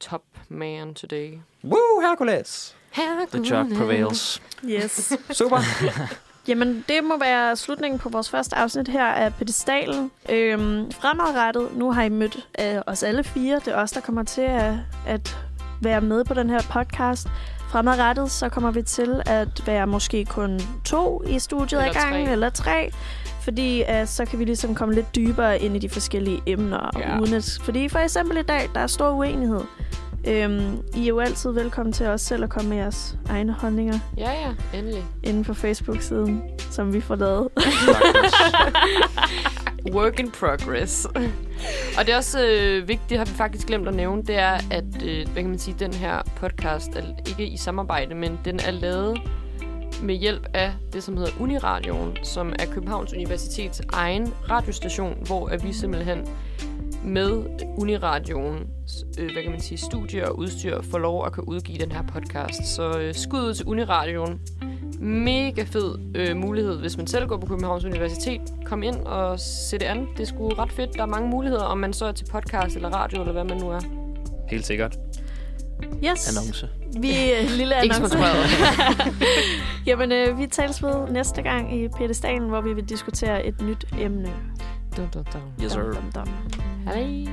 top 0.00 0.24
man 0.48 0.94
today. 0.94 1.38
Woo, 1.64 2.00
Hercules! 2.00 2.76
The 2.94 3.42
job 3.50 3.66
prevails. 3.76 4.42
Yes. 4.64 5.12
Super. 5.30 5.58
Jamen, 6.48 6.84
det 6.88 7.04
må 7.04 7.18
være 7.18 7.56
slutningen 7.56 7.98
på 7.98 8.08
vores 8.08 8.30
første 8.30 8.56
afsnit 8.56 8.88
her 8.88 9.04
af 9.06 9.34
Pedestalen. 9.34 10.10
Øhm, 10.30 10.90
fremadrettet, 10.92 11.68
nu 11.76 11.92
har 11.92 12.02
I 12.02 12.08
mødt 12.08 12.48
øh, 12.60 12.82
os 12.86 13.02
alle 13.02 13.24
fire. 13.24 13.60
Det 13.64 13.68
er 13.68 13.76
os, 13.76 13.90
der 13.90 14.00
kommer 14.00 14.22
til 14.22 14.40
at, 14.40 14.74
at 15.06 15.36
være 15.82 16.00
med 16.00 16.24
på 16.24 16.34
den 16.34 16.50
her 16.50 16.60
podcast. 16.70 17.26
Fremadrettet, 17.70 18.30
så 18.30 18.48
kommer 18.48 18.70
vi 18.70 18.82
til 18.82 19.22
at 19.26 19.66
være 19.66 19.86
måske 19.86 20.24
kun 20.24 20.60
to 20.84 21.22
i 21.26 21.38
studiet 21.38 21.80
Eller 21.80 21.88
ad 21.88 21.94
gangen, 21.94 22.26
tre. 22.26 22.32
eller 22.32 22.50
tre. 22.50 22.92
Fordi 23.42 23.82
øh, 23.82 24.06
så 24.06 24.24
kan 24.24 24.38
vi 24.38 24.44
ligesom 24.44 24.74
komme 24.74 24.94
lidt 24.94 25.14
dybere 25.14 25.58
ind 25.60 25.76
i 25.76 25.78
de 25.78 25.88
forskellige 25.88 26.42
emner. 26.46 26.90
Ja. 26.98 27.18
Uden 27.20 27.34
at, 27.34 27.58
fordi 27.62 27.88
for 27.88 27.98
eksempel 27.98 28.36
i 28.36 28.42
dag, 28.42 28.70
der 28.74 28.80
er 28.80 28.86
stor 28.86 29.10
uenighed. 29.10 29.60
Øhm, 30.28 30.82
I 30.96 31.02
er 31.02 31.06
jo 31.08 31.18
altid 31.20 31.50
velkommen 31.50 31.92
til 31.92 32.06
også 32.06 32.26
selv 32.26 32.44
at 32.44 32.50
komme 32.50 32.70
med 32.70 32.76
jeres 32.78 33.16
egne 33.28 33.52
holdninger 33.52 33.98
Ja, 34.18 34.30
ja, 34.32 34.78
endelig. 34.78 35.04
inden 35.22 35.44
for 35.44 35.52
Facebook-siden, 35.52 36.42
som 36.70 36.92
vi 36.92 37.00
får 37.00 37.14
lavet. 37.14 37.48
Work 39.92 40.18
in 40.20 40.30
progress. 40.30 41.04
og 41.98 42.06
det 42.06 42.12
er 42.12 42.16
også 42.16 42.40
øh, 42.46 42.88
vigtigt, 42.88 43.10
det 43.10 43.18
har 43.18 43.24
vi 43.24 43.30
faktisk 43.30 43.66
glemt 43.66 43.88
at 43.88 43.94
nævne, 43.94 44.22
det 44.22 44.38
er, 44.38 44.58
at 44.70 44.84
øh, 45.04 45.26
hvad 45.32 45.42
kan 45.42 45.48
man 45.50 45.58
sige, 45.58 45.76
den 45.78 45.94
her 45.94 46.22
podcast 46.36 46.96
er 46.96 47.02
ikke 47.28 47.46
i 47.46 47.56
samarbejde, 47.56 48.14
men 48.14 48.38
den 48.44 48.60
er 48.66 48.70
lavet 48.70 49.20
med 50.02 50.14
hjælp 50.14 50.46
af 50.54 50.72
det, 50.92 51.02
som 51.02 51.16
hedder 51.16 51.32
Uniradioen, 51.40 52.16
som 52.22 52.52
er 52.58 52.66
Københavns 52.66 53.12
Universitets 53.12 53.82
egen 53.92 54.34
radiostation, 54.50 55.16
hvor 55.26 55.48
er 55.48 55.58
vi 55.58 55.72
simpelthen 55.72 56.26
med 57.04 57.44
Uniradioen, 57.78 58.66
øh, 59.18 59.32
hvad 59.32 59.42
kan 59.42 59.50
man 59.50 59.60
sige, 59.60 59.78
studie 59.78 60.28
og 60.28 60.38
udstyr 60.38 60.82
får 60.82 60.98
lov 60.98 61.26
at 61.26 61.32
kan 61.32 61.44
udgive 61.44 61.78
den 61.78 61.92
her 61.92 62.02
podcast. 62.02 62.74
Så 62.74 62.98
øh, 62.98 63.14
skuddet 63.14 63.56
til 63.56 63.66
Uniradioen. 63.66 64.40
Mega 65.00 65.62
fed 65.62 65.98
øh, 66.14 66.36
mulighed, 66.36 66.78
hvis 66.80 66.96
man 66.96 67.06
selv 67.06 67.26
går 67.26 67.36
på 67.36 67.46
Københavns 67.46 67.84
Universitet. 67.84 68.40
Kom 68.64 68.82
ind 68.82 68.96
og 68.96 69.40
se 69.40 69.78
det 69.78 69.86
an. 69.86 70.06
Det 70.16 70.20
er 70.20 70.26
sgu 70.26 70.48
ret 70.48 70.72
fedt. 70.72 70.94
Der 70.94 71.02
er 71.02 71.06
mange 71.06 71.28
muligheder, 71.28 71.64
om 71.64 71.78
man 71.78 71.92
så 71.92 72.04
er 72.04 72.12
til 72.12 72.26
podcast 72.32 72.76
eller 72.76 72.88
radio, 72.88 73.20
eller 73.20 73.32
hvad 73.32 73.44
man 73.44 73.58
nu 73.58 73.70
er. 73.70 73.80
Helt 74.50 74.66
sikkert. 74.66 74.98
Yes, 76.04 76.28
Annonce. 76.28 76.68
vi 77.00 77.10
øh, 77.10 77.50
lille 77.58 77.74
Ikke 77.82 77.94
annonce. 77.94 78.18
Jamen, 79.86 80.12
øh, 80.12 80.38
vi 80.38 80.46
tales 80.46 80.82
ved 80.82 81.08
næste 81.10 81.42
gang 81.42 81.82
i 81.82 81.88
Pedestalen, 81.88 82.48
hvor 82.48 82.60
vi 82.60 82.72
vil 82.72 82.88
diskutere 82.88 83.46
et 83.46 83.60
nyt 83.60 83.84
emne. 84.00 84.32
Yes, 85.56 85.72
sir. 85.72 85.92
Dum, 85.92 86.10
dum, 86.10 86.24
dum. 86.24 86.58
Hej. 86.84 87.28